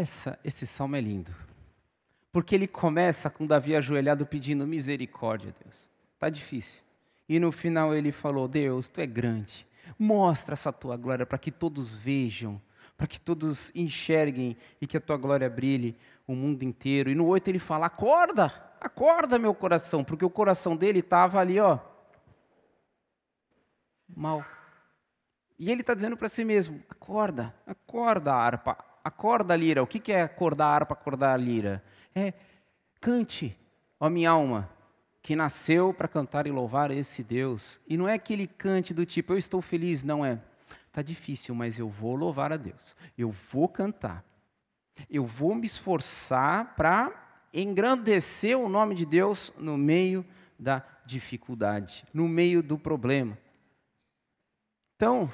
Essa, 0.00 0.38
esse 0.42 0.66
salmo 0.66 0.96
é 0.96 1.00
lindo. 1.00 1.30
Porque 2.32 2.54
ele 2.54 2.66
começa 2.66 3.28
com 3.28 3.46
Davi 3.46 3.76
ajoelhado 3.76 4.24
pedindo 4.24 4.66
misericórdia, 4.66 5.54
Deus. 5.62 5.86
Está 6.14 6.30
difícil. 6.30 6.82
E 7.28 7.38
no 7.38 7.52
final 7.52 7.94
ele 7.94 8.10
falou: 8.10 8.48
Deus, 8.48 8.88
tu 8.88 9.02
é 9.02 9.06
grande. 9.06 9.66
Mostra 9.98 10.54
essa 10.54 10.72
tua 10.72 10.96
glória 10.96 11.26
para 11.26 11.36
que 11.36 11.50
todos 11.50 11.94
vejam, 11.94 12.58
para 12.96 13.06
que 13.06 13.20
todos 13.20 13.70
enxerguem 13.74 14.56
e 14.80 14.86
que 14.86 14.96
a 14.96 15.00
tua 15.00 15.18
glória 15.18 15.50
brilhe 15.50 15.94
o 16.26 16.34
mundo 16.34 16.62
inteiro. 16.62 17.10
E 17.10 17.14
no 17.14 17.26
8 17.26 17.48
ele 17.48 17.58
fala: 17.58 17.84
Acorda, 17.84 18.46
acorda, 18.80 19.38
meu 19.38 19.54
coração, 19.54 20.02
porque 20.02 20.24
o 20.24 20.30
coração 20.30 20.76
dele 20.76 21.00
estava 21.00 21.38
ali, 21.40 21.60
ó, 21.60 21.78
mal. 24.08 24.42
E 25.58 25.70
ele 25.70 25.82
está 25.82 25.92
dizendo 25.92 26.16
para 26.16 26.28
si 26.28 26.42
mesmo: 26.42 26.82
Acorda, 26.88 27.54
acorda, 27.66 28.32
harpa, 28.32 28.89
acorda 29.04 29.56
lira. 29.56 29.82
O 29.82 29.86
que 29.86 30.12
é 30.12 30.22
acordar 30.22 30.66
a 30.66 30.74
harpa, 30.74 30.94
acordar 30.94 31.34
a 31.34 31.36
lira? 31.36 31.82
É 32.14 32.32
cante, 33.00 33.56
ó 33.98 34.08
minha 34.10 34.30
alma, 34.30 34.68
que 35.22 35.36
nasceu 35.36 35.92
para 35.92 36.08
cantar 36.08 36.46
e 36.46 36.50
louvar 36.50 36.90
esse 36.90 37.22
Deus. 37.22 37.80
E 37.86 37.96
não 37.96 38.08
é 38.08 38.14
aquele 38.14 38.46
cante 38.46 38.92
do 38.94 39.04
tipo, 39.06 39.32
eu 39.32 39.38
estou 39.38 39.60
feliz, 39.60 40.02
não 40.02 40.24
é. 40.24 40.40
Está 40.86 41.02
difícil, 41.02 41.54
mas 41.54 41.78
eu 41.78 41.88
vou 41.88 42.16
louvar 42.16 42.52
a 42.52 42.56
Deus. 42.56 42.96
Eu 43.16 43.30
vou 43.30 43.68
cantar. 43.68 44.24
Eu 45.08 45.24
vou 45.24 45.54
me 45.54 45.66
esforçar 45.66 46.74
para 46.74 47.46
engrandecer 47.54 48.58
o 48.58 48.68
nome 48.68 48.94
de 48.94 49.06
Deus 49.06 49.52
no 49.58 49.76
meio 49.76 50.24
da 50.58 50.84
dificuldade, 51.06 52.04
no 52.12 52.28
meio 52.28 52.62
do 52.62 52.78
problema. 52.78 53.38
Então, 54.96 55.32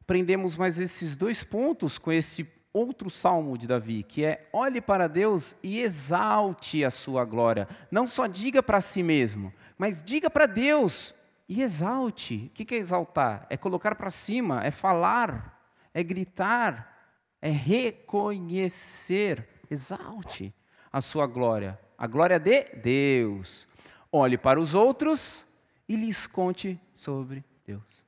aprendemos 0.00 0.54
mais 0.56 0.78
esses 0.78 1.16
dois 1.16 1.42
pontos 1.42 1.98
com 1.98 2.12
esse 2.12 2.44
outro 2.72 3.10
salmo 3.10 3.58
de 3.58 3.66
Davi, 3.66 4.02
que 4.02 4.24
é: 4.24 4.48
olhe 4.52 4.80
para 4.80 5.08
Deus 5.08 5.56
e 5.62 5.80
exalte 5.80 6.84
a 6.84 6.90
sua 6.90 7.24
glória. 7.24 7.68
Não 7.90 8.06
só 8.06 8.26
diga 8.26 8.62
para 8.62 8.80
si 8.80 9.02
mesmo, 9.02 9.52
mas 9.76 10.02
diga 10.02 10.30
para 10.30 10.46
Deus 10.46 11.14
e 11.48 11.62
exalte. 11.62 12.46
O 12.46 12.50
que 12.50 12.74
é 12.74 12.78
exaltar? 12.78 13.46
É 13.50 13.56
colocar 13.56 13.94
para 13.94 14.10
cima, 14.10 14.64
é 14.64 14.70
falar, 14.70 15.60
é 15.92 16.02
gritar, 16.02 17.16
é 17.42 17.50
reconhecer. 17.50 19.48
Exalte 19.70 20.54
a 20.92 21.00
sua 21.00 21.26
glória, 21.26 21.78
a 21.96 22.06
glória 22.06 22.38
de 22.38 22.64
Deus. 22.76 23.66
Olhe 24.12 24.36
para 24.36 24.60
os 24.60 24.74
outros 24.74 25.46
e 25.88 25.96
lhes 25.96 26.26
conte 26.26 26.80
sobre 26.92 27.44
Deus. 27.64 28.04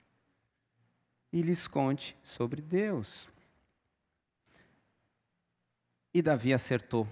E 1.32 1.40
lhes 1.40 1.66
conte 1.66 2.16
sobre 2.22 2.60
Deus. 2.60 3.31
E 6.14 6.20
Davi 6.20 6.52
acertou 6.52 7.06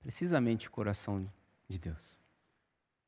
precisamente 0.00 0.68
o 0.68 0.70
coração 0.70 1.30
de 1.68 1.78
Deus. 1.78 2.20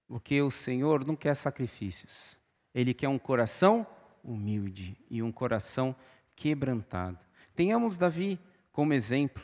Porque 0.06 0.42
o 0.42 0.50
Senhor 0.50 1.04
não 1.04 1.16
quer 1.16 1.34
sacrifícios. 1.34 2.38
Ele 2.74 2.92
quer 2.92 3.08
um 3.08 3.18
coração 3.18 3.86
humilde 4.22 4.96
e 5.10 5.22
um 5.22 5.32
coração 5.32 5.94
quebrantado. 6.34 7.18
Tenhamos 7.54 7.98
Davi 7.98 8.38
como 8.72 8.92
exemplo. 8.92 9.42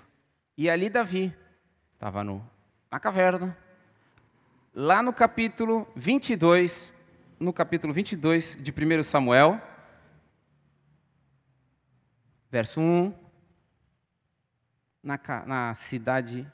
E 0.57 0.69
ali 0.69 0.89
Davi 0.89 1.35
estava 1.95 2.25
na 2.25 3.01
caverna, 3.01 3.57
lá 4.75 5.03
no 5.03 5.13
capítulo 5.13 5.87
22, 5.95 6.95
no 7.39 7.53
capítulo 7.53 7.93
22 7.93 8.57
de 8.61 8.73
1 8.73 9.03
Samuel, 9.03 9.61
verso 12.51 12.81
1, 12.81 13.13
na, 15.03 15.19
na 15.47 15.75
cidade, 15.75 16.51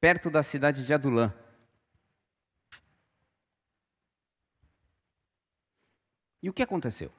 perto 0.00 0.30
da 0.30 0.42
cidade 0.42 0.84
de 0.84 0.92
Adulã. 0.92 1.32
E 6.42 6.48
o 6.48 6.52
que 6.52 6.62
aconteceu? 6.62 7.10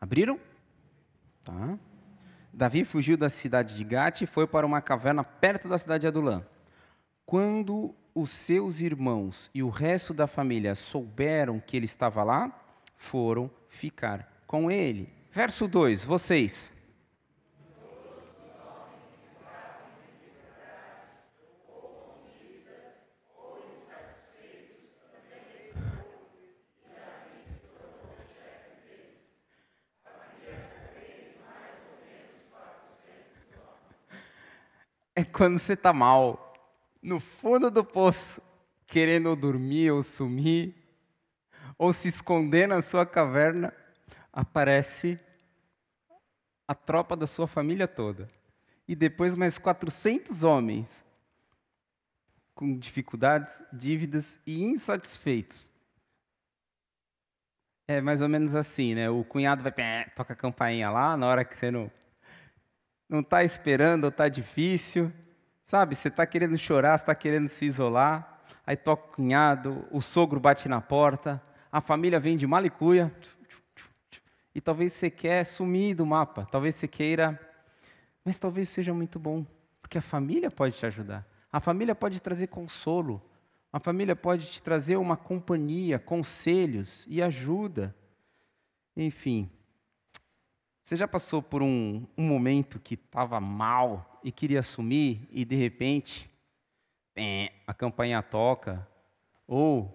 Abriram? 0.00 0.38
Tá. 1.42 1.78
Davi 2.52 2.84
fugiu 2.84 3.16
da 3.16 3.28
cidade 3.28 3.74
de 3.74 3.82
Gate 3.82 4.22
e 4.22 4.26
foi 4.26 4.46
para 4.46 4.66
uma 4.66 4.80
caverna 4.80 5.24
perto 5.24 5.66
da 5.68 5.78
cidade 5.78 6.02
de 6.02 6.06
Adulã. 6.06 6.46
Quando 7.26 7.94
os 8.14 8.30
seus 8.30 8.80
irmãos 8.80 9.50
e 9.52 9.62
o 9.62 9.68
resto 9.68 10.14
da 10.14 10.26
família 10.26 10.74
souberam 10.74 11.58
que 11.58 11.76
ele 11.76 11.86
estava 11.86 12.22
lá, 12.22 12.52
foram 12.96 13.50
ficar 13.68 14.33
com 14.54 14.70
ele. 14.70 15.12
Verso 15.32 15.66
2, 15.66 16.04
vocês. 16.04 16.70
É 35.16 35.24
quando 35.24 35.58
você 35.58 35.72
está 35.72 35.92
mal, 35.92 36.54
no 37.02 37.18
fundo 37.18 37.72
do 37.72 37.84
poço, 37.84 38.40
querendo 38.86 39.34
dormir 39.34 39.90
ou 39.90 40.00
sumir, 40.00 40.76
ou 41.76 41.92
se 41.92 42.06
esconder 42.06 42.68
na 42.68 42.80
sua 42.80 43.04
caverna, 43.04 43.74
aparece 44.34 45.18
a 46.66 46.74
tropa 46.74 47.16
da 47.16 47.26
sua 47.26 47.46
família 47.46 47.86
toda. 47.86 48.28
E 48.86 48.94
depois 48.94 49.34
mais 49.34 49.56
400 49.56 50.42
homens 50.42 51.06
com 52.54 52.76
dificuldades, 52.76 53.62
dívidas 53.72 54.40
e 54.46 54.62
insatisfeitos. 54.64 55.70
É 57.86 58.00
mais 58.00 58.20
ou 58.20 58.28
menos 58.28 58.54
assim, 58.54 58.94
né? 58.94 59.08
O 59.08 59.24
cunhado 59.24 59.62
vai 59.62 59.72
toca 60.14 60.32
a 60.32 60.36
campainha 60.36 60.90
lá 60.90 61.16
na 61.16 61.26
hora 61.26 61.44
que 61.44 61.56
você 61.56 61.70
não 61.70 61.90
não 63.06 63.20
está 63.20 63.44
esperando, 63.44 64.08
está 64.08 64.28
difícil, 64.28 65.12
sabe? 65.62 65.94
Você 65.94 66.08
está 66.08 66.26
querendo 66.26 66.56
chorar, 66.56 66.94
está 66.94 67.14
querendo 67.14 67.48
se 67.48 67.66
isolar, 67.66 68.42
aí 68.66 68.76
toca 68.76 69.04
o 69.04 69.14
cunhado, 69.14 69.86
o 69.90 70.00
sogro 70.00 70.40
bate 70.40 70.68
na 70.68 70.80
porta, 70.80 71.40
a 71.70 71.80
família 71.82 72.18
vem 72.18 72.36
de 72.36 72.46
malicuia, 72.46 73.14
e 74.54 74.60
talvez 74.60 74.92
você 74.92 75.10
quer 75.10 75.44
sumir 75.44 75.96
do 75.96 76.06
mapa, 76.06 76.46
talvez 76.50 76.76
você 76.76 76.86
queira, 76.86 77.38
mas 78.24 78.38
talvez 78.38 78.68
seja 78.68 78.94
muito 78.94 79.18
bom, 79.18 79.44
porque 79.82 79.98
a 79.98 80.02
família 80.02 80.50
pode 80.50 80.76
te 80.76 80.86
ajudar. 80.86 81.26
A 81.52 81.60
família 81.60 81.94
pode 81.94 82.20
trazer 82.22 82.46
consolo, 82.46 83.20
a 83.72 83.80
família 83.80 84.14
pode 84.14 84.46
te 84.46 84.62
trazer 84.62 84.96
uma 84.96 85.16
companhia, 85.16 85.98
conselhos 85.98 87.04
e 87.08 87.20
ajuda. 87.20 87.94
Enfim, 88.96 89.50
você 90.82 90.96
já 90.96 91.08
passou 91.08 91.42
por 91.42 91.62
um, 91.62 92.06
um 92.16 92.26
momento 92.26 92.78
que 92.78 92.94
estava 92.94 93.40
mal 93.40 94.20
e 94.22 94.30
queria 94.30 94.62
sumir 94.62 95.26
e 95.30 95.44
de 95.44 95.56
repente 95.56 96.30
a 97.66 97.72
campanha 97.72 98.22
toca, 98.22 98.86
ou 99.46 99.92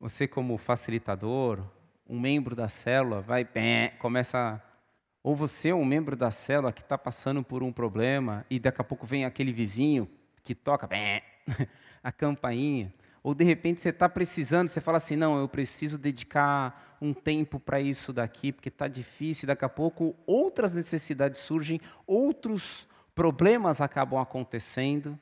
você 0.00 0.26
como 0.26 0.56
facilitador, 0.56 1.62
um 2.08 2.18
membro 2.18 2.54
da 2.54 2.68
célula 2.68 3.20
vai, 3.20 3.46
começa. 3.98 4.62
Ou 5.22 5.34
você 5.34 5.70
é 5.70 5.74
um 5.74 5.84
membro 5.84 6.14
da 6.14 6.30
célula 6.30 6.72
que 6.72 6.82
está 6.82 6.96
passando 6.96 7.42
por 7.42 7.62
um 7.62 7.72
problema 7.72 8.46
e 8.48 8.60
daqui 8.60 8.80
a 8.80 8.84
pouco 8.84 9.06
vem 9.06 9.24
aquele 9.24 9.52
vizinho 9.52 10.08
que 10.42 10.54
toca 10.54 10.88
a 12.02 12.12
campainha. 12.12 12.94
Ou 13.22 13.34
de 13.34 13.42
repente 13.42 13.80
você 13.80 13.88
está 13.88 14.08
precisando, 14.08 14.68
você 14.68 14.80
fala 14.80 14.98
assim: 14.98 15.16
não, 15.16 15.36
eu 15.36 15.48
preciso 15.48 15.98
dedicar 15.98 16.96
um 17.00 17.12
tempo 17.12 17.58
para 17.58 17.80
isso 17.80 18.12
daqui, 18.12 18.52
porque 18.52 18.68
está 18.68 18.86
difícil, 18.86 19.48
daqui 19.48 19.64
a 19.64 19.68
pouco 19.68 20.14
outras 20.24 20.74
necessidades 20.74 21.40
surgem, 21.40 21.80
outros 22.06 22.86
problemas 23.16 23.80
acabam 23.80 24.20
acontecendo. 24.20 25.18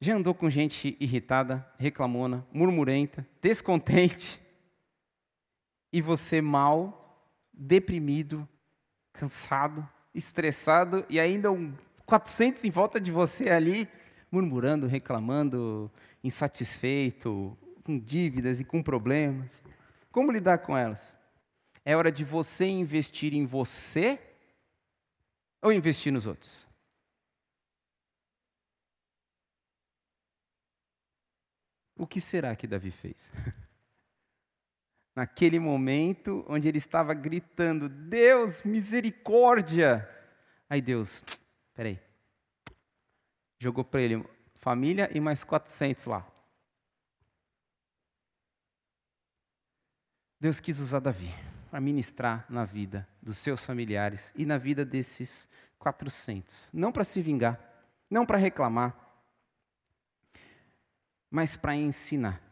Já 0.00 0.14
andou 0.14 0.32
com 0.32 0.48
gente 0.48 0.96
irritada, 1.00 1.66
reclamona, 1.76 2.46
murmurenta, 2.52 3.26
descontente, 3.42 4.40
e 5.92 6.00
você 6.00 6.40
mal, 6.40 7.28
deprimido, 7.52 8.48
cansado, 9.12 9.88
estressado, 10.14 11.04
e 11.08 11.18
ainda 11.18 11.50
um 11.50 11.74
400 12.06 12.64
em 12.64 12.70
volta 12.70 13.00
de 13.00 13.10
você 13.10 13.48
ali, 13.48 13.88
murmurando, 14.30 14.86
reclamando, 14.86 15.90
insatisfeito, 16.22 17.58
com 17.82 17.98
dívidas 17.98 18.60
e 18.60 18.64
com 18.64 18.82
problemas. 18.82 19.64
Como 20.12 20.30
lidar 20.30 20.58
com 20.58 20.76
elas? 20.76 21.18
É 21.84 21.96
hora 21.96 22.12
de 22.12 22.24
você 22.24 22.66
investir 22.66 23.34
em 23.34 23.46
você 23.46 24.20
ou 25.60 25.72
investir 25.72 26.12
nos 26.12 26.26
outros? 26.26 26.67
O 31.98 32.06
que 32.06 32.20
será 32.20 32.54
que 32.54 32.66
Davi 32.66 32.92
fez? 32.92 33.30
Naquele 35.14 35.58
momento 35.58 36.44
onde 36.48 36.68
ele 36.68 36.78
estava 36.78 37.12
gritando: 37.12 37.88
Deus, 37.88 38.62
misericórdia! 38.62 40.08
Aí 40.70 40.80
Deus, 40.80 41.24
peraí, 41.74 42.00
jogou 43.58 43.84
para 43.84 44.00
ele 44.00 44.24
família 44.54 45.10
e 45.12 45.18
mais 45.18 45.42
400 45.42 46.04
lá. 46.06 46.26
Deus 50.40 50.60
quis 50.60 50.78
usar 50.78 51.00
Davi 51.00 51.34
para 51.68 51.80
ministrar 51.80 52.46
na 52.48 52.64
vida 52.64 53.08
dos 53.20 53.38
seus 53.38 53.64
familiares 53.64 54.32
e 54.36 54.46
na 54.46 54.56
vida 54.56 54.84
desses 54.84 55.48
400. 55.78 56.70
Não 56.72 56.92
para 56.92 57.02
se 57.02 57.20
vingar, 57.20 57.58
não 58.08 58.24
para 58.24 58.38
reclamar, 58.38 59.07
mas 61.30 61.56
para 61.56 61.74
ensinar. 61.74 62.42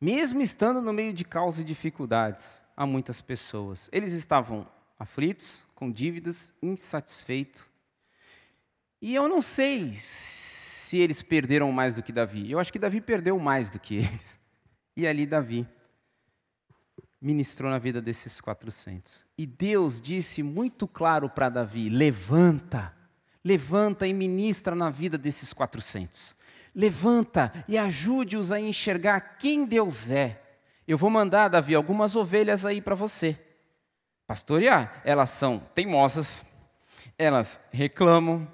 Mesmo 0.00 0.40
estando 0.42 0.80
no 0.80 0.92
meio 0.92 1.12
de 1.12 1.24
caos 1.24 1.58
e 1.58 1.64
dificuldades 1.64 2.62
a 2.76 2.84
muitas 2.84 3.20
pessoas. 3.20 3.88
Eles 3.92 4.12
estavam 4.12 4.66
aflitos, 4.98 5.66
com 5.74 5.90
dívidas, 5.90 6.52
insatisfeitos. 6.62 7.64
E 9.00 9.14
eu 9.14 9.28
não 9.28 9.42
sei 9.42 9.92
se 9.94 10.98
eles 10.98 11.22
perderam 11.22 11.70
mais 11.72 11.94
do 11.94 12.02
que 12.02 12.12
Davi. 12.12 12.50
Eu 12.50 12.58
acho 12.58 12.72
que 12.72 12.78
Davi 12.78 13.00
perdeu 13.00 13.38
mais 13.38 13.70
do 13.70 13.78
que 13.78 13.96
eles. 13.96 14.38
E 14.96 15.06
ali 15.06 15.26
Davi 15.26 15.66
ministrou 17.20 17.70
na 17.70 17.78
vida 17.78 18.02
desses 18.02 18.40
400. 18.40 19.26
E 19.36 19.46
Deus 19.46 20.00
disse 20.00 20.42
muito 20.42 20.86
claro 20.86 21.28
para 21.28 21.48
Davi: 21.48 21.88
levanta, 21.88 22.94
levanta 23.42 24.06
e 24.06 24.12
ministra 24.12 24.74
na 24.74 24.90
vida 24.90 25.16
desses 25.18 25.52
400. 25.52 26.34
Levanta 26.74 27.52
e 27.68 27.78
ajude-os 27.78 28.50
a 28.50 28.58
enxergar 28.58 29.20
quem 29.38 29.64
Deus 29.64 30.10
é. 30.10 30.42
Eu 30.86 30.98
vou 30.98 31.08
mandar, 31.08 31.48
Davi, 31.48 31.74
algumas 31.74 32.16
ovelhas 32.16 32.64
aí 32.66 32.80
para 32.80 32.94
você. 32.94 33.38
Pastorear, 34.26 35.00
elas 35.04 35.30
são 35.30 35.58
teimosas, 35.58 36.44
elas 37.16 37.60
reclamam, 37.72 38.50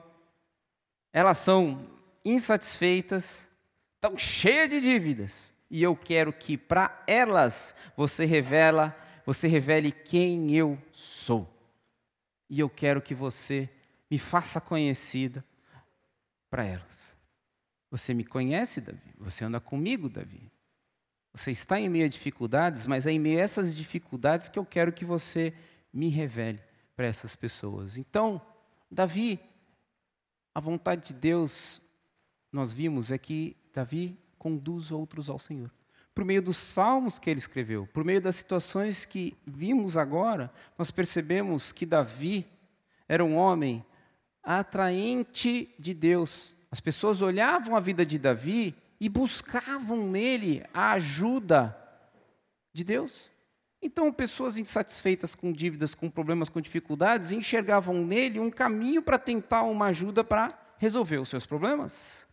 elas 1.12 1.39
são 1.39 1.89
insatisfeitas, 2.25 3.49
estão 3.95 4.16
cheias 4.16 4.68
de 4.68 4.81
dívidas. 4.81 5.55
E 5.71 5.83
eu 5.83 5.97
quero 5.97 6.33
que 6.33 6.57
para 6.57 7.03
elas 7.07 7.75
você 7.97 8.25
revela, 8.25 8.97
você 9.25 9.47
revele 9.47 9.93
quem 9.93 10.55
eu 10.55 10.77
sou. 10.93 11.49
E 12.49 12.59
eu 12.59 12.68
quero 12.68 13.01
que 13.01 13.14
você 13.14 13.71
me 14.11 14.18
faça 14.18 14.61
conhecida 14.61 15.45
para 16.51 16.64
elas. 16.64 17.16
Você 17.91 18.14
me 18.14 18.24
conhece, 18.24 18.80
Davi? 18.80 19.14
Você 19.18 19.45
anda 19.45 19.61
comigo, 19.61 20.09
Davi? 20.09 20.51
Você 21.32 21.51
está 21.51 21.78
em 21.80 21.88
meio 21.88 22.07
a 22.07 22.09
dificuldades, 22.09 22.86
mas 22.86 23.07
é 23.07 23.12
em 23.12 23.18
meio 23.18 23.38
a 23.38 23.43
essas 23.43 23.74
dificuldades 23.74 24.49
que 24.49 24.59
eu 24.59 24.64
quero 24.64 24.93
que 24.93 25.05
você 25.05 25.53
me 25.93 26.09
revele 26.09 26.61
para 26.97 27.07
essas 27.07 27.34
pessoas. 27.34 27.97
Então, 27.97 28.41
Davi, 28.91 29.41
a 30.55 30.61
vontade 30.61 31.09
de 31.09 31.14
Deus 31.14 31.80
nós 32.53 32.72
vimos 32.72 33.11
é 33.11 33.18
que 33.18 33.57
Davi 33.72 34.18
conduz 34.38 34.91
outros 34.91 35.28
ao 35.28 35.38
Senhor. 35.38 35.70
Por 36.14 36.24
meio 36.24 36.43
dos 36.43 36.57
salmos 36.57 37.18
que 37.18 37.30
ele 37.30 37.38
escreveu, 37.38 37.86
por 37.86 38.05
meio 38.05 38.20
das 38.20 38.36
situações 38.36 39.05
que 39.05 39.36
vimos 39.47 39.97
agora, 39.97 40.53
nós 40.76 40.91
percebemos 40.91 41.70
que 41.70 41.86
Davi 41.86 42.47
era 43.09 43.24
um 43.24 43.36
homem 43.36 43.84
atraente 44.43 45.72
de 45.78 45.95
Deus. 45.95 46.55
As 46.71 46.81
pessoas 46.81 47.21
olhavam 47.21 47.75
a 47.77 47.81
vida 47.81 48.07
de 48.07 48.18
Davi 48.18 48.75
e 49.01 49.09
buscavam 49.09 50.07
nele 50.07 50.64
a 50.73 50.93
ajuda 50.93 51.77
de 52.73 52.85
Deus. 52.85 53.31
Então, 53.83 54.12
pessoas 54.12 54.59
insatisfeitas 54.59 55.35
com 55.35 55.53
dívidas, 55.53 55.95
com 55.95 56.11
problemas, 56.11 56.49
com 56.49 56.61
dificuldades, 56.61 57.33
enxergavam 57.33 58.05
nele 58.05 58.39
um 58.39 58.51
caminho 58.51 59.03
para 59.03 59.18
tentar 59.18 59.62
uma 59.62 59.87
ajuda 59.87 60.23
para 60.23 60.59
resolver 60.79 61.18
os 61.18 61.29
seus 61.29 61.47
problemas 61.47 62.29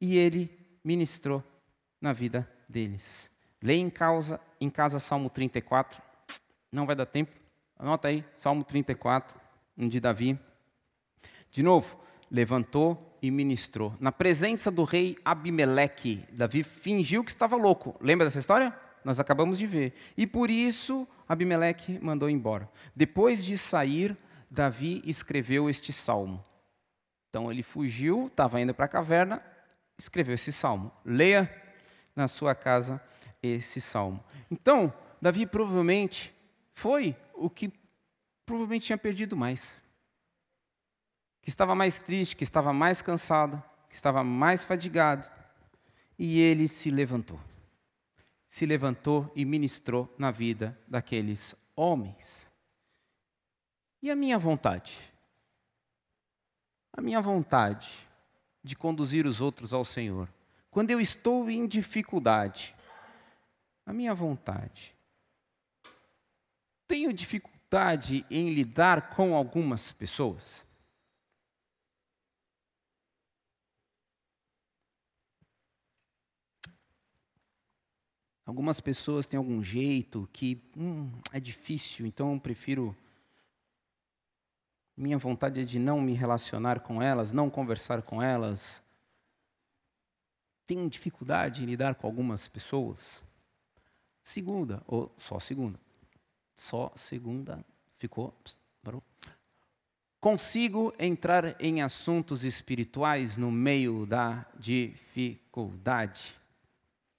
e 0.00 0.16
ele 0.16 0.50
ministrou 0.82 1.42
na 2.00 2.12
vida 2.12 2.48
deles. 2.68 3.30
Leia 3.60 3.80
em 3.80 3.90
casa, 3.90 4.40
em 4.60 4.70
casa 4.70 4.98
Salmo 4.98 5.28
34, 5.28 6.00
não 6.70 6.86
vai 6.86 6.94
dar 6.94 7.06
tempo, 7.06 7.32
anota 7.76 8.08
aí, 8.08 8.24
Salmo 8.34 8.62
34, 8.62 9.38
de 9.76 10.00
Davi. 10.00 10.38
De 11.50 11.62
novo, 11.62 11.98
levantou 12.30 13.16
e 13.22 13.30
ministrou. 13.30 13.94
Na 13.98 14.12
presença 14.12 14.70
do 14.70 14.84
rei 14.84 15.16
Abimeleque, 15.24 16.24
Davi 16.32 16.62
fingiu 16.62 17.24
que 17.24 17.30
estava 17.30 17.56
louco. 17.56 17.96
Lembra 18.00 18.26
dessa 18.26 18.38
história? 18.38 18.74
Nós 19.04 19.18
acabamos 19.18 19.58
de 19.58 19.66
ver. 19.66 19.94
E 20.16 20.26
por 20.26 20.50
isso 20.50 21.06
Abimeleque 21.28 21.98
mandou 22.00 22.28
embora. 22.28 22.68
Depois 22.94 23.44
de 23.44 23.56
sair, 23.56 24.16
Davi 24.50 25.02
escreveu 25.04 25.68
este 25.68 25.92
salmo. 25.92 26.42
Então 27.28 27.50
ele 27.50 27.62
fugiu, 27.62 28.26
estava 28.28 28.60
indo 28.60 28.74
para 28.74 28.86
a 28.86 28.88
caverna, 28.88 29.42
escreveu 29.98 30.34
esse 30.34 30.52
salmo. 30.52 30.90
Leia 31.04 31.50
na 32.14 32.28
sua 32.28 32.54
casa 32.54 33.00
esse 33.42 33.80
salmo. 33.80 34.22
Então, 34.50 34.92
Davi 35.20 35.46
provavelmente 35.46 36.34
foi 36.72 37.16
o 37.34 37.48
que 37.50 37.72
provavelmente 38.44 38.86
tinha 38.86 38.98
perdido 38.98 39.36
mais. 39.36 39.76
Que 41.48 41.50
estava 41.50 41.74
mais 41.74 41.98
triste, 41.98 42.36
que 42.36 42.44
estava 42.44 42.74
mais 42.74 43.00
cansado, 43.00 43.62
que 43.88 43.96
estava 43.96 44.22
mais 44.22 44.64
fadigado. 44.64 45.26
E 46.18 46.38
ele 46.38 46.68
se 46.68 46.90
levantou. 46.90 47.40
Se 48.46 48.66
levantou 48.66 49.32
e 49.34 49.46
ministrou 49.46 50.14
na 50.18 50.30
vida 50.30 50.78
daqueles 50.86 51.54
homens. 51.74 52.52
E 54.02 54.10
a 54.10 54.14
minha 54.14 54.38
vontade? 54.38 54.98
A 56.92 57.00
minha 57.00 57.18
vontade 57.18 58.06
de 58.62 58.76
conduzir 58.76 59.24
os 59.24 59.40
outros 59.40 59.72
ao 59.72 59.86
Senhor. 59.86 60.28
Quando 60.70 60.90
eu 60.90 61.00
estou 61.00 61.48
em 61.48 61.66
dificuldade, 61.66 62.76
a 63.86 63.92
minha 63.94 64.14
vontade. 64.14 64.94
Tenho 66.86 67.10
dificuldade 67.10 68.26
em 68.30 68.52
lidar 68.52 69.16
com 69.16 69.34
algumas 69.34 69.92
pessoas. 69.92 70.67
Algumas 78.48 78.80
pessoas 78.80 79.26
têm 79.26 79.36
algum 79.36 79.62
jeito 79.62 80.26
que 80.32 80.58
hum, 80.74 81.12
é 81.34 81.38
difícil, 81.38 82.06
então 82.06 82.32
eu 82.32 82.40
prefiro 82.40 82.96
minha 84.96 85.18
vontade 85.18 85.60
é 85.60 85.64
de 85.66 85.78
não 85.78 86.00
me 86.00 86.14
relacionar 86.14 86.80
com 86.80 87.02
elas, 87.02 87.30
não 87.30 87.50
conversar 87.50 88.00
com 88.00 88.22
elas. 88.22 88.82
Tenho 90.66 90.88
dificuldade 90.88 91.62
em 91.62 91.66
lidar 91.66 91.96
com 91.96 92.06
algumas 92.06 92.48
pessoas. 92.48 93.22
Segunda, 94.22 94.82
ou 94.86 95.14
só 95.18 95.38
segunda. 95.38 95.78
Só 96.56 96.90
segunda 96.96 97.62
ficou. 97.98 98.34
Parou. 98.82 99.02
Consigo 100.22 100.94
entrar 100.98 101.54
em 101.62 101.82
assuntos 101.82 102.44
espirituais 102.44 103.36
no 103.36 103.52
meio 103.52 104.06
da 104.06 104.46
dificuldade. 104.58 106.34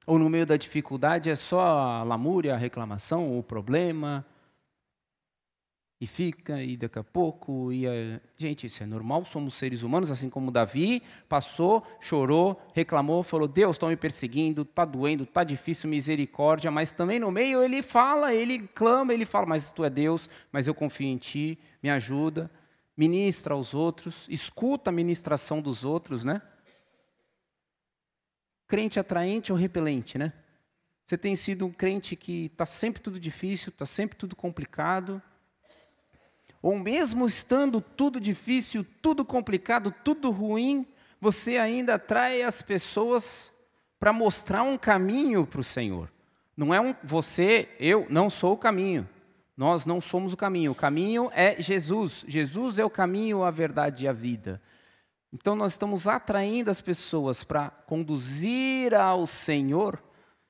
Ou 0.09 0.17
no 0.17 0.27
meio 0.27 0.43
da 0.43 0.57
dificuldade 0.57 1.29
é 1.29 1.35
só 1.35 1.59
a 1.61 2.03
lamúria, 2.03 2.55
a 2.55 2.57
reclamação, 2.57 3.37
o 3.37 3.43
problema, 3.43 4.25
e 6.01 6.07
fica, 6.07 6.63
e 6.63 6.75
daqui 6.75 6.97
a 6.97 7.03
pouco, 7.03 7.71
e 7.71 7.85
a... 7.85 8.19
gente, 8.35 8.65
isso 8.65 8.81
é 8.81 8.87
normal, 8.87 9.23
somos 9.23 9.53
seres 9.53 9.83
humanos, 9.83 10.09
assim 10.09 10.27
como 10.27 10.49
Davi 10.49 11.03
passou, 11.27 11.85
chorou, 12.01 12.59
reclamou, 12.73 13.21
falou: 13.21 13.47
Deus, 13.47 13.75
estão 13.75 13.89
me 13.89 13.95
perseguindo, 13.95 14.63
está 14.63 14.83
doendo, 14.83 15.25
está 15.25 15.43
difícil, 15.43 15.87
misericórdia, 15.87 16.71
mas 16.71 16.91
também 16.91 17.19
no 17.19 17.31
meio 17.31 17.61
ele 17.61 17.83
fala, 17.83 18.33
ele 18.33 18.67
clama, 18.69 19.13
ele 19.13 19.27
fala: 19.27 19.45
Mas 19.45 19.71
tu 19.71 19.85
é 19.85 19.91
Deus, 19.91 20.27
mas 20.51 20.65
eu 20.65 20.73
confio 20.73 21.05
em 21.05 21.17
ti, 21.17 21.59
me 21.83 21.89
ajuda, 21.91 22.49
ministra 22.97 23.53
aos 23.53 23.75
outros, 23.75 24.25
escuta 24.27 24.89
a 24.89 24.91
ministração 24.91 25.61
dos 25.61 25.85
outros, 25.85 26.25
né? 26.25 26.41
Crente 28.69 28.97
atraente 28.97 29.51
ou 29.51 29.57
repelente, 29.57 30.17
né? 30.17 30.31
Você 31.05 31.17
tem 31.17 31.35
sido 31.35 31.65
um 31.65 31.71
crente 31.71 32.15
que 32.15 32.45
está 32.45 32.65
sempre 32.65 33.01
tudo 33.01 33.19
difícil, 33.19 33.69
está 33.69 33.85
sempre 33.85 34.15
tudo 34.15 34.35
complicado, 34.35 35.21
ou 36.61 36.77
mesmo 36.77 37.25
estando 37.25 37.81
tudo 37.81 38.19
difícil, 38.19 38.85
tudo 39.01 39.25
complicado, 39.25 39.93
tudo 40.03 40.29
ruim, 40.29 40.85
você 41.19 41.57
ainda 41.57 41.95
atrai 41.95 42.43
as 42.43 42.61
pessoas 42.61 43.51
para 43.99 44.13
mostrar 44.13 44.63
um 44.63 44.77
caminho 44.77 45.45
para 45.45 45.61
o 45.61 45.63
Senhor. 45.63 46.11
Não 46.55 46.73
é 46.73 46.79
um 46.79 46.93
você, 47.03 47.69
eu 47.79 48.05
não 48.09 48.29
sou 48.29 48.53
o 48.53 48.57
caminho. 48.57 49.07
Nós 49.57 49.85
não 49.85 49.99
somos 49.99 50.31
o 50.31 50.37
caminho. 50.37 50.71
O 50.71 50.75
caminho 50.75 51.29
é 51.33 51.61
Jesus. 51.61 52.23
Jesus 52.27 52.77
é 52.77 52.85
o 52.85 52.89
caminho, 52.89 53.43
a 53.43 53.51
verdade 53.51 54.05
e 54.05 54.07
a 54.07 54.13
vida. 54.13 54.61
Então 55.31 55.55
nós 55.55 55.73
estamos 55.73 56.07
atraindo 56.07 56.71
as 56.71 56.81
pessoas 56.81 57.43
para 57.43 57.69
conduzir 57.69 58.93
ao 58.93 59.27
Senhor. 59.27 60.01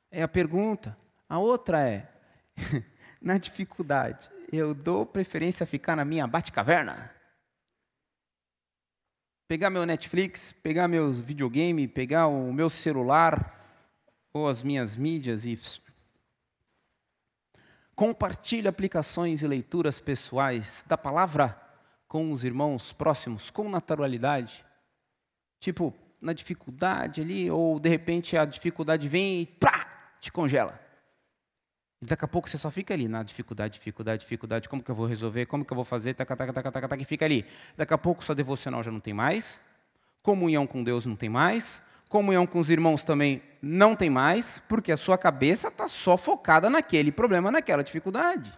É 0.10 0.24
a 0.24 0.28
pergunta. 0.28 0.96
A 1.28 1.38
outra 1.38 1.88
é 1.88 2.10
na 3.22 3.38
dificuldade 3.38 4.30
eu 4.52 4.74
dou 4.74 5.06
preferência 5.06 5.64
a 5.64 5.68
ficar 5.68 5.96
na 5.96 6.04
minha 6.04 6.26
bate-caverna. 6.26 7.14
Pegar 9.48 9.70
meu 9.70 9.86
Netflix, 9.86 10.52
pegar 10.52 10.88
meus 10.88 11.20
videogame, 11.20 11.88
pegar 11.88 12.28
o 12.28 12.54
meu 12.54 12.70
celular 12.70 13.56
ou 14.34 14.48
as 14.48 14.62
minhas 14.62 14.96
mídias 14.96 15.46
e 15.46 15.60
compartilhe 17.96 18.68
aplicações 18.68 19.42
e 19.42 19.48
leituras 19.48 20.00
pessoais 20.00 20.86
da 20.88 20.98
palavra 20.98 21.60
com 22.08 22.32
os 22.32 22.44
irmãos 22.44 22.94
próximos 22.94 23.50
com 23.50 23.70
naturalidade. 23.70 24.66
Tipo, 25.60 25.94
na 26.22 26.34
dificuldade 26.34 27.22
ali, 27.22 27.50
ou 27.50 27.80
de 27.80 27.90
repente 27.90 28.38
a 28.38 28.46
dificuldade 28.46 29.08
vem 29.08 29.42
e 29.42 29.46
pá, 29.46 29.88
te 30.20 30.32
congela. 30.32 30.80
E 32.02 32.06
daqui 32.06 32.24
a 32.24 32.28
pouco 32.28 32.50
você 32.50 32.58
só 32.58 32.72
fica 32.72 32.94
ali 32.94 33.08
na 33.08 33.24
dificuldade, 33.24 33.74
dificuldade, 33.74 34.22
dificuldade. 34.22 34.70
Como 34.70 34.82
que 34.82 34.90
eu 34.90 34.96
vou 34.96 35.06
resolver? 35.06 35.46
Como 35.48 35.66
que 35.66 35.74
eu 35.74 35.76
vou 35.76 35.84
fazer? 35.84 36.14
Taca, 36.14 36.36
taca, 36.36 36.54
taca, 36.54 36.72
taca, 36.72 36.88
taca, 36.88 37.02
e 37.02 37.06
fica 37.06 37.26
ali. 37.26 37.46
Daqui 37.76 37.94
a 37.94 37.98
pouco 37.98 38.24
sua 38.24 38.36
devocional 38.36 38.82
já 38.82 38.92
não 38.92 39.02
tem 39.02 39.14
mais. 39.14 39.62
Comunhão 40.24 40.66
com 40.66 40.84
Deus 40.84 41.06
não 41.06 41.16
tem 41.16 41.30
mais. 41.30 41.82
Comunhão 42.08 42.48
com 42.48 42.58
os 42.58 42.70
irmãos 42.70 43.04
também 43.04 43.42
não 43.62 43.96
tem 43.96 44.10
mais, 44.10 44.62
porque 44.68 44.92
a 44.92 44.98
sua 44.98 45.18
cabeça 45.18 45.68
está 45.68 45.88
só 45.88 46.18
focada 46.18 46.70
naquele 46.70 47.12
problema, 47.12 47.52
naquela 47.52 47.84
dificuldade. 47.84 48.52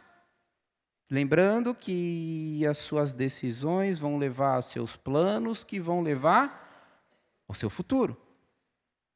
Lembrando 1.10 1.76
que 1.76 2.65
as 2.65 2.78
suas 2.78 3.11
decisões 3.11 3.98
vão 3.98 4.18
levar 4.18 4.56
aos 4.56 4.68
seus 4.68 4.95
planos, 4.95 5.64
que 5.64 5.80
vão 5.80 6.02
levar 6.02 6.70
ao 7.52 7.56
seu 7.56 7.69
futuro. 7.69 8.18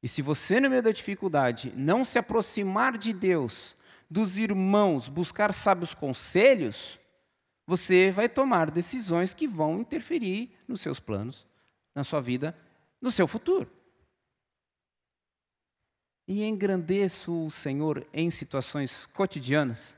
E 0.03 0.07
se 0.07 0.21
você, 0.21 0.59
no 0.59 0.69
meio 0.69 0.83
da 0.83 0.91
dificuldade, 0.91 1.73
não 1.75 2.05
se 2.05 2.19
aproximar 2.19 2.97
de 2.97 3.11
Deus, 3.11 3.75
dos 4.09 4.37
irmãos, 4.37 5.09
buscar 5.09 5.53
sábios 5.53 5.93
conselhos, 5.93 6.99
você 7.65 8.11
vai 8.11 8.29
tomar 8.29 8.69
decisões 8.69 9.33
que 9.33 9.47
vão 9.47 9.79
interferir 9.79 10.51
nos 10.67 10.81
seus 10.81 10.99
planos, 10.99 11.47
na 11.95 12.03
sua 12.03 12.21
vida, 12.21 12.55
no 13.01 13.09
seu 13.09 13.27
futuro. 13.27 13.71
E 16.27 16.43
engrandeço 16.43 17.45
o 17.45 17.49
Senhor 17.49 18.05
em 18.13 18.29
situações 18.29 19.05
cotidianas. 19.07 19.97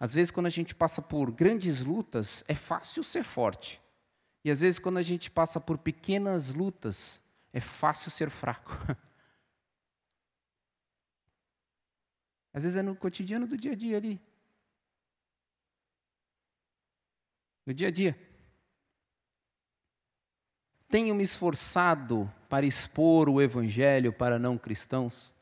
Às 0.00 0.12
vezes, 0.12 0.30
quando 0.30 0.46
a 0.46 0.50
gente 0.50 0.74
passa 0.74 1.00
por 1.00 1.30
grandes 1.30 1.80
lutas, 1.80 2.42
é 2.48 2.54
fácil 2.54 3.04
ser 3.04 3.22
forte. 3.22 3.80
E 4.44 4.50
às 4.50 4.60
vezes, 4.60 4.78
quando 4.78 4.98
a 4.98 5.02
gente 5.02 5.30
passa 5.30 5.60
por 5.60 5.78
pequenas 5.78 6.52
lutas, 6.52 7.20
é 7.54 7.60
fácil 7.60 8.10
ser 8.10 8.28
fraco. 8.30 8.72
Às 12.52 12.64
vezes 12.64 12.76
é 12.76 12.82
no 12.82 12.96
cotidiano 12.96 13.46
do 13.46 13.56
dia 13.56 13.70
a 13.72 13.76
dia 13.76 13.96
ali. 13.96 14.20
No 17.64 17.72
dia 17.72 17.86
a 17.88 17.90
dia. 17.92 18.18
Tenho 20.88 21.14
me 21.14 21.22
esforçado 21.22 22.28
para 22.48 22.66
expor 22.66 23.28
o 23.28 23.40
Evangelho 23.40 24.12
para 24.12 24.36
não 24.36 24.58
cristãos, 24.58 25.32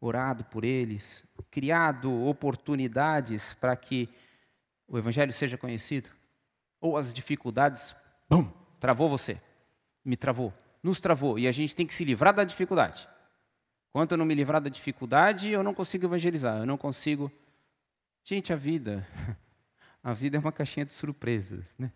orado 0.00 0.44
por 0.46 0.64
eles, 0.64 1.24
criado 1.52 2.12
oportunidades 2.24 3.54
para 3.54 3.76
que 3.76 4.08
o 4.88 4.98
Evangelho 4.98 5.32
seja 5.32 5.56
conhecido, 5.56 6.10
ou 6.80 6.96
as 6.96 7.14
dificuldades, 7.14 7.94
bum, 8.28 8.50
travou 8.80 9.08
você, 9.08 9.40
me 10.04 10.16
travou, 10.16 10.52
nos 10.82 11.00
travou, 11.00 11.38
e 11.38 11.46
a 11.46 11.52
gente 11.52 11.76
tem 11.76 11.86
que 11.86 11.94
se 11.94 12.04
livrar 12.04 12.34
da 12.34 12.44
dificuldade. 12.44 13.08
Quanto 13.92 14.12
eu 14.12 14.18
não 14.18 14.24
me 14.24 14.34
livrar 14.34 14.60
da 14.60 14.70
dificuldade, 14.70 15.50
eu 15.50 15.62
não 15.62 15.74
consigo 15.74 16.06
evangelizar, 16.06 16.58
eu 16.58 16.66
não 16.66 16.78
consigo. 16.78 17.30
Gente, 18.24 18.52
a 18.52 18.56
vida, 18.56 19.06
a 20.02 20.12
vida 20.12 20.36
é 20.36 20.40
uma 20.40 20.50
caixinha 20.50 20.86
de 20.86 20.92
surpresas, 20.92 21.76
né? 21.78 21.92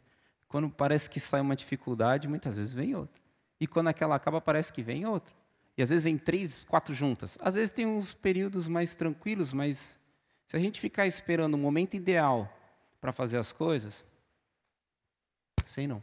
Quando 0.47 0.71
parece 0.71 1.09
que 1.09 1.19
sai 1.19 1.41
uma 1.41 1.57
dificuldade, 1.57 2.29
muitas 2.29 2.59
vezes 2.59 2.73
vem 2.73 2.95
outra. 2.95 3.21
E 3.59 3.67
quando 3.67 3.89
aquela 3.89 4.15
acaba, 4.15 4.41
parece 4.41 4.73
que 4.73 4.83
vem 4.83 5.07
outra. 5.07 5.35
E 5.77 5.83
às 5.83 5.91
vezes 5.91 6.05
vem 6.05 6.17
três, 6.17 6.65
quatro 6.65 6.95
juntas. 6.95 7.37
Às 7.41 7.55
vezes 7.55 7.71
tem 7.71 7.87
uns 7.87 8.15
períodos 8.15 8.69
mais 8.69 8.95
tranquilos, 8.95 9.53
mas 9.53 9.99
se 10.47 10.57
a 10.57 10.61
gente 10.61 10.81
ficar 10.81 11.07
esperando 11.07 11.55
o 11.55 11.59
momento 11.59 11.95
ideal 11.95 12.51
para 13.01 13.13
fazer 13.13 13.39
as 13.39 13.53
coisas, 13.53 14.05
sei 15.67 15.87
não. 15.87 16.03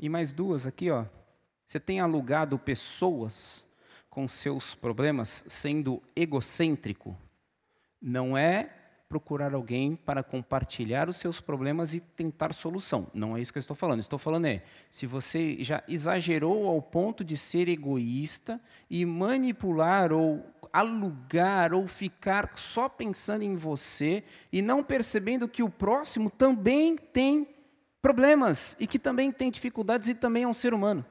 E 0.00 0.08
mais 0.08 0.32
duas 0.32 0.66
aqui, 0.66 0.90
ó. 0.90 1.06
Você 1.72 1.80
tem 1.80 2.00
alugado 2.00 2.58
pessoas 2.58 3.64
com 4.10 4.28
seus 4.28 4.74
problemas 4.74 5.42
sendo 5.48 6.02
egocêntrico 6.14 7.16
não 7.98 8.36
é 8.36 8.68
procurar 9.08 9.54
alguém 9.54 9.96
para 9.96 10.22
compartilhar 10.22 11.08
os 11.08 11.16
seus 11.16 11.40
problemas 11.40 11.94
e 11.94 12.00
tentar 12.00 12.52
solução. 12.52 13.06
Não 13.14 13.34
é 13.34 13.40
isso 13.40 13.50
que 13.50 13.58
eu 13.58 13.62
estou 13.62 13.74
falando. 13.74 14.00
Estou 14.00 14.18
falando 14.18 14.44
é, 14.44 14.62
se 14.90 15.06
você 15.06 15.64
já 15.64 15.82
exagerou 15.88 16.68
ao 16.68 16.82
ponto 16.82 17.24
de 17.24 17.38
ser 17.38 17.70
egoísta 17.70 18.60
e 18.90 19.06
manipular 19.06 20.12
ou 20.12 20.44
alugar 20.70 21.72
ou 21.72 21.86
ficar 21.88 22.52
só 22.54 22.86
pensando 22.86 23.44
em 23.44 23.56
você 23.56 24.22
e 24.52 24.60
não 24.60 24.84
percebendo 24.84 25.48
que 25.48 25.62
o 25.62 25.70
próximo 25.70 26.28
também 26.28 26.98
tem 26.98 27.48
problemas 28.02 28.76
e 28.78 28.86
que 28.86 28.98
também 28.98 29.32
tem 29.32 29.50
dificuldades 29.50 30.08
e 30.08 30.14
também 30.14 30.42
é 30.42 30.48
um 30.48 30.52
ser 30.52 30.74
humano 30.74 31.02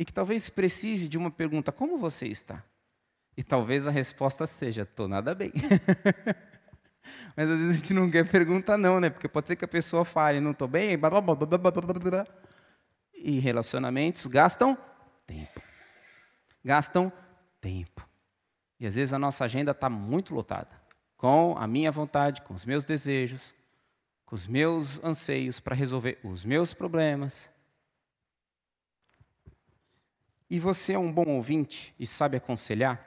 e 0.00 0.04
que 0.06 0.14
talvez 0.14 0.48
precise 0.48 1.06
de 1.06 1.18
uma 1.18 1.30
pergunta: 1.30 1.70
como 1.70 1.98
você 1.98 2.26
está? 2.26 2.64
E 3.36 3.44
talvez 3.44 3.86
a 3.86 3.90
resposta 3.90 4.46
seja: 4.46 4.80
estou 4.80 5.06
nada 5.06 5.34
bem. 5.34 5.52
Mas 7.36 7.46
às 7.46 7.58
vezes 7.58 7.74
a 7.74 7.78
gente 7.78 7.92
não 7.92 8.10
quer 8.10 8.26
perguntar, 8.26 8.78
não, 8.78 8.98
né? 8.98 9.10
Porque 9.10 9.28
pode 9.28 9.48
ser 9.48 9.56
que 9.56 9.64
a 9.66 9.68
pessoa 9.68 10.02
fale: 10.02 10.40
não 10.40 10.52
estou 10.52 10.66
bem, 10.66 10.96
blá, 10.96 11.10
blá, 11.20 11.34
blá, 11.34 12.24
e 13.12 13.38
relacionamentos 13.40 14.24
gastam 14.24 14.76
tempo. 15.26 15.60
Gastam 16.64 17.12
tempo. 17.60 18.08
E 18.78 18.86
às 18.86 18.94
vezes 18.94 19.12
a 19.12 19.18
nossa 19.18 19.44
agenda 19.44 19.72
está 19.72 19.90
muito 19.90 20.34
lotada 20.34 20.80
com 21.18 21.54
a 21.58 21.66
minha 21.66 21.92
vontade, 21.92 22.40
com 22.40 22.54
os 22.54 22.64
meus 22.64 22.86
desejos, 22.86 23.54
com 24.24 24.34
os 24.34 24.46
meus 24.46 24.98
anseios 25.04 25.60
para 25.60 25.76
resolver 25.76 26.18
os 26.24 26.42
meus 26.42 26.72
problemas 26.72 27.50
e 30.50 30.58
você 30.58 30.94
é 30.94 30.98
um 30.98 31.12
bom 31.12 31.28
ouvinte 31.28 31.94
e 31.98 32.06
sabe 32.06 32.36
aconselhar? 32.36 33.06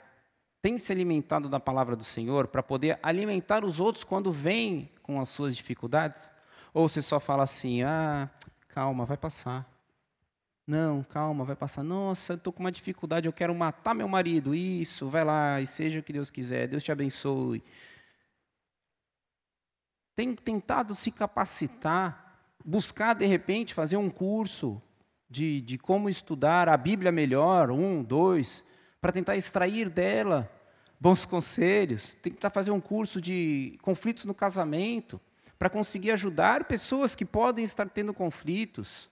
Tem 0.61 0.78
se 0.78 0.94
alimentado 0.94 1.49
da 1.49 1.60
palavra 1.60 1.94
do 1.94 2.03
Senhor 2.06 2.48
para 2.48 2.64
poder 2.64 2.98
alimentar 3.03 3.65
os 3.65 3.82
outros 3.82 4.06
quando 4.06 4.32
vêm 4.32 4.90
com 5.02 5.20
as 5.20 5.28
suas 5.28 5.53
dificuldades? 5.56 6.32
Ou 6.74 6.88
você 6.88 7.02
só 7.02 7.20
fala 7.20 7.44
assim: 7.44 7.84
ah, 7.84 8.30
calma, 8.70 9.06
vai 9.06 9.18
passar. 9.18 9.70
Não, 10.65 11.03
calma, 11.03 11.44
vai 11.44 11.57
passar. 11.57 11.84
Nossa, 11.84 12.36
estou 12.36 12.53
com 12.53 12.61
uma 12.64 12.72
dificuldade, 12.72 13.28
eu 13.28 13.34
quero 13.34 13.53
matar 13.53 13.94
meu 13.94 14.07
marido. 14.07 14.56
Isso, 14.56 15.10
vai 15.10 15.26
lá 15.26 15.60
e 15.60 15.68
seja 15.68 15.99
o 15.99 16.03
que 16.03 16.14
Deus 16.14 16.32
quiser. 16.32 16.70
Deus 16.70 16.82
te 16.82 16.91
abençoe. 16.94 17.61
Tem 20.15 20.34
tentado 20.34 20.95
se 20.95 21.11
capacitar, 21.11 22.56
buscar 22.64 23.14
de 23.14 23.26
repente 23.26 23.74
fazer 23.74 23.98
um 23.98 24.10
curso, 24.10 24.82
de, 25.34 25.61
de 25.61 25.80
como 25.80 26.10
estudar 26.10 26.69
a 26.69 26.77
Bíblia 26.77 27.11
melhor, 27.11 27.72
um, 27.72 28.03
dois, 28.03 28.64
para 29.01 29.11
tentar 29.11 29.35
extrair 29.35 29.89
dela 29.89 30.47
bons 30.99 31.26
conselhos, 31.26 32.15
tentar 32.22 32.51
fazer 32.51 32.69
um 32.69 32.80
curso 32.80 33.19
de 33.19 33.77
conflitos 33.81 34.26
no 34.26 34.34
casamento, 34.34 35.19
para 35.57 35.72
conseguir 35.72 36.11
ajudar 36.11 36.65
pessoas 36.65 37.15
que 37.15 37.26
podem 37.26 37.65
estar 37.65 37.89
tendo 37.89 38.14
conflitos. 38.14 39.10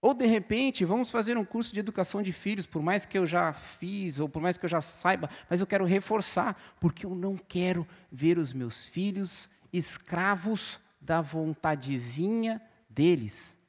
Ou, 0.00 0.14
de 0.14 0.24
repente, 0.24 0.86
vamos 0.86 1.10
fazer 1.10 1.36
um 1.36 1.44
curso 1.44 1.74
de 1.74 1.80
educação 1.80 2.22
de 2.22 2.32
filhos, 2.32 2.64
por 2.64 2.82
mais 2.82 3.04
que 3.04 3.18
eu 3.18 3.26
já 3.26 3.52
fiz, 3.52 4.18
ou 4.18 4.28
por 4.28 4.40
mais 4.40 4.56
que 4.56 4.64
eu 4.64 4.70
já 4.70 4.80
saiba, 4.80 5.28
mas 5.50 5.60
eu 5.60 5.66
quero 5.66 5.84
reforçar, 5.84 6.56
porque 6.80 7.04
eu 7.04 7.14
não 7.14 7.36
quero 7.36 7.86
ver 8.10 8.38
os 8.38 8.54
meus 8.54 8.86
filhos 8.86 9.50
escravos 9.70 10.80
da 10.98 11.20
vontadezinha 11.20 12.60
deles. 12.88 13.59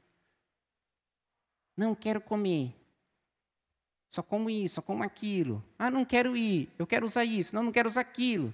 Não 1.75 1.95
quero 1.95 2.21
comer. 2.21 2.75
Só 4.09 4.21
como 4.21 4.49
isso, 4.49 4.75
só 4.75 4.81
como 4.81 5.03
aquilo. 5.03 5.63
Ah, 5.79 5.89
não 5.89 6.03
quero 6.03 6.35
ir, 6.35 6.69
eu 6.77 6.85
quero 6.85 7.05
usar 7.05 7.23
isso, 7.23 7.55
não, 7.55 7.63
não 7.63 7.71
quero 7.71 7.87
usar 7.87 8.01
aquilo. 8.01 8.53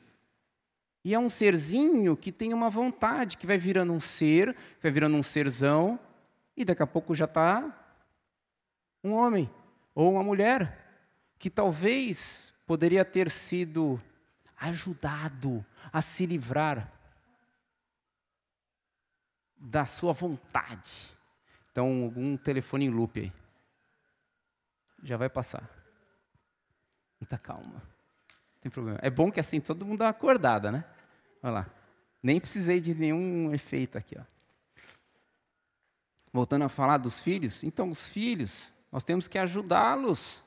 E 1.03 1.14
é 1.14 1.19
um 1.19 1.30
serzinho 1.30 2.15
que 2.15 2.31
tem 2.31 2.53
uma 2.53 2.69
vontade, 2.69 3.38
que 3.38 3.48
vai 3.48 3.57
virando 3.57 3.91
um 3.94 3.99
ser, 3.99 4.56
vai 4.81 4.91
virando 4.91 5.18
um 5.18 5.23
serzão, 5.23 5.99
e 6.56 6.64
daqui 6.64 6.84
a 6.84 6.88
pouco 6.88 7.15
já 7.15 7.26
está 7.26 7.73
um 9.03 9.14
homem 9.14 9.49
ou 9.95 10.11
uma 10.11 10.23
mulher 10.23 10.85
que 11.39 11.49
talvez 11.49 12.53
poderia 12.65 13.06
ter 13.06 13.30
sido 13.30 14.02
ajudado 14.60 15.65
a 15.94 16.02
se 16.02 16.26
livrar 16.26 16.91
da 19.57 19.85
sua 19.85 20.14
vontade. 20.14 21.16
Então, 21.78 22.12
um 22.18 22.36
telefone 22.36 22.86
em 22.86 22.90
loop 22.90 23.20
aí. 23.20 23.32
Já 25.04 25.16
vai 25.16 25.30
passar. 25.30 25.70
Muita 27.22 27.38
calma. 27.38 27.72
Não 27.76 28.62
tem 28.62 28.72
problema. 28.72 28.98
É 28.99 29.12
bom 29.12 29.32
que 29.32 29.40
assim 29.40 29.60
todo 29.60 29.86
mundo 29.86 29.99
dá 29.99 30.06
uma 30.06 30.10
acordada, 30.10 30.72
né? 30.72 30.84
Olha 31.44 31.52
lá. 31.54 31.70
Nem 32.24 32.40
precisei 32.40 32.82
de 32.82 32.95
nenhum 32.95 33.54
efeito 33.54 33.95
aqui, 33.95 34.18
ó. 34.18 34.24
Voltando 36.34 36.66
a 36.66 36.70
falar 36.70 36.98
dos 36.98 37.20
filhos, 37.20 37.64
então 37.64 37.91
os 37.91 38.08
filhos, 38.08 38.74
nós 38.91 39.04
temos 39.04 39.28
que 39.28 39.38
ajudá-los, 39.38 40.44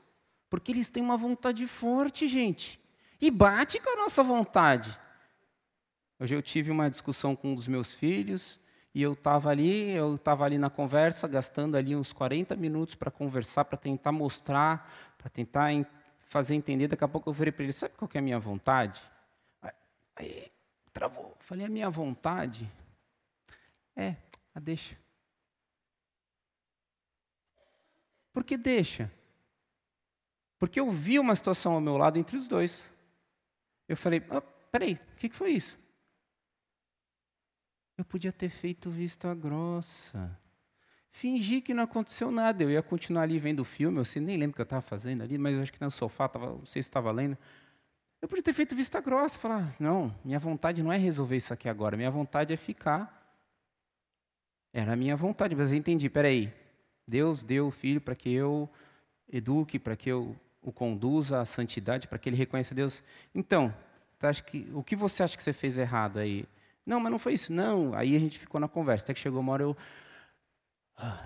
porque 0.49 0.73
eles 0.73 0.89
têm 0.89 1.01
uma 1.01 1.15
vontade 1.15 1.65
forte, 1.65 2.27
gente, 2.27 2.77
e 3.21 3.31
bate 3.31 3.79
com 3.79 3.89
a 3.89 4.03
nossa 4.03 4.21
vontade. 4.21 4.99
Hoje 6.19 6.35
eu 6.35 6.41
tive 6.41 6.71
uma 6.71 6.89
discussão 6.89 7.37
com 7.37 7.53
um 7.53 7.55
dos 7.55 7.69
meus 7.69 7.93
filhos, 7.93 8.59
e 8.93 9.01
eu 9.01 9.13
estava 9.13 9.49
ali, 9.49 9.91
eu 9.91 10.15
estava 10.15 10.43
ali 10.43 10.57
na 10.57 10.69
conversa, 10.69 11.27
gastando 11.27 11.77
ali 11.77 11.95
uns 11.95 12.11
40 12.11 12.55
minutos 12.55 12.93
para 12.95 13.09
conversar, 13.09 13.65
para 13.65 13.77
tentar 13.77 14.11
mostrar, 14.11 14.89
para 15.17 15.29
tentar 15.29 15.69
fazer 16.17 16.55
entender. 16.55 16.87
Daqui 16.87 17.03
a 17.03 17.07
pouco 17.07 17.29
eu 17.29 17.33
virei 17.33 17.51
para 17.51 17.63
ele, 17.63 17.73
sabe 17.73 17.93
qual 17.95 18.09
é 18.13 18.17
a 18.17 18.21
minha 18.21 18.39
vontade? 18.39 19.01
Aí, 20.15 20.51
travou. 20.91 21.35
Falei, 21.39 21.65
a 21.65 21.69
minha 21.69 21.89
vontade 21.89 22.69
é, 23.95 24.15
a 24.53 24.59
deixa. 24.59 24.97
Por 28.33 28.43
que 28.43 28.57
deixa? 28.57 29.11
Porque 30.59 30.79
eu 30.79 30.89
vi 30.89 31.17
uma 31.17 31.35
situação 31.35 31.73
ao 31.73 31.81
meu 31.81 31.97
lado 31.97 32.17
entre 32.19 32.37
os 32.37 32.47
dois. 32.47 32.89
Eu 33.87 33.97
falei, 33.97 34.23
oh, 34.29 34.41
peraí, 34.71 34.93
o 34.93 35.15
que, 35.15 35.29
que 35.29 35.35
foi 35.35 35.51
isso? 35.51 35.80
Eu 38.01 38.05
podia 38.05 38.31
ter 38.31 38.49
feito 38.49 38.89
vista 38.89 39.31
grossa. 39.35 40.35
Fingi 41.11 41.61
que 41.61 41.71
não 41.71 41.83
aconteceu 41.83 42.31
nada. 42.31 42.63
Eu 42.63 42.71
ia 42.71 42.81
continuar 42.81 43.21
ali 43.21 43.37
vendo 43.37 43.59
o 43.59 43.63
filme, 43.63 43.99
eu 43.99 44.05
sei, 44.05 44.19
nem 44.19 44.37
lembro 44.37 44.53
o 44.53 44.55
que 44.55 44.61
eu 44.61 44.63
estava 44.63 44.81
fazendo 44.81 45.21
ali, 45.21 45.37
mas 45.37 45.55
eu 45.55 45.61
acho 45.61 45.71
que 45.71 45.79
no 45.79 45.91
sofá, 45.91 46.27
tava, 46.27 46.47
não 46.47 46.65
sei 46.65 46.81
se 46.81 46.89
estava 46.89 47.11
lendo. 47.11 47.37
Eu 48.19 48.27
podia 48.27 48.41
ter 48.43 48.53
feito 48.53 48.75
vista 48.75 48.99
grossa, 48.99 49.37
falar, 49.37 49.75
não, 49.79 50.15
minha 50.25 50.39
vontade 50.39 50.81
não 50.81 50.91
é 50.91 50.97
resolver 50.97 51.35
isso 51.35 51.53
aqui 51.53 51.69
agora, 51.69 51.95
minha 51.95 52.09
vontade 52.09 52.51
é 52.51 52.57
ficar. 52.57 53.39
Era 54.73 54.93
a 54.93 54.95
minha 54.95 55.15
vontade, 55.15 55.55
mas 55.55 55.71
eu 55.71 55.77
entendi, 55.77 56.09
peraí, 56.09 56.51
Deus 57.07 57.43
deu 57.43 57.67
o 57.67 57.71
Filho 57.71 58.01
para 58.01 58.15
que 58.15 58.33
eu 58.33 58.67
eduque, 59.31 59.77
para 59.77 59.95
que 59.95 60.09
eu 60.09 60.35
o 60.59 60.71
conduza 60.71 61.39
à 61.39 61.45
santidade, 61.45 62.07
para 62.07 62.17
que 62.17 62.29
ele 62.29 62.35
reconheça 62.35 62.73
Deus. 62.73 63.03
Então, 63.35 63.71
tá, 64.17 64.33
que, 64.33 64.67
o 64.73 64.81
que 64.81 64.95
você 64.95 65.21
acha 65.21 65.37
que 65.37 65.43
você 65.43 65.53
fez 65.53 65.77
errado 65.77 66.17
aí? 66.17 66.47
Não, 66.85 66.99
mas 66.99 67.11
não 67.11 67.19
foi 67.19 67.33
isso. 67.33 67.53
Não, 67.53 67.93
aí 67.93 68.15
a 68.15 68.19
gente 68.19 68.39
ficou 68.39 68.59
na 68.59 68.67
conversa, 68.67 69.05
até 69.05 69.13
que 69.13 69.19
chegou 69.19 69.39
uma 69.39 69.53
hora 69.53 69.63
eu... 69.63 69.77
Ah, 70.97 71.23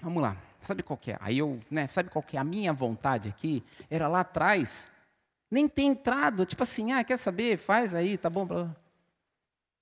vamos 0.00 0.22
lá, 0.22 0.36
sabe 0.66 0.82
qual 0.82 0.96
que 0.96 1.12
é? 1.12 1.18
Aí 1.20 1.38
eu, 1.38 1.58
né, 1.70 1.86
sabe 1.88 2.10
qual 2.10 2.22
que 2.22 2.36
é 2.36 2.40
a 2.40 2.44
minha 2.44 2.72
vontade 2.72 3.28
aqui? 3.28 3.62
Era 3.88 4.08
lá 4.08 4.20
atrás, 4.20 4.90
nem 5.50 5.68
ter 5.68 5.82
entrado, 5.82 6.44
tipo 6.44 6.62
assim, 6.62 6.92
ah, 6.92 7.04
quer 7.04 7.16
saber? 7.16 7.56
Faz 7.56 7.94
aí, 7.94 8.18
tá 8.18 8.28
bom. 8.28 8.46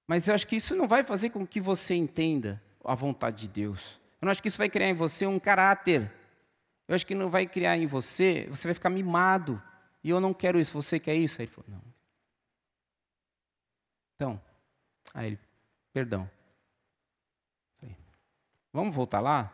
Mas 0.06 0.28
eu 0.28 0.34
acho 0.34 0.46
que 0.46 0.56
isso 0.56 0.74
não 0.74 0.86
vai 0.86 1.02
fazer 1.02 1.30
com 1.30 1.46
que 1.46 1.60
você 1.60 1.94
entenda 1.94 2.62
a 2.84 2.94
vontade 2.94 3.46
de 3.46 3.48
Deus. 3.48 4.00
Eu 4.20 4.26
não 4.26 4.30
acho 4.30 4.42
que 4.42 4.48
isso 4.48 4.58
vai 4.58 4.68
criar 4.68 4.88
em 4.88 4.94
você 4.94 5.26
um 5.26 5.38
caráter. 5.38 6.12
Eu 6.86 6.94
acho 6.94 7.06
que 7.06 7.14
não 7.14 7.30
vai 7.30 7.46
criar 7.46 7.76
em 7.76 7.86
você, 7.86 8.46
você 8.50 8.68
vai 8.68 8.74
ficar 8.74 8.90
mimado. 8.90 9.60
E 10.04 10.10
eu 10.10 10.20
não 10.20 10.34
quero 10.34 10.60
isso, 10.60 10.72
você 10.72 11.00
quer 11.00 11.14
isso? 11.14 11.40
Aí 11.40 11.46
ele 11.46 11.52
falou, 11.52 11.70
não. 11.70 11.82
Então, 14.16 14.40
aí 15.14 15.28
ele, 15.28 15.38
perdão. 15.92 16.28
Falei, 17.80 17.96
vamos 18.72 18.94
voltar 18.94 19.20
lá? 19.20 19.52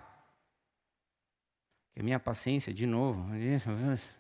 Que 1.93 2.01
a 2.01 2.05
minha 2.05 2.21
paciência, 2.21 2.73
de 2.73 2.87
novo. 2.87 3.27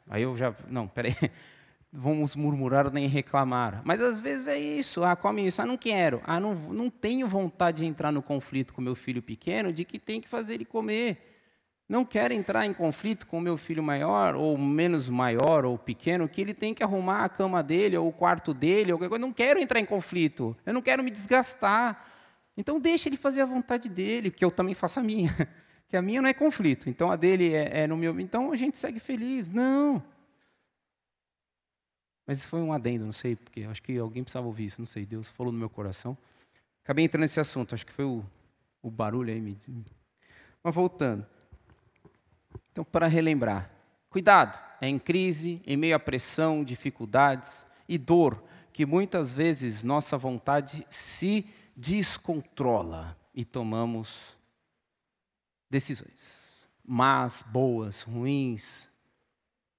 Aí 0.09 0.23
eu 0.23 0.37
já, 0.37 0.55
não, 0.69 0.89
peraí 0.89 1.15
vamos 1.93 2.37
murmurar 2.37 2.91
nem 2.93 3.07
reclamar. 3.07 3.83
Mas 3.85 4.01
às 4.01 4.21
vezes 4.21 4.49
é 4.49 4.59
isso, 4.59 5.03
ah, 5.05 5.17
come 5.17 5.47
isso, 5.47 5.63
ah, 5.63 5.67
não 5.67 5.77
quero, 5.77 6.21
ah, 6.25 6.39
não, 6.39 6.55
não 6.55 6.91
tenho 6.91 7.27
vontade 7.27 7.79
de 7.79 7.87
entrar 7.87 8.13
no 8.13 8.23
conflito 8.23 8.75
com 8.75 8.81
meu 8.81 8.95
filho 8.95 9.23
pequeno 9.23 9.73
de 9.73 9.85
que 9.85 9.99
tem 9.99 10.21
que 10.21 10.29
fazer 10.29 10.55
ele 10.55 10.65
comer. 10.65 11.28
Não 11.89 12.05
quero 12.05 12.35
entrar 12.35 12.67
em 12.67 12.75
conflito 12.75 13.27
com 13.27 13.41
meu 13.41 13.57
filho 13.57 13.83
maior, 13.83 14.35
ou 14.35 14.59
menos 14.59 15.09
maior, 15.09 15.65
ou 15.65 15.79
pequeno, 15.79 16.29
que 16.29 16.41
ele 16.41 16.53
tem 16.53 16.75
que 16.75 16.83
arrumar 16.83 17.25
a 17.25 17.29
cama 17.31 17.63
dele, 17.63 17.97
ou 17.97 18.09
o 18.09 18.13
quarto 18.13 18.53
dele, 18.53 18.93
ou 18.93 19.03
Eu 19.03 19.19
não 19.19 19.33
quero 19.33 19.59
entrar 19.59 19.81
em 19.81 19.87
conflito, 19.87 20.55
eu 20.67 20.75
não 20.75 20.83
quero 20.83 21.03
me 21.03 21.11
desgastar. 21.11 22.07
Então 22.55 22.79
deixa 22.79 23.09
ele 23.09 23.17
fazer 23.17 23.41
a 23.41 23.47
vontade 23.47 23.89
dele, 23.89 24.31
que 24.31 24.45
eu 24.45 24.51
também 24.51 24.75
faço 24.75 25.01
a 25.01 25.03
minha. 25.03 25.31
Que 25.89 25.97
a 25.97 26.03
minha 26.03 26.21
não 26.21 26.29
é 26.29 26.35
conflito, 26.35 26.91
então 26.91 27.11
a 27.11 27.17
dele 27.17 27.55
é, 27.55 27.85
é 27.85 27.87
no 27.87 27.97
meu. 27.97 28.21
Então 28.21 28.53
a 28.53 28.57
gente 28.57 28.77
segue 28.77 29.01
feliz. 29.01 29.51
Não. 29.51 30.03
Mas 32.27 32.41
isso 32.41 32.49
foi 32.49 32.61
um 32.61 32.75
adendo, 32.75 33.07
não 33.07 33.13
sei, 33.13 33.35
porque 33.35 33.63
acho 33.63 33.83
que 33.83 33.97
alguém 33.97 34.23
precisava 34.23 34.47
ouvir 34.47 34.67
isso, 34.67 34.83
não 34.83 34.87
sei. 34.87 35.07
Deus 35.07 35.31
falou 35.31 35.51
no 35.51 35.59
meu 35.59 35.71
coração. 35.71 36.15
Acabei 36.85 37.07
entrando 37.07 37.23
nesse 37.23 37.41
assunto, 37.41 37.75
acho 37.75 37.87
que 37.87 37.93
foi 37.93 38.05
o, 38.05 38.23
o 38.83 38.91
barulho 38.91 39.33
aí. 39.33 39.41
Me... 39.41 39.57
Mas 40.63 40.75
voltando. 40.75 41.27
Então, 42.79 42.85
para 42.85 43.09
relembrar, 43.09 43.69
cuidado, 44.09 44.57
é 44.81 44.87
em 44.87 45.01
crise, 45.01 45.61
em 45.67 45.77
meio 45.77 45.97
à 45.97 45.99
pressão, 45.99 46.63
dificuldades 46.63 47.67
e 47.89 47.99
dor, 47.99 48.41
que 48.73 48.87
muitas 48.87 49.35
vezes 49.35 49.83
nossa 49.83 50.17
vontade 50.17 50.87
se 50.89 51.45
descontrola 51.77 53.19
e 53.35 53.45
tomamos 53.45 54.39
decisões 55.69 56.69
más, 56.87 57.43
boas, 57.49 58.03
ruins. 58.03 58.89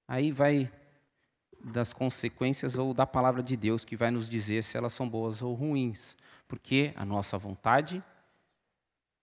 Aí 0.06 0.30
vai 0.30 0.70
das 1.64 1.94
consequências 1.94 2.76
ou 2.76 2.92
da 2.92 3.06
palavra 3.06 3.42
de 3.42 3.56
Deus 3.56 3.82
que 3.82 3.96
vai 3.96 4.10
nos 4.10 4.28
dizer 4.28 4.62
se 4.62 4.76
elas 4.76 4.92
são 4.92 5.08
boas 5.08 5.40
ou 5.40 5.54
ruins, 5.54 6.18
porque 6.46 6.92
a 6.94 7.06
nossa 7.06 7.38
vontade 7.38 8.04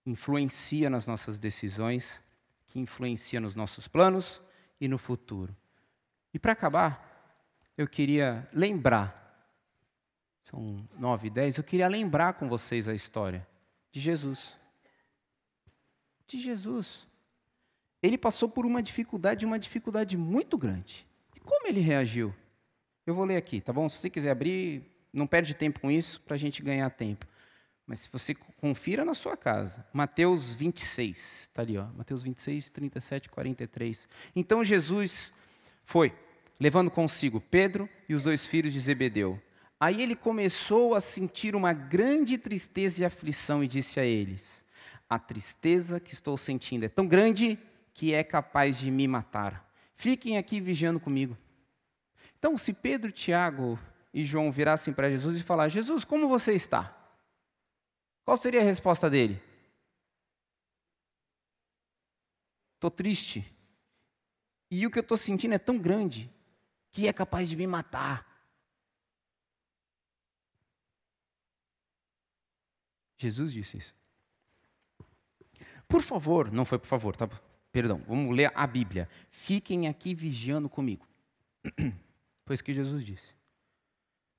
influencia 0.04 0.90
nas 0.90 1.06
nossas 1.06 1.38
decisões, 1.38 2.20
que 2.68 2.78
influencia 2.78 3.40
nos 3.40 3.54
nossos 3.54 3.88
planos 3.88 4.40
e 4.80 4.86
no 4.86 4.98
futuro. 4.98 5.54
E 6.32 6.38
para 6.38 6.52
acabar, 6.52 7.34
eu 7.76 7.88
queria 7.88 8.48
lembrar, 8.52 9.14
são 10.42 10.86
nove 10.96 11.26
e 11.26 11.30
dez, 11.30 11.56
eu 11.56 11.64
queria 11.64 11.88
lembrar 11.88 12.34
com 12.34 12.48
vocês 12.48 12.88
a 12.88 12.94
história 12.94 13.46
de 13.90 14.00
Jesus. 14.00 14.58
De 16.26 16.38
Jesus. 16.38 17.06
Ele 18.02 18.16
passou 18.16 18.48
por 18.48 18.64
uma 18.64 18.82
dificuldade, 18.82 19.44
uma 19.44 19.58
dificuldade 19.58 20.16
muito 20.16 20.56
grande. 20.56 21.06
Como 21.42 21.66
ele 21.66 21.80
reagiu? 21.80 22.34
Eu 23.06 23.14
vou 23.14 23.24
ler 23.24 23.36
aqui, 23.36 23.60
tá 23.60 23.72
bom? 23.72 23.88
Se 23.88 23.96
você 23.96 24.10
quiser 24.10 24.30
abrir, 24.30 24.82
não 25.10 25.26
perde 25.26 25.54
tempo 25.54 25.80
com 25.80 25.90
isso 25.90 26.20
para 26.20 26.34
a 26.34 26.38
gente 26.38 26.62
ganhar 26.62 26.90
tempo. 26.90 27.26
Mas 27.88 28.00
se 28.00 28.10
você 28.12 28.34
confira 28.34 29.02
na 29.02 29.14
sua 29.14 29.34
casa, 29.34 29.82
Mateus 29.94 30.52
26, 30.52 31.48
está 31.48 31.62
ali, 31.62 31.78
ó, 31.78 31.86
Mateus 31.96 32.22
26, 32.22 32.68
37, 32.68 33.30
43. 33.30 34.06
Então 34.36 34.62
Jesus 34.62 35.32
foi, 35.86 36.14
levando 36.60 36.90
consigo 36.90 37.40
Pedro 37.40 37.88
e 38.06 38.14
os 38.14 38.24
dois 38.24 38.44
filhos 38.44 38.74
de 38.74 38.80
Zebedeu. 38.80 39.40
Aí 39.80 40.02
ele 40.02 40.14
começou 40.14 40.94
a 40.94 41.00
sentir 41.00 41.56
uma 41.56 41.72
grande 41.72 42.36
tristeza 42.36 43.00
e 43.00 43.04
aflição 43.06 43.64
e 43.64 43.68
disse 43.68 43.98
a 43.98 44.04
eles: 44.04 44.62
A 45.08 45.18
tristeza 45.18 45.98
que 45.98 46.12
estou 46.12 46.36
sentindo 46.36 46.84
é 46.84 46.90
tão 46.90 47.06
grande 47.06 47.58
que 47.94 48.12
é 48.12 48.22
capaz 48.22 48.78
de 48.78 48.90
me 48.90 49.08
matar. 49.08 49.66
Fiquem 49.94 50.36
aqui 50.36 50.60
vigiando 50.60 51.00
comigo. 51.00 51.38
Então, 52.38 52.58
se 52.58 52.74
Pedro, 52.74 53.10
Tiago 53.10 53.78
e 54.12 54.26
João 54.26 54.52
virassem 54.52 54.92
para 54.92 55.10
Jesus 55.10 55.40
e 55.40 55.42
falar: 55.42 55.70
Jesus, 55.70 56.04
como 56.04 56.28
você 56.28 56.52
está? 56.52 56.97
Qual 58.28 58.36
seria 58.36 58.60
a 58.60 58.62
resposta 58.62 59.08
dele? 59.08 59.42
Estou 62.74 62.90
triste. 62.90 63.42
E 64.70 64.86
o 64.86 64.90
que 64.90 64.98
eu 64.98 65.00
estou 65.00 65.16
sentindo 65.16 65.54
é 65.54 65.58
tão 65.58 65.78
grande 65.78 66.30
que 66.92 67.08
é 67.08 67.12
capaz 67.14 67.48
de 67.48 67.56
me 67.56 67.66
matar. 67.66 68.46
Jesus 73.16 73.50
disse 73.50 73.78
isso. 73.78 73.94
Por 75.88 76.02
favor, 76.02 76.52
não 76.52 76.66
foi 76.66 76.78
por 76.78 76.86
favor, 76.86 77.16
tá? 77.16 77.26
Perdão, 77.72 78.04
vamos 78.06 78.36
ler 78.36 78.52
a 78.54 78.66
Bíblia. 78.66 79.08
Fiquem 79.30 79.88
aqui 79.88 80.14
vigiando 80.14 80.68
comigo. 80.68 81.08
Foi 82.44 82.52
isso 82.52 82.62
que 82.62 82.74
Jesus 82.74 83.02
disse. 83.06 83.34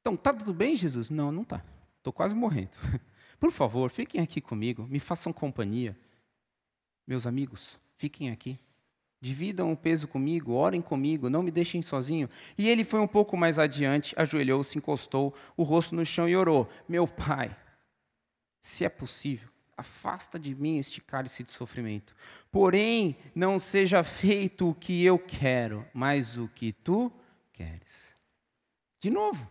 Então, 0.02 0.16
tá 0.16 0.32
tudo 0.32 0.54
bem, 0.54 0.76
Jesus? 0.76 1.10
Não, 1.10 1.32
não 1.32 1.44
tá. 1.44 1.66
Estou 1.98 2.14
quase 2.14 2.36
morrendo. 2.36 2.78
Por 3.40 3.52
favor, 3.52 3.90
fiquem 3.90 4.22
aqui 4.22 4.42
comigo, 4.42 4.86
me 4.90 5.00
façam 5.00 5.32
companhia. 5.32 5.98
Meus 7.08 7.26
amigos, 7.26 7.80
fiquem 7.96 8.30
aqui. 8.30 8.60
Dividam 9.22 9.72
o 9.72 9.78
peso 9.78 10.08
comigo, 10.08 10.54
orem 10.54 10.82
comigo, 10.82 11.30
não 11.30 11.44
me 11.44 11.52
deixem 11.52 11.82
sozinho. 11.82 12.30
E 12.58 12.70
ele 12.70 12.84
foi 12.84 13.00
um 13.00 13.08
pouco 13.08 13.36
mais 13.36 13.60
adiante, 13.60 14.14
ajoelhou-se, 14.18 14.78
encostou 14.78 15.34
o 15.58 15.64
rosto 15.64 15.96
no 15.96 16.06
chão 16.06 16.28
e 16.28 16.36
orou: 16.36 16.70
Meu 16.88 17.08
pai, 17.08 17.56
se 18.62 18.86
é 18.86 18.90
possível, 18.90 19.50
afasta 19.76 20.38
de 20.38 20.54
mim 20.54 20.78
este 20.78 21.02
cálice 21.02 21.44
de 21.44 21.52
sofrimento. 21.52 22.16
Porém, 22.52 23.18
não 23.34 23.60
seja 23.60 24.04
feito 24.04 24.70
o 24.70 24.76
que 24.76 25.04
eu 25.04 25.18
quero, 25.18 25.86
mas 25.94 26.38
o 26.38 26.48
que 26.48 26.72
tu 26.72 27.12
queres. 27.52 28.14
De 29.00 29.10
novo, 29.10 29.50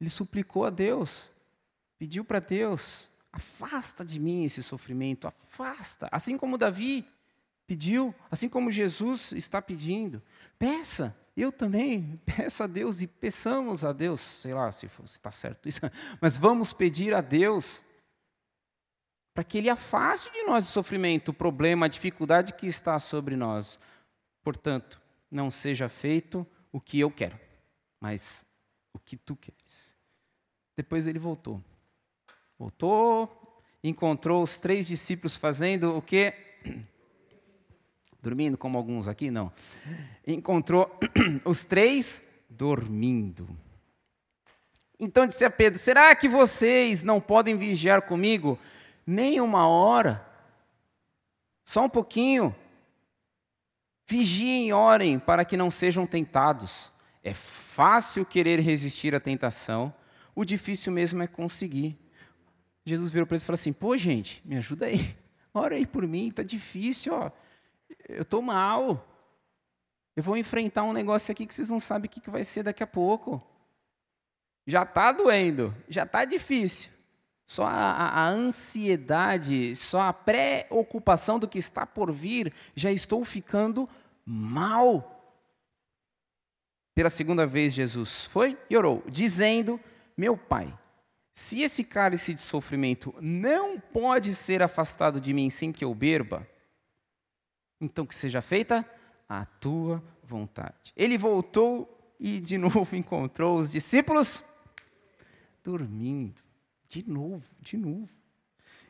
ele 0.00 0.10
suplicou 0.10 0.64
a 0.64 0.70
Deus, 0.70 1.31
pediu 2.02 2.24
para 2.24 2.40
Deus: 2.40 3.08
afasta 3.32 4.04
de 4.04 4.18
mim 4.18 4.44
esse 4.44 4.60
sofrimento, 4.60 5.28
afasta. 5.28 6.08
Assim 6.10 6.36
como 6.36 6.58
Davi 6.58 7.08
pediu, 7.64 8.12
assim 8.28 8.48
como 8.48 8.72
Jesus 8.72 9.30
está 9.30 9.62
pedindo. 9.62 10.20
Peça, 10.58 11.16
eu 11.36 11.52
também 11.52 12.20
peço 12.26 12.64
a 12.64 12.66
Deus 12.66 13.00
e 13.00 13.06
peçamos 13.06 13.84
a 13.84 13.92
Deus, 13.92 14.20
sei 14.20 14.52
lá 14.52 14.72
se 14.72 14.88
está 15.04 15.30
certo 15.30 15.68
isso, 15.68 15.80
mas 16.20 16.36
vamos 16.36 16.72
pedir 16.72 17.14
a 17.14 17.20
Deus 17.20 17.84
para 19.32 19.44
que 19.44 19.58
Ele 19.58 19.70
afaste 19.70 20.28
de 20.32 20.42
nós 20.42 20.68
o 20.68 20.72
sofrimento, 20.72 21.28
o 21.28 21.34
problema, 21.34 21.86
a 21.86 21.88
dificuldade 21.88 22.52
que 22.54 22.66
está 22.66 22.98
sobre 22.98 23.36
nós. 23.36 23.78
Portanto, 24.42 25.00
não 25.30 25.52
seja 25.52 25.88
feito 25.88 26.44
o 26.72 26.80
que 26.80 26.98
eu 26.98 27.12
quero, 27.12 27.38
mas 28.00 28.44
o 28.92 28.98
que 28.98 29.16
tu 29.16 29.36
queres. 29.36 29.94
Depois 30.76 31.06
ele 31.06 31.20
voltou. 31.20 31.62
Voltou, 32.62 33.28
encontrou 33.82 34.40
os 34.40 34.56
três 34.56 34.86
discípulos 34.86 35.34
fazendo 35.34 35.96
o 35.96 36.00
que? 36.00 36.32
Dormindo, 38.22 38.56
como 38.56 38.78
alguns 38.78 39.08
aqui? 39.08 39.32
Não. 39.32 39.50
Encontrou 40.24 40.88
os 41.44 41.64
três 41.64 42.22
dormindo. 42.48 43.48
Então 44.96 45.26
disse 45.26 45.44
a 45.44 45.50
Pedro: 45.50 45.76
Será 45.76 46.14
que 46.14 46.28
vocês 46.28 47.02
não 47.02 47.20
podem 47.20 47.58
vigiar 47.58 48.02
comigo 48.02 48.56
nem 49.04 49.40
uma 49.40 49.66
hora? 49.66 50.24
Só 51.64 51.86
um 51.86 51.90
pouquinho. 51.90 52.54
Vigiem 54.06 54.68
e 54.68 54.72
orem 54.72 55.18
para 55.18 55.44
que 55.44 55.56
não 55.56 55.68
sejam 55.68 56.06
tentados. 56.06 56.92
É 57.24 57.34
fácil 57.34 58.24
querer 58.24 58.60
resistir 58.60 59.16
à 59.16 59.18
tentação, 59.18 59.92
o 60.32 60.44
difícil 60.44 60.92
mesmo 60.92 61.24
é 61.24 61.26
conseguir. 61.26 62.01
Jesus 62.84 63.10
virou 63.10 63.26
para 63.26 63.34
eles 63.34 63.42
e 63.42 63.46
falou 63.46 63.54
assim: 63.54 63.72
Pô, 63.72 63.96
gente, 63.96 64.42
me 64.44 64.56
ajuda 64.56 64.86
aí. 64.86 65.16
Ora 65.54 65.74
aí 65.74 65.86
por 65.86 66.06
mim, 66.06 66.28
está 66.28 66.42
difícil, 66.42 67.14
ó 67.14 67.30
eu 68.08 68.22
estou 68.22 68.42
mal. 68.42 69.08
Eu 70.14 70.22
vou 70.22 70.36
enfrentar 70.36 70.82
um 70.84 70.92
negócio 70.92 71.32
aqui 71.32 71.46
que 71.46 71.54
vocês 71.54 71.70
não 71.70 71.80
sabem 71.80 72.08
o 72.08 72.10
que 72.10 72.30
vai 72.30 72.44
ser 72.44 72.62
daqui 72.62 72.82
a 72.82 72.86
pouco. 72.86 73.42
Já 74.66 74.82
está 74.82 75.10
doendo, 75.10 75.74
já 75.88 76.04
está 76.04 76.24
difícil. 76.24 76.90
Só 77.46 77.64
a, 77.64 77.72
a, 77.72 78.08
a, 78.20 78.28
ansiedade, 78.28 79.74
só 79.74 80.02
a 80.02 80.12
preocupação 80.12 81.38
do 81.38 81.48
que 81.48 81.58
está 81.58 81.84
por 81.84 82.12
vir, 82.12 82.52
já 82.74 82.90
estou 82.90 83.24
ficando 83.24 83.88
mal. 84.24 85.18
Pela 86.94 87.10
segunda 87.10 87.46
vez, 87.46 87.72
Jesus 87.72 88.26
foi 88.26 88.56
e 88.70 88.76
orou, 88.76 89.02
dizendo: 89.08 89.80
Meu 90.16 90.36
Pai, 90.36 90.72
se 91.34 91.62
esse 91.62 91.82
cálice 91.82 92.34
de 92.34 92.40
sofrimento 92.40 93.14
não 93.20 93.80
pode 93.80 94.34
ser 94.34 94.62
afastado 94.62 95.20
de 95.20 95.32
mim 95.32 95.48
sem 95.48 95.72
que 95.72 95.84
eu 95.84 95.94
beba, 95.94 96.46
então 97.80 98.06
que 98.06 98.14
seja 98.14 98.42
feita 98.42 98.88
a 99.28 99.44
tua 99.46 100.02
vontade. 100.22 100.92
Ele 100.96 101.16
voltou 101.16 102.14
e 102.20 102.38
de 102.38 102.56
novo 102.58 102.94
encontrou 102.94 103.58
os 103.58 103.70
discípulos 103.70 104.44
dormindo. 105.64 106.42
De 106.88 107.08
novo, 107.08 107.44
de 107.60 107.76
novo. 107.76 108.10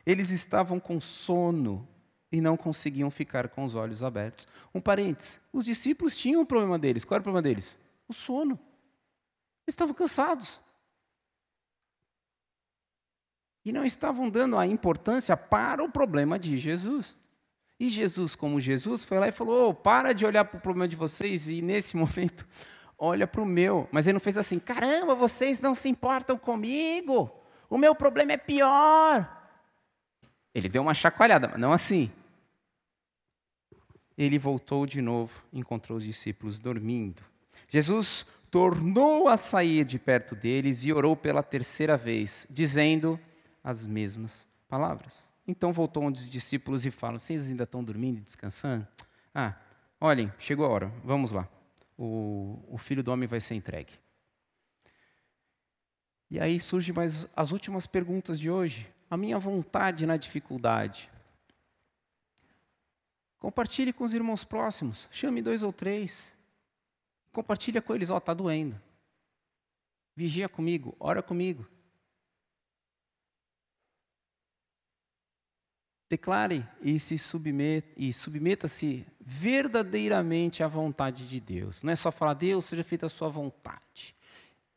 Eles 0.05 0.29
estavam 0.29 0.79
com 0.79 0.99
sono 0.99 1.87
e 2.29 2.41
não 2.41 2.57
conseguiam 2.57 3.09
ficar 3.09 3.47
com 3.47 3.63
os 3.63 3.75
olhos 3.75 4.03
abertos. 4.03 4.47
Um 4.75 4.81
parênteses: 4.81 5.39
os 5.53 5.63
discípulos 5.63 6.17
tinham 6.17 6.41
um 6.41 6.45
problema 6.45 6.77
deles. 6.77 7.05
Qual 7.05 7.15
era 7.15 7.21
o 7.21 7.23
problema 7.23 7.41
deles? 7.41 7.77
O 8.07 8.13
sono. 8.13 8.59
Eles 9.65 9.73
estavam 9.73 9.93
cansados. 9.93 10.59
E 13.65 13.71
não 13.71 13.85
estavam 13.85 14.29
dando 14.29 14.57
a 14.57 14.67
importância 14.67 15.37
para 15.37 15.83
o 15.83 15.89
problema 15.89 16.37
de 16.37 16.57
Jesus. 16.57 17.15
E 17.79 17.89
Jesus, 17.89 18.35
como 18.35 18.61
Jesus, 18.61 19.03
foi 19.03 19.19
lá 19.19 19.27
e 19.27 19.31
falou: 19.31 19.69
oh, 19.69 19.73
para 19.73 20.13
de 20.13 20.25
olhar 20.25 20.45
para 20.45 20.57
o 20.57 20.61
problema 20.61 20.87
de 20.87 20.95
vocês 20.95 21.47
e 21.47 21.61
nesse 21.61 21.95
momento 21.97 22.45
olha 22.97 23.27
para 23.27 23.41
o 23.41 23.45
meu. 23.45 23.87
Mas 23.91 24.07
ele 24.07 24.13
não 24.13 24.19
fez 24.19 24.37
assim: 24.37 24.59
caramba, 24.59 25.15
vocês 25.15 25.59
não 25.59 25.73
se 25.75 25.89
importam 25.89 26.37
comigo, 26.37 27.31
o 27.69 27.77
meu 27.77 27.95
problema 27.95 28.33
é 28.33 28.37
pior. 28.37 29.41
Ele 30.53 30.69
deu 30.69 30.81
uma 30.81 30.93
chacoalhada, 30.93 31.47
mas 31.47 31.59
não 31.59 31.73
assim. 31.73 32.11
Ele 34.15 34.37
voltou 34.37 34.85
de 34.85 35.01
novo, 35.01 35.43
encontrou 35.51 35.97
os 35.97 36.03
discípulos 36.03 36.59
dormindo. 36.59 37.23
Jesus 37.67 38.25
tornou 38.51 39.27
a 39.27 39.35
sair 39.35 39.83
de 39.83 39.97
perto 39.97 40.35
deles 40.35 40.85
e 40.85 40.93
orou 40.93 41.15
pela 41.15 41.41
terceira 41.41 41.97
vez, 41.97 42.45
dizendo 42.49 43.19
as 43.63 43.85
mesmas 43.85 44.47
palavras. 44.67 45.31
Então 45.47 45.71
voltou 45.71 46.03
um 46.03 46.11
dos 46.11 46.29
discípulos 46.29 46.85
e 46.85 46.91
fala: 46.91 47.19
Vocês 47.19 47.47
ainda 47.47 47.63
estão 47.63 47.83
dormindo 47.83 48.17
e 48.17 48.21
descansando? 48.21 48.87
Ah, 49.33 49.55
olhem, 49.99 50.31
chegou 50.37 50.65
a 50.65 50.69
hora, 50.69 50.93
vamos 51.03 51.31
lá. 51.31 51.47
O, 51.97 52.59
o 52.67 52.77
filho 52.77 53.03
do 53.03 53.11
homem 53.11 53.27
vai 53.27 53.39
ser 53.39 53.55
entregue. 53.55 53.93
E 56.29 56.39
aí 56.39 56.59
surgem 56.59 56.93
mais 56.93 57.27
as 57.35 57.51
últimas 57.51 57.85
perguntas 57.85 58.39
de 58.39 58.49
hoje. 58.49 58.91
A 59.09 59.15
minha 59.15 59.37
vontade 59.37 60.05
na 60.05 60.17
dificuldade. 60.17 61.11
Compartilhe 63.37 63.93
com 63.93 64.03
os 64.03 64.13
irmãos 64.13 64.43
próximos. 64.43 65.07
Chame 65.11 65.41
dois 65.41 65.61
ou 65.61 65.71
três. 65.71 66.33
Compartilha 67.31 67.81
com 67.81 67.93
eles, 67.93 68.09
ó, 68.09 68.15
oh, 68.15 68.17
está 68.17 68.33
doendo. 68.33 68.79
Vigia 70.15 70.47
comigo, 70.47 70.95
ora 70.99 71.21
comigo. 71.21 71.67
Declare 76.13 76.63
e 76.79 76.99
se 76.99 77.17
submeta, 77.17 77.89
e 77.97 78.13
submeta-se 78.13 79.03
verdadeiramente 79.19 80.61
à 80.61 80.67
vontade 80.67 81.27
de 81.27 81.39
Deus. 81.39 81.81
Não 81.81 81.91
é 81.91 81.95
só 81.95 82.11
falar, 82.11 82.35
Deus, 82.35 82.65
seja 82.65 82.83
feita 82.83 83.07
a 83.07 83.09
sua 83.09 83.29
vontade. 83.29 84.15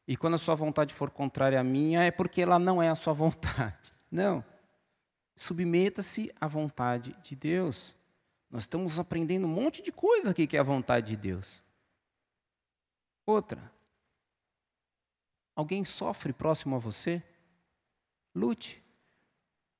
E 0.09 0.17
quando 0.17 0.33
a 0.33 0.39
sua 0.39 0.55
vontade 0.55 0.95
for 0.95 1.11
contrária 1.11 1.61
à 1.61 1.63
minha, 1.63 2.03
é 2.03 2.11
porque 2.11 2.41
ela 2.41 2.59
não 2.59 2.83
é 2.83 2.89
a 2.89 2.95
sua 2.95 3.13
vontade. 3.15 3.93
Não. 4.11 4.43
Submeta-se 5.35 6.33
à 6.41 6.47
vontade 6.47 7.15
de 7.23 7.37
Deus. 7.37 7.95
Nós 8.51 8.63
estamos 8.63 8.99
aprendendo 8.99 9.47
um 9.47 9.51
monte 9.51 9.83
de 9.83 9.93
coisa 9.93 10.31
aqui 10.31 10.47
que 10.47 10.57
é 10.57 10.61
a 10.61 10.63
vontade 10.63 11.09
de 11.09 11.17
Deus. 11.19 11.63
Outra. 13.27 13.71
Alguém 15.55 15.85
sofre 15.85 16.33
próximo 16.33 16.77
a 16.77 16.79
você? 16.79 17.23
Lute 18.35 18.86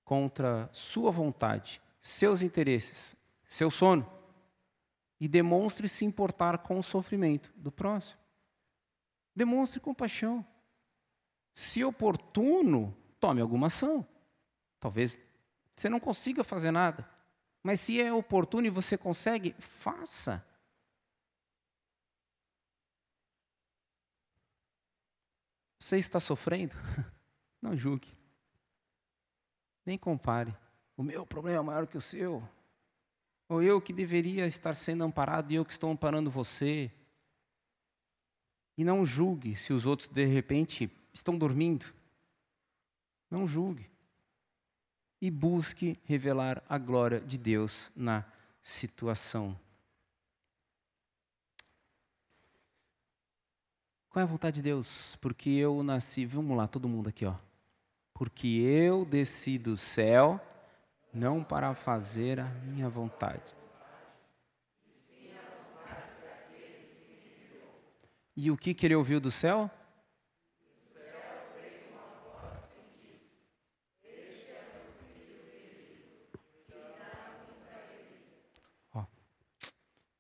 contra 0.07 0.71
sua 0.73 1.11
vontade, 1.11 1.83
seus 2.01 2.41
interesses, 2.41 3.17
seu 3.49 3.73
sono, 3.73 4.09
e 5.19 5.27
demonstre 5.27 5.89
se 5.89 6.05
importar 6.05 6.59
com 6.59 6.79
o 6.79 6.83
sofrimento 6.83 7.53
do 7.57 7.73
próximo. 7.73 8.21
Demonstre 9.35 9.81
compaixão. 9.81 10.47
Se 11.53 11.83
oportuno, 11.85 12.97
tome 13.19 13.41
alguma 13.41 13.67
ação. 13.67 14.07
Talvez 14.79 15.21
você 15.75 15.89
não 15.89 15.99
consiga 15.99 16.45
fazer 16.45 16.71
nada, 16.71 17.09
mas 17.61 17.81
se 17.81 18.01
é 18.01 18.13
oportuno 18.13 18.69
e 18.69 18.71
você 18.71 18.97
consegue, 18.97 19.57
faça. 19.59 20.47
Você 25.81 25.99
está 25.99 26.21
sofrendo? 26.21 26.77
Não 27.61 27.77
julgue. 27.77 28.17
Nem 29.87 29.97
compare. 29.97 30.53
O 30.97 31.03
meu 31.03 31.25
problema 31.25 31.61
é 31.61 31.63
maior 31.63 31.87
que 31.87 31.97
o 31.97 32.01
seu. 32.01 32.43
Ou 33.49 33.63
eu 33.63 33.81
que 33.81 33.93
deveria 33.93 34.45
estar 34.45 34.75
sendo 34.75 35.05
amparado 35.05 35.53
e 35.53 35.55
eu 35.55 35.65
que 35.65 35.73
estou 35.73 35.89
amparando 35.91 36.29
você. 36.29 36.91
E 38.77 38.85
não 38.85 39.07
julgue 39.07 39.57
se 39.57 39.73
os 39.73 39.87
outros 39.87 40.09
de 40.09 40.27
repente 40.27 40.91
estão 41.13 41.39
dormindo. 41.39 41.87
Não 43.31 43.47
julgue. 43.47 43.89
E 45.21 45.31
busque 45.31 45.99
revelar 46.05 46.63
a 46.69 46.77
glória 46.77 47.21
de 47.21 47.39
Deus 47.39 47.91
na 47.95 48.25
situação. 48.61 49.59
Qual 54.11 54.21
é 54.21 54.25
a 54.25 54.27
vontade 54.27 54.57
de 54.57 54.63
Deus? 54.63 55.15
Porque 55.21 55.51
eu 55.51 55.83
nasci, 55.83 56.27
vamos 56.27 56.57
lá, 56.57 56.67
todo 56.67 56.89
mundo 56.89 57.09
aqui, 57.09 57.25
ó. 57.25 57.37
Porque 58.19 58.47
eu 58.47 59.05
desci 59.05 59.59
do 59.59 59.77
céu 59.77 60.41
não 61.13 61.45
para 61.45 61.75
fazer 61.75 62.41
a 62.41 62.47
minha 62.47 62.89
vontade. 62.89 63.55
E 68.35 68.51
o 68.51 68.57
que, 68.57 68.73
que 68.73 68.87
ele 68.87 68.95
ouviu 68.95 69.21
do 69.21 69.31
céu? 69.31 69.71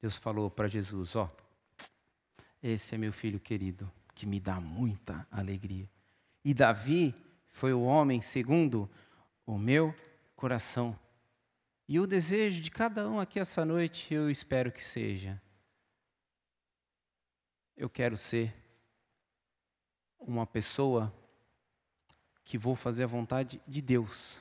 Deus 0.02 0.18
falou 0.18 0.50
para 0.50 0.68
Jesus: 0.68 1.16
Ó, 1.16 1.28
esse 2.62 2.94
é 2.94 2.98
meu 2.98 3.12
filho 3.12 3.40
querido, 3.40 3.90
que 4.14 4.26
me 4.26 4.38
dá 4.38 4.60
muita 4.60 5.26
alegria. 5.30 5.88
E 6.44 6.52
Davi 6.52 7.14
foi 7.56 7.72
o 7.72 7.84
homem 7.84 8.20
segundo 8.20 8.88
o 9.46 9.56
meu 9.56 9.94
coração. 10.36 10.96
E 11.88 11.98
o 11.98 12.06
desejo 12.06 12.60
de 12.60 12.70
cada 12.70 13.08
um 13.08 13.18
aqui 13.18 13.40
essa 13.40 13.64
noite, 13.64 14.12
eu 14.12 14.30
espero 14.30 14.70
que 14.70 14.84
seja. 14.84 15.40
Eu 17.74 17.88
quero 17.88 18.14
ser 18.14 18.54
uma 20.18 20.46
pessoa 20.46 21.10
que 22.44 22.58
vou 22.58 22.76
fazer 22.76 23.04
a 23.04 23.06
vontade 23.06 23.58
de 23.66 23.80
Deus 23.80 24.36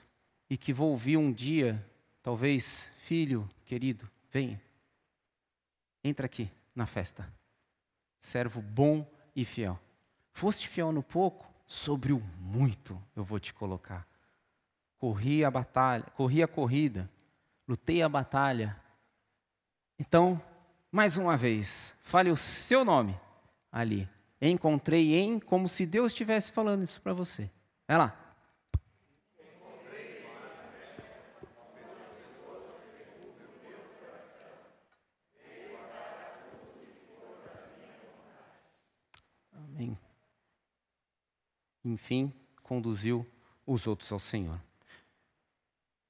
e 0.50 0.58
que 0.58 0.74
vou 0.74 0.92
ouvir 0.92 1.16
um 1.16 1.32
dia, 1.32 1.82
talvez, 2.22 2.92
filho 2.98 3.50
querido, 3.64 4.12
venha, 4.30 4.62
entra 6.04 6.26
aqui 6.26 6.52
na 6.76 6.86
festa. 6.86 7.34
Servo 8.20 8.62
bom 8.62 9.10
e 9.34 9.46
fiel. 9.46 9.80
Foste 10.34 10.68
fiel 10.68 10.92
no 10.92 11.02
pouco, 11.02 11.55
sobre 11.66 12.14
o 12.14 12.22
muito 12.40 13.02
eu 13.16 13.24
vou 13.24 13.40
te 13.40 13.54
colocar. 13.54 14.08
Corri 14.98 15.44
a 15.44 15.52
batalha, 15.52 16.06
corri 16.16 16.42
a 16.42 16.48
corrida, 16.48 17.10
lutei 17.68 18.02
a 18.02 18.10
batalha. 18.10 18.76
Então, 20.00 20.42
mais 20.92 21.18
uma 21.18 21.36
vez, 21.36 21.96
fale 22.02 22.30
o 22.30 22.38
seu 22.38 22.86
nome 22.86 23.20
ali. 23.72 24.08
Encontrei 24.42 25.16
em 25.16 25.40
como 25.40 25.68
se 25.68 25.86
Deus 25.86 26.08
estivesse 26.08 26.52
falando 26.52 26.84
isso 26.84 27.02
para 27.02 27.14
você. 27.14 27.50
Vai 27.88 27.98
lá. 27.98 28.26
Amém. 39.54 39.98
Enfim, 41.86 42.34
conduziu 42.64 43.24
os 43.64 43.86
outros 43.86 44.12
ao 44.12 44.18
Senhor. 44.18 44.60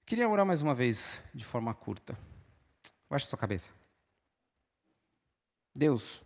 Queria 0.05 0.29
orar 0.29 0.45
mais 0.45 0.61
uma 0.61 0.73
vez, 0.73 1.21
de 1.33 1.43
forma 1.43 1.73
curta. 1.73 2.17
Baixe 3.09 3.27
sua 3.27 3.37
cabeça. 3.37 3.73
Deus, 5.75 6.23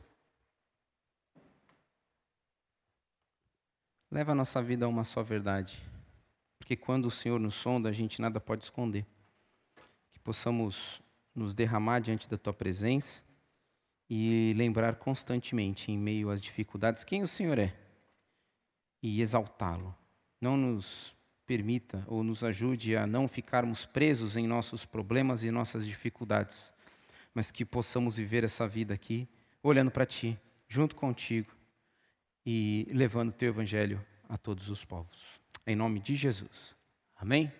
leva 4.11 4.33
a 4.33 4.35
nossa 4.35 4.61
vida 4.61 4.85
a 4.85 4.87
uma 4.87 5.03
só 5.03 5.23
verdade. 5.23 5.81
Porque 6.59 6.75
quando 6.75 7.07
o 7.07 7.11
Senhor 7.11 7.39
nos 7.39 7.55
sonda, 7.55 7.89
a 7.89 7.93
gente 7.93 8.21
nada 8.21 8.39
pode 8.39 8.63
esconder. 8.63 9.03
Que 10.11 10.19
possamos 10.19 11.01
nos 11.33 11.55
derramar 11.55 12.01
diante 12.01 12.29
da 12.29 12.37
tua 12.37 12.53
presença 12.53 13.23
e 14.07 14.53
lembrar 14.55 14.97
constantemente, 14.97 15.91
em 15.91 15.97
meio 15.97 16.29
às 16.29 16.39
dificuldades, 16.39 17.03
quem 17.03 17.23
o 17.23 17.27
Senhor 17.27 17.57
é 17.57 17.88
e 19.01 19.21
exaltá-lo. 19.21 19.95
Não 20.39 20.55
nos 20.55 21.15
permita 21.45 22.03
ou 22.07 22.23
nos 22.23 22.43
ajude 22.43 22.95
a 22.95 23.07
não 23.07 23.27
ficarmos 23.27 23.85
presos 23.85 24.37
em 24.37 24.45
nossos 24.45 24.85
problemas 24.85 25.43
e 25.43 25.51
nossas 25.51 25.85
dificuldades, 25.85 26.71
mas 27.33 27.51
que 27.51 27.65
possamos 27.65 28.17
viver 28.17 28.43
essa 28.43 28.67
vida 28.67 28.93
aqui 28.93 29.27
olhando 29.63 29.91
para 29.91 30.05
Ti, 30.05 30.39
junto 30.67 30.95
contigo 30.95 31.51
e 32.45 32.87
levando 32.91 33.29
o 33.29 33.33
Teu 33.33 33.49
Evangelho 33.49 34.05
a 34.27 34.37
todos 34.37 34.69
os 34.69 34.85
povos. 34.85 35.41
Em 35.65 35.75
nome 35.75 35.99
de 35.99 36.15
Jesus. 36.15 36.75
Amém? 37.15 37.51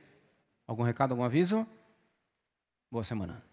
Algum 0.68 0.84
recado, 0.84 1.12
algum 1.12 1.24
aviso? 1.24 1.68
Boa 2.92 3.04
semana. 3.04 3.49